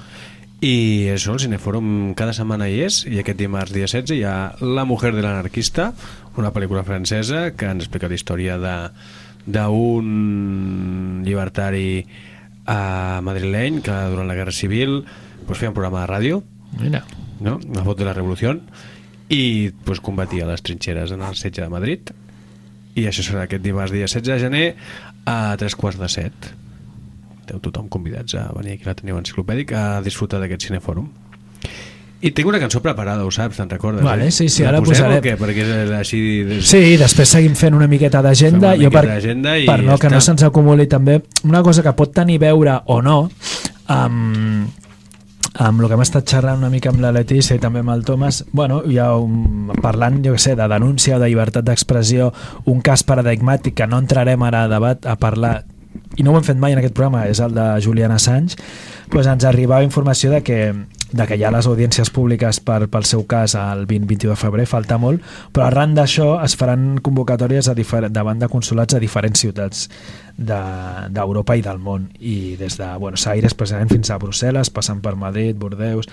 [0.58, 4.36] I això, el Cinefòrum cada setmana hi és i aquest dimarts dia 16 hi ha
[4.66, 5.92] La mujer de l'anarquista
[6.34, 8.58] una pel·lícula francesa que ens explica la història
[9.46, 11.90] d'un llibertari
[12.66, 15.02] a madrileny que durant la Guerra Civil
[15.46, 16.42] pues, feia un programa de ràdio
[16.80, 17.04] Mira.
[17.40, 17.58] no?
[17.74, 18.56] la voz de la revolució
[19.28, 22.12] i pues, combatia les trinxeres en el setge de Madrid
[22.94, 24.66] i això serà aquest dimarts dia 16 de gener
[25.28, 26.52] a tres quarts de set
[27.44, 31.10] esteu tothom convidats a venir aquí a l'Ateneu Enciclopèdic a disfrutar d'aquest cinefòrum
[32.24, 34.04] i tinc una cançó preparada, ho saps, te'n recordes?
[34.04, 34.32] Vale, eh?
[34.32, 35.20] sí, sí, La ara posarem.
[35.24, 35.34] què?
[35.40, 36.20] Perquè és així...
[36.48, 36.62] Des...
[36.68, 38.72] Sí, després seguim fent una miqueta d'agenda.
[38.80, 40.30] Jo per, i per no, ja que no està.
[40.30, 43.18] se'ns acumuli també una cosa que pot tenir veure o no
[43.92, 44.70] amb,
[45.54, 48.06] amb el que hem estat xerrant una mica amb la Letícia i també amb el
[48.08, 52.32] Tomàs, bueno, ha un, parlant, jo què sé, de denúncia o de llibertat d'expressió,
[52.70, 55.60] un cas paradigmàtic que no entrarem ara a debat a parlar
[56.18, 58.58] i no ho hem fet mai en aquest programa, és el de Julian Assange,
[59.12, 60.58] doncs ens arribava informació de que,
[61.14, 64.66] de que hi ha les audiències públiques per, pel seu cas el 20-21 de febrer,
[64.66, 65.22] falta molt,
[65.54, 67.76] però arran d'això es faran convocatòries a
[68.10, 69.88] davant de consulats a diferents ciutats
[70.36, 75.00] d'Europa de, i del món, i des de Buenos Aires precisament fins a Brussel·les, passant
[75.02, 76.08] per Madrid, Bordeus,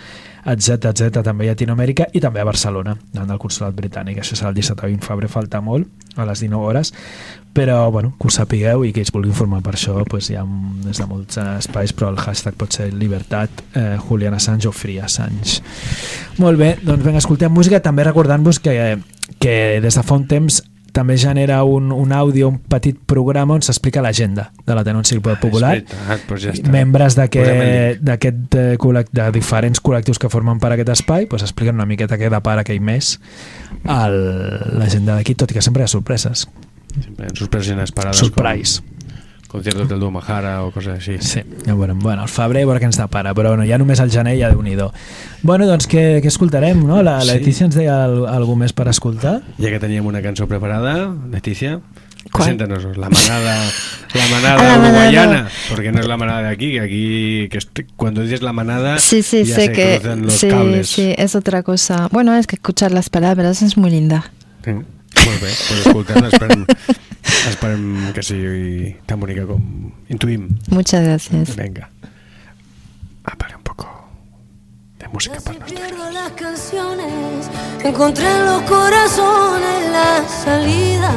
[0.45, 4.21] etc etc també a Llatinoamèrica i també a Barcelona, davant del consulat britànic.
[4.21, 6.93] Això serà el 17 o 20 de febrer, falta molt, a les 19 hores,
[7.53, 10.45] però bueno, que ho sapigueu i que es vulgui informar per això doncs hi ha
[10.85, 15.01] des de molts espais però el hashtag pot ser Libertat eh, Julian Assange o Free
[15.03, 15.59] Assange.
[16.39, 18.75] Molt bé, doncs vinga, escoltem música també recordant-vos que,
[19.39, 20.61] que des de fa un temps
[20.91, 25.73] també genera un, un àudio, un petit programa on s'explica l'agenda de l'Ateneu Enciclopèdia Popular
[25.77, 26.71] És veritat, doncs ja està.
[26.73, 31.85] membres d'aquest eh, col·lec- de diferents col·lectius que formen part d'aquest espai doncs expliquen una
[31.89, 33.15] miqueta què depara aquell mes
[34.11, 36.47] l'agenda d'aquí, tot i que sempre hi ha sorpreses
[36.91, 38.19] Sempre en sorpreses inesperades.
[38.19, 38.81] Surprise.
[38.83, 38.90] Com
[39.51, 41.17] conciertos del Duo Mahara o coses així.
[41.19, 41.99] Sí, ja veurem.
[41.99, 44.49] Bueno, el febrer a veure què ens depara, però bueno, ja només el gener ja
[44.49, 44.77] déu nhi
[45.43, 47.01] Bueno, doncs què, què escoltarem, no?
[47.03, 47.39] La, la Sí.
[47.39, 49.41] Letícia ens deia al- alguna més per escoltar.
[49.59, 51.79] Ja que teníem una cançó preparada, Leticia,
[52.31, 52.55] ¿Cuál?
[52.55, 53.55] preséntanos la manada,
[54.13, 54.87] la manada Ah, manada.
[54.87, 58.53] uruguayana, porque no es la manada de aquí, que aquí, que est- cuando dices la
[58.53, 60.87] manada, Sí, sí, ya sé se que cruzan los sí, cables.
[60.87, 62.07] sí, es otra cosa.
[62.11, 64.31] Bueno, es que escuchar las palabras es muy linda.
[64.63, 64.71] Sí.
[64.71, 66.65] Molt bé, pues escoltant, esperem,
[67.23, 69.61] esperem que sigui tan bonica com
[70.09, 70.49] intuïm.
[70.69, 71.55] Muchas gracias.
[71.55, 71.89] Venga.
[73.23, 73.87] Ah, para un poco
[74.99, 77.49] de música para Casi pierdo las canciones,
[77.83, 81.11] encontré en los corazones la salida.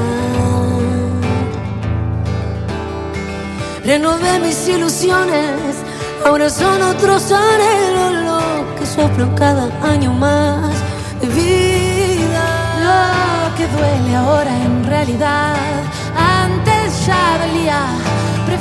[3.85, 5.77] Renové mis ilusiones,
[6.25, 10.73] ahora son otros anhelos los que soplan cada año más
[11.21, 12.45] de vida.
[12.85, 15.55] Lo que duele ahora en realidad,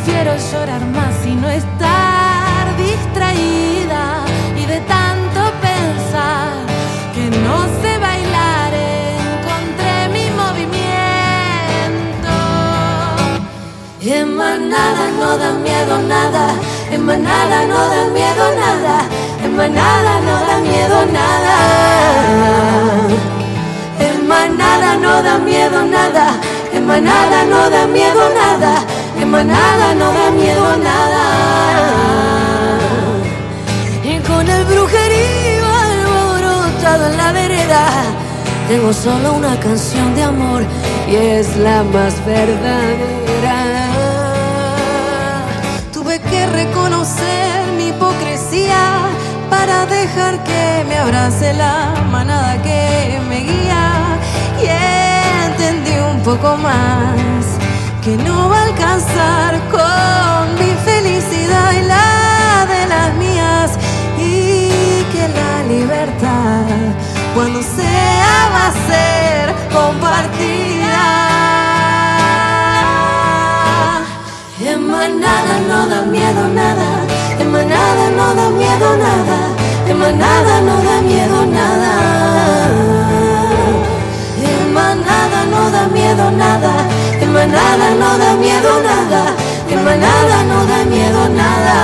[0.05, 4.25] quiero llorar más y no estar distraída
[4.55, 6.51] y de tanto pensar
[7.13, 8.73] que no sé bailar.
[8.73, 12.33] Encontré mi movimiento.
[14.01, 16.55] En manada no da miedo nada,
[16.91, 18.95] en manada no da miedo nada,
[19.43, 21.55] en manada no da miedo nada.
[23.99, 26.25] En manada no da miedo nada,
[26.73, 28.83] en manada no da miedo nada,
[29.23, 31.25] en manada no da miedo nada.
[34.03, 37.85] Y con el brujerío alborotado en la vereda,
[38.67, 40.61] tengo solo una canción de amor
[41.09, 43.59] y es la más verdadera.
[45.93, 48.81] Tuve que reconocer mi hipocresía
[49.49, 53.85] para dejar que me abrace la manada que me guía
[54.63, 54.65] y
[55.47, 57.62] entendí un poco más
[58.03, 63.71] que no va a alcanzar con mi felicidad y la de las mías
[64.17, 66.65] y que la libertad
[67.33, 71.05] cuando sea va a ser compartida.
[74.59, 76.87] En manada no da miedo nada,
[77.39, 77.57] en no
[78.39, 79.37] da miedo nada,
[79.87, 82.03] en no da miedo nada.
[84.45, 84.73] En
[85.51, 86.73] no da miedo nada,
[87.33, 89.21] manada no da miedo nada,
[89.69, 91.77] en manada no da miedo nada.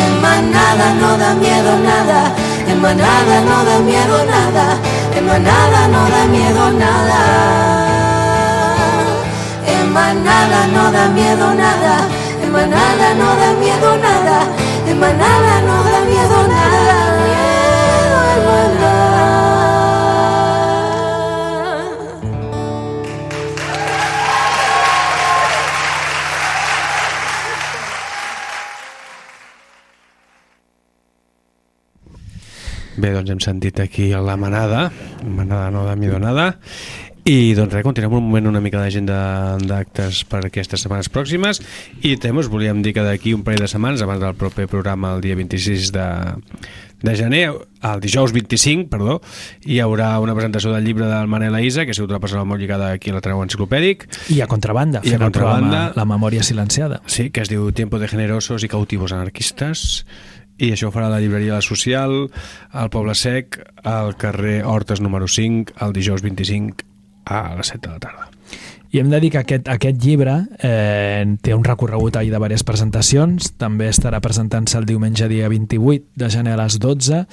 [0.00, 2.20] En manada no da miedo nada,
[2.68, 4.64] en manada no da miedo nada,
[5.16, 7.20] en manada no da miedo nada.
[9.66, 11.94] En manada no da miedo nada,
[12.42, 14.38] en manada no da miedo nada,
[14.88, 16.43] en manada no da miedo nada.
[33.04, 34.86] Bé, doncs hem sentit aquí la manada,
[35.28, 36.54] manada no de miedo nada,
[37.28, 41.60] i doncs res, continuem un moment una mica d'agenda d'actes per aquestes setmanes pròximes
[42.00, 45.12] i també us volíem dir que d'aquí un parell de setmanes, abans del proper programa
[45.12, 46.06] el dia 26 de,
[47.04, 47.44] de gener,
[47.84, 49.18] el dijous 25, perdó,
[49.68, 52.64] hi haurà una presentació del llibre del Manel Aïsa, que ha sigut una persona molt
[52.64, 56.00] lligada aquí a la treu enciclopèdic, I a contrabanda, I a fent el programa contrabanda.
[56.00, 57.02] La memòria silenciada.
[57.04, 60.04] Sí, que es diu Tiempo de generosos i cautivos anarquistes
[60.58, 62.28] i això ho farà la llibreria La Social
[62.70, 66.86] al Poble Sec al carrer Hortes número 5 el dijous 25
[67.24, 68.30] a les 7 de la tarda.
[68.94, 72.62] I hem de dir que aquest, aquest llibre eh, té un recorregut ahir de diverses
[72.62, 77.24] presentacions, també estarà presentant-se el diumenge dia 28 de gener a les 12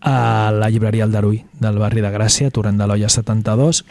[0.00, 3.82] a la llibreria Aldarull del barri de Gràcia, Torrent de l'Olla 72,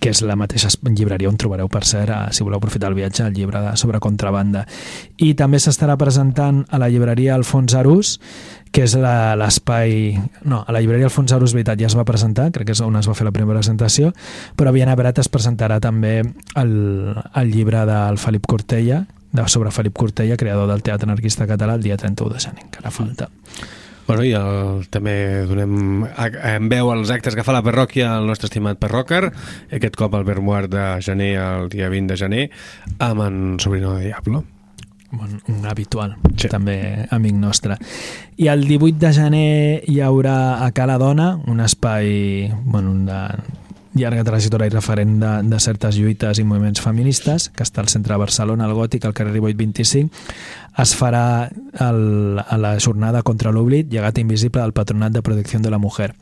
[0.00, 3.26] que és la mateixa llibreria on trobareu, per cert, eh, si voleu aprofitar el viatge,
[3.26, 4.64] el llibre de, sobre contrabanda.
[5.20, 8.16] I també s'estarà presentant a la llibreria Alfons Arús,
[8.72, 10.16] que és l'espai...
[10.48, 12.96] No, a la llibreria Alfons Arús, veritat, ja es va presentar, crec que és on
[12.96, 14.14] es va fer la primera presentació,
[14.56, 16.72] però a Viana Brat es presentarà també el,
[17.12, 21.84] el llibre del Felip Cortella, de, sobre Felip Cortella, creador del Teatre Anarquista Català, el
[21.84, 23.28] dia 31 de gener, encara falta.
[24.10, 25.12] Bueno, i el, també
[25.46, 29.28] donem en veu als actes que fa la parròquia el nostre estimat parròquer,
[29.70, 32.48] aquest cop al Vermuar de gener, el dia 20 de gener,
[32.98, 34.42] amb en Sobrino de Diablo.
[35.12, 36.50] un, un habitual, sí.
[36.50, 37.78] també amic nostre.
[38.34, 39.54] I el 18 de gener
[39.86, 43.22] hi haurà a Cala Dona, un espai bueno, de
[43.94, 48.14] llarga trajectòria i referent de, de certes lluites i moviments feministes, que està al centre
[48.14, 50.24] de Barcelona, al Gòtic, al carrer Riboit 25.
[50.80, 51.50] Es farà
[51.82, 56.12] el, a la jornada contra l'oblit llegat invisible del Patronat de Protecció de la Mujer,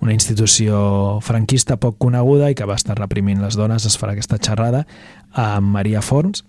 [0.00, 3.86] una institució franquista poc coneguda i que va estar reprimint les dones.
[3.86, 4.86] Es farà aquesta xerrada
[5.32, 6.42] amb Maria Forns,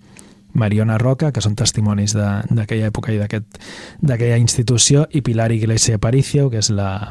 [0.53, 6.61] Mariona Roca, que són testimonis d'aquella època i d'aquella institució, i Pilar Iglesia Aparicio, que
[6.61, 7.09] és la,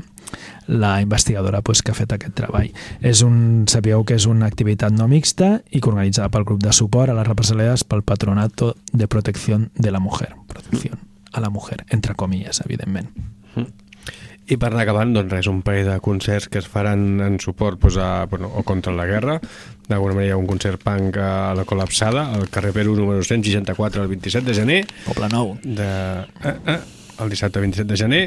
[0.66, 2.70] la investigadora pues, que ha fet aquest treball.
[3.01, 6.73] És un, sabíeu que és una activitat no mixta i que organitzada pel grup de
[6.73, 10.35] suport a les represaliades pel Patronato de Protecció de la Mujer.
[10.48, 10.98] Protecció
[11.32, 13.09] a la mujer, entre comilles, evidentment.
[14.52, 17.78] I per anar acabant, doncs res, un parell de concerts que es faran en suport
[17.80, 19.38] pues, a, bueno, o contra la guerra.
[19.88, 24.02] D'alguna manera hi ha un concert punk a la col·lapsada, al carrer Perú número 164
[24.02, 25.54] el 27 de gener, Poble Nou.
[25.62, 25.88] de,
[26.44, 26.78] eh, eh,
[27.22, 28.22] el dissabte 27 de gener,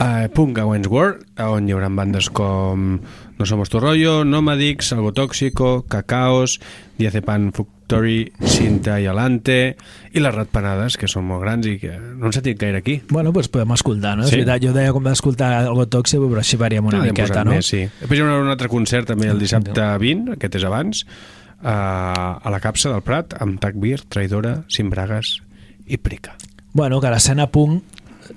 [0.00, 2.94] a Punk a Wentworth, on hi haurà bandes com
[3.40, 6.58] No Somos Tu Rollo, Nomadix, Algo Tóxico, Cacaos,
[6.98, 9.76] Diazepam Factory, Cinta i Alante,
[10.12, 12.98] i les Ratpenades, que són molt grans i que no han sentit gaire aquí.
[13.08, 14.26] Bueno, doncs podem escoltar, no?
[14.28, 14.34] Sí.
[14.34, 17.56] És veritat, jo deia com d'escoltar algo tòxic, però així varíem una Ah, miqueta, no?
[17.56, 17.80] Més, sí.
[18.02, 21.02] Després hi haurà un altre concert també el dissabte 20, aquest és abans,
[21.64, 21.74] a,
[22.44, 25.38] la capsa del Prat amb Takbir, Traïdora, Simbragues
[25.88, 26.36] i Prica.
[26.76, 27.82] Bueno, que l'escena punk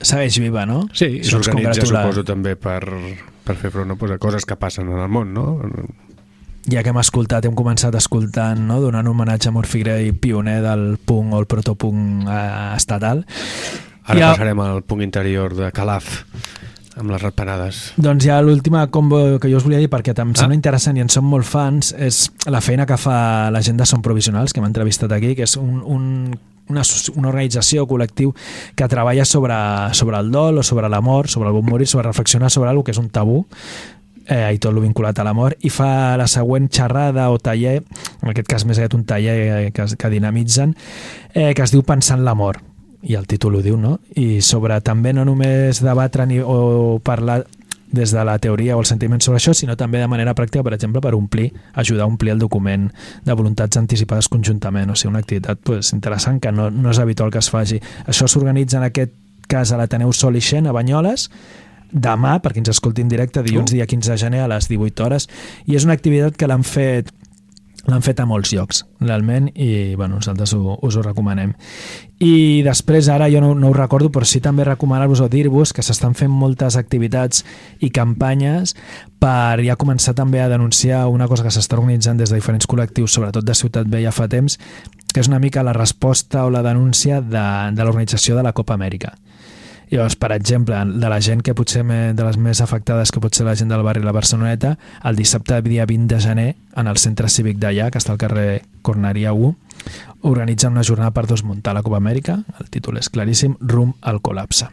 [0.01, 0.87] segueix viva, no?
[0.95, 2.79] Sí, ens s'organitza, suposo, també per,
[3.43, 5.59] per fer front no, pues, a coses que passen en el món, no?
[6.71, 8.77] Ja que hem escoltat, hem començat escoltant, no?
[8.79, 13.25] donant homenatge a Murphy Gray, pioner del punk o el protopunk eh, estatal.
[14.05, 16.23] Ara Ja- passarem al punt interior de Calaf,
[16.95, 17.81] amb les ratpenades.
[17.97, 20.39] Doncs ja l'última combo que jo us volia dir, perquè em Ah.
[20.39, 23.85] sembla interessant i en som molt fans, és la feina que fa la gent de
[23.85, 26.83] Som Provisionals, que hem entrevistat aquí, que és un, un, una,
[27.15, 28.33] una organització col·lectiu
[28.75, 29.55] que treballa sobre,
[29.93, 32.83] sobre el dol o sobre la mort, sobre el bon morir, sobre reflexionar sobre alguna
[32.83, 33.43] que és un tabú,
[34.27, 37.81] eh, i tot lo vinculat a la mort, i fa la següent xerrada o taller,
[38.21, 40.75] en aquest cas més aviat un taller eh, que, que dinamitzen,
[41.33, 42.63] eh, que es diu Pensant la mort,
[43.03, 43.97] i el títol ho diu, no?
[44.15, 47.41] I sobre també no només debatre ni, o parlar
[47.93, 50.73] des de la teoria o el sentiment sobre això, sinó també de manera pràctica, per
[50.73, 52.89] exemple, per omplir, ajudar a omplir el document
[53.23, 57.31] de voluntats anticipades conjuntament, o sigui, una activitat pues, interessant que no, no és habitual
[57.31, 57.77] que es faci.
[58.09, 59.13] Això s'organitza en aquest
[59.47, 61.29] cas a l'Ateneu Sol i Xen, a Banyoles,
[61.93, 65.29] demà, perquè ens escoltin directe, dilluns dia 15 de gener a les 18 hores,
[65.69, 67.13] i és una activitat que l'han fet
[67.89, 71.51] l'han fet a molts llocs, realment, i bueno, nosaltres ho, us ho recomanem.
[72.23, 75.83] I després, ara jo no, no ho recordo, però sí també recomanar-vos o dir-vos que
[75.83, 77.43] s'estan fent moltes activitats
[77.83, 78.77] i campanyes
[79.19, 83.11] per ja començar també a denunciar una cosa que s'està organitzant des de diferents col·lectius,
[83.11, 84.57] sobretot de Ciutat Vella fa temps,
[85.11, 87.45] que és una mica la resposta o la denúncia de,
[87.75, 89.17] de l'organització de la Copa Amèrica.
[89.93, 93.35] Llavors, per exemple, de la gent que potser me, de les més afectades, que pot
[93.37, 94.71] ser la gent del barri La Barceloneta,
[95.05, 96.47] el dissabte dia 20 de gener,
[96.81, 99.51] en el centre cívic d'allà, que està al carrer Corneria 1,
[100.25, 104.71] organitzen una jornada per desmuntar la Copa Amèrica, el títol és claríssim, rum al col·lapse.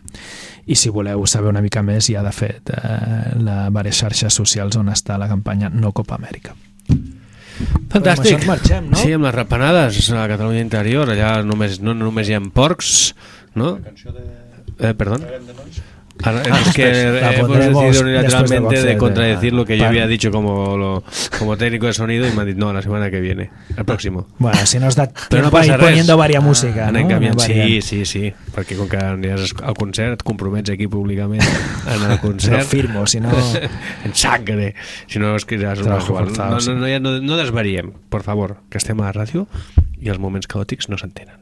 [0.65, 4.41] I si voleu saber una mica més, hi ha de fet eh, la diverses xarxes
[4.41, 6.57] socials on està la campanya No Copa Amèrica.
[7.93, 7.93] Fantàstic.
[7.93, 9.01] Doncs amb això ens marxem, no?
[9.03, 13.11] Sí, amb les rapanades a la Catalunya interior, allà només, no només hi ha porcs,
[13.59, 13.75] no?
[14.81, 15.25] Eh, perdón.
[16.23, 16.85] Ahora, Ah, es que.
[16.93, 20.77] La hemos pondremos decidido de unilateralmente de Vox, contradecir lo que yo había dicho como,
[20.77, 21.03] lo-
[21.39, 24.27] como técnico de sonido y me han dicho, no, la semana que viene, el próximo.
[24.39, 25.87] Bueno, si no has de Però no tiempo ahí passa res.
[25.89, 27.09] poniendo varia música, Anem no?
[27.09, 27.41] canviant.
[27.41, 32.11] Anem Sí, sí, sí, perquè com que aniràs al concert et compromets aquí públicament en
[32.11, 32.59] el concert.
[32.59, 33.31] Lo firmo, si no-
[34.05, 34.75] en sangre.
[35.07, 36.27] Si no, es que ja és Trabajo igual.
[36.27, 39.47] forzado, No, no, no, no, no desvariem, por favor, que estem a la ràdio
[40.03, 41.37] i els moments caòtics no s'entenen.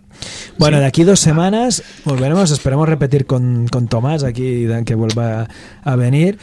[0.58, 5.48] Bueno, de aquí dos semanas volveremos, esperemos repetir con, con Tomás aquí, que vuelva
[5.84, 6.38] a venir.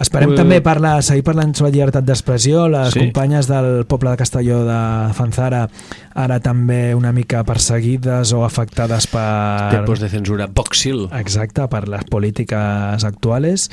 [0.00, 2.64] Esperem Eh, també parlar, seguir parlant sobre llibertat d'expressió.
[2.68, 2.98] Les Sí.
[2.98, 5.68] companyes del poble de Castelló de Fanzara
[6.14, 9.70] ara també una mica perseguides o afectades per...
[9.70, 11.08] Tempos de censura Voxil.
[11.14, 13.70] Exacte, per les políticas actuales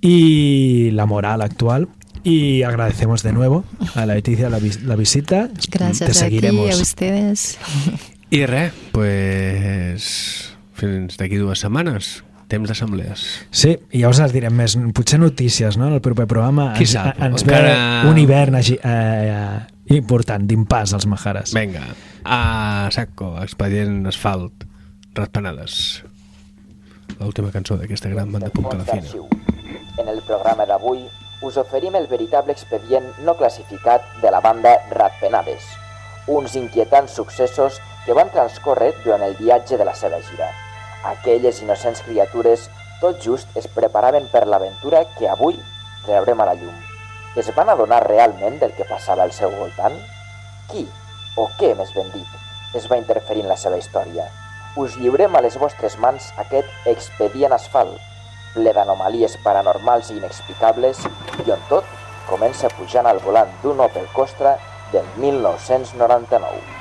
[0.00, 1.88] y la moral actual.
[2.24, 3.64] Y agradecemos de nuevo
[3.94, 5.48] a la Leticia la, vis- la visita.
[5.48, 6.78] Te Gracias a ti, seguiremos.
[6.78, 7.58] a ustedes.
[8.30, 13.22] I res, pues, fins d'aquí dues setmanes, temps d'assemblees.
[13.50, 14.76] Sí, i ja us les direm més.
[14.96, 16.72] Potser notícies, no?, en el proper programa.
[16.76, 17.20] Qui ens, sap?
[17.24, 19.58] ens Encara- ve un hivern agi- eh,
[19.96, 21.54] important, d'impàs als Majares.
[21.56, 21.86] Vinga,
[22.24, 24.64] a saco, expedient asfalt,
[25.14, 26.04] ratpenades.
[27.18, 29.08] L'última cançó d'aquesta gran banda punk calafina.
[29.98, 31.00] En el programa d'avui
[31.42, 35.62] us oferim el veritable expedient no classificat de la banda Ratpenades,
[36.28, 40.48] uns inquietants successos que van transcórrer durant el viatge de la seva gira.
[41.08, 42.68] Aquelles innocents criatures
[43.00, 45.56] tot just es preparaven per l'aventura que avui
[46.04, 46.74] traurem a la llum.
[47.36, 49.96] Es van adonar realment del que passava al seu voltant?
[50.68, 50.84] Qui,
[51.36, 52.36] o què més ben dit,
[52.76, 54.26] es va interferir en la seva història?
[54.76, 57.96] Us lliurem a les vostres mans aquest expedient asfalt,
[58.54, 61.04] ple d'anomalies paranormals i inexplicables
[61.44, 61.86] i on tot
[62.28, 64.56] comença pujant al volant d'un Opel Costra
[64.92, 66.78] del 1999.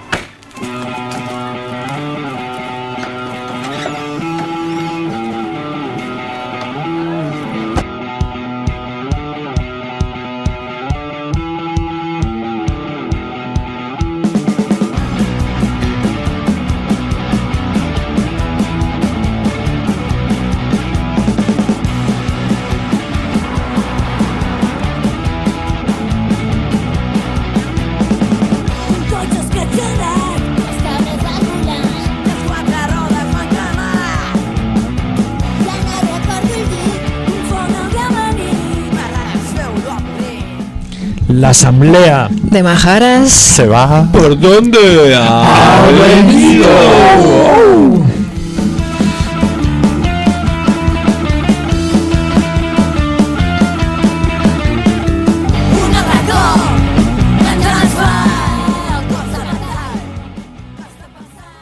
[41.38, 41.42] Morir.
[41.42, 43.30] L'assemblea De Majaras.
[43.30, 44.08] Se va.
[44.12, 45.16] ¿Por dónde?
[45.16, 48.07] ha venido.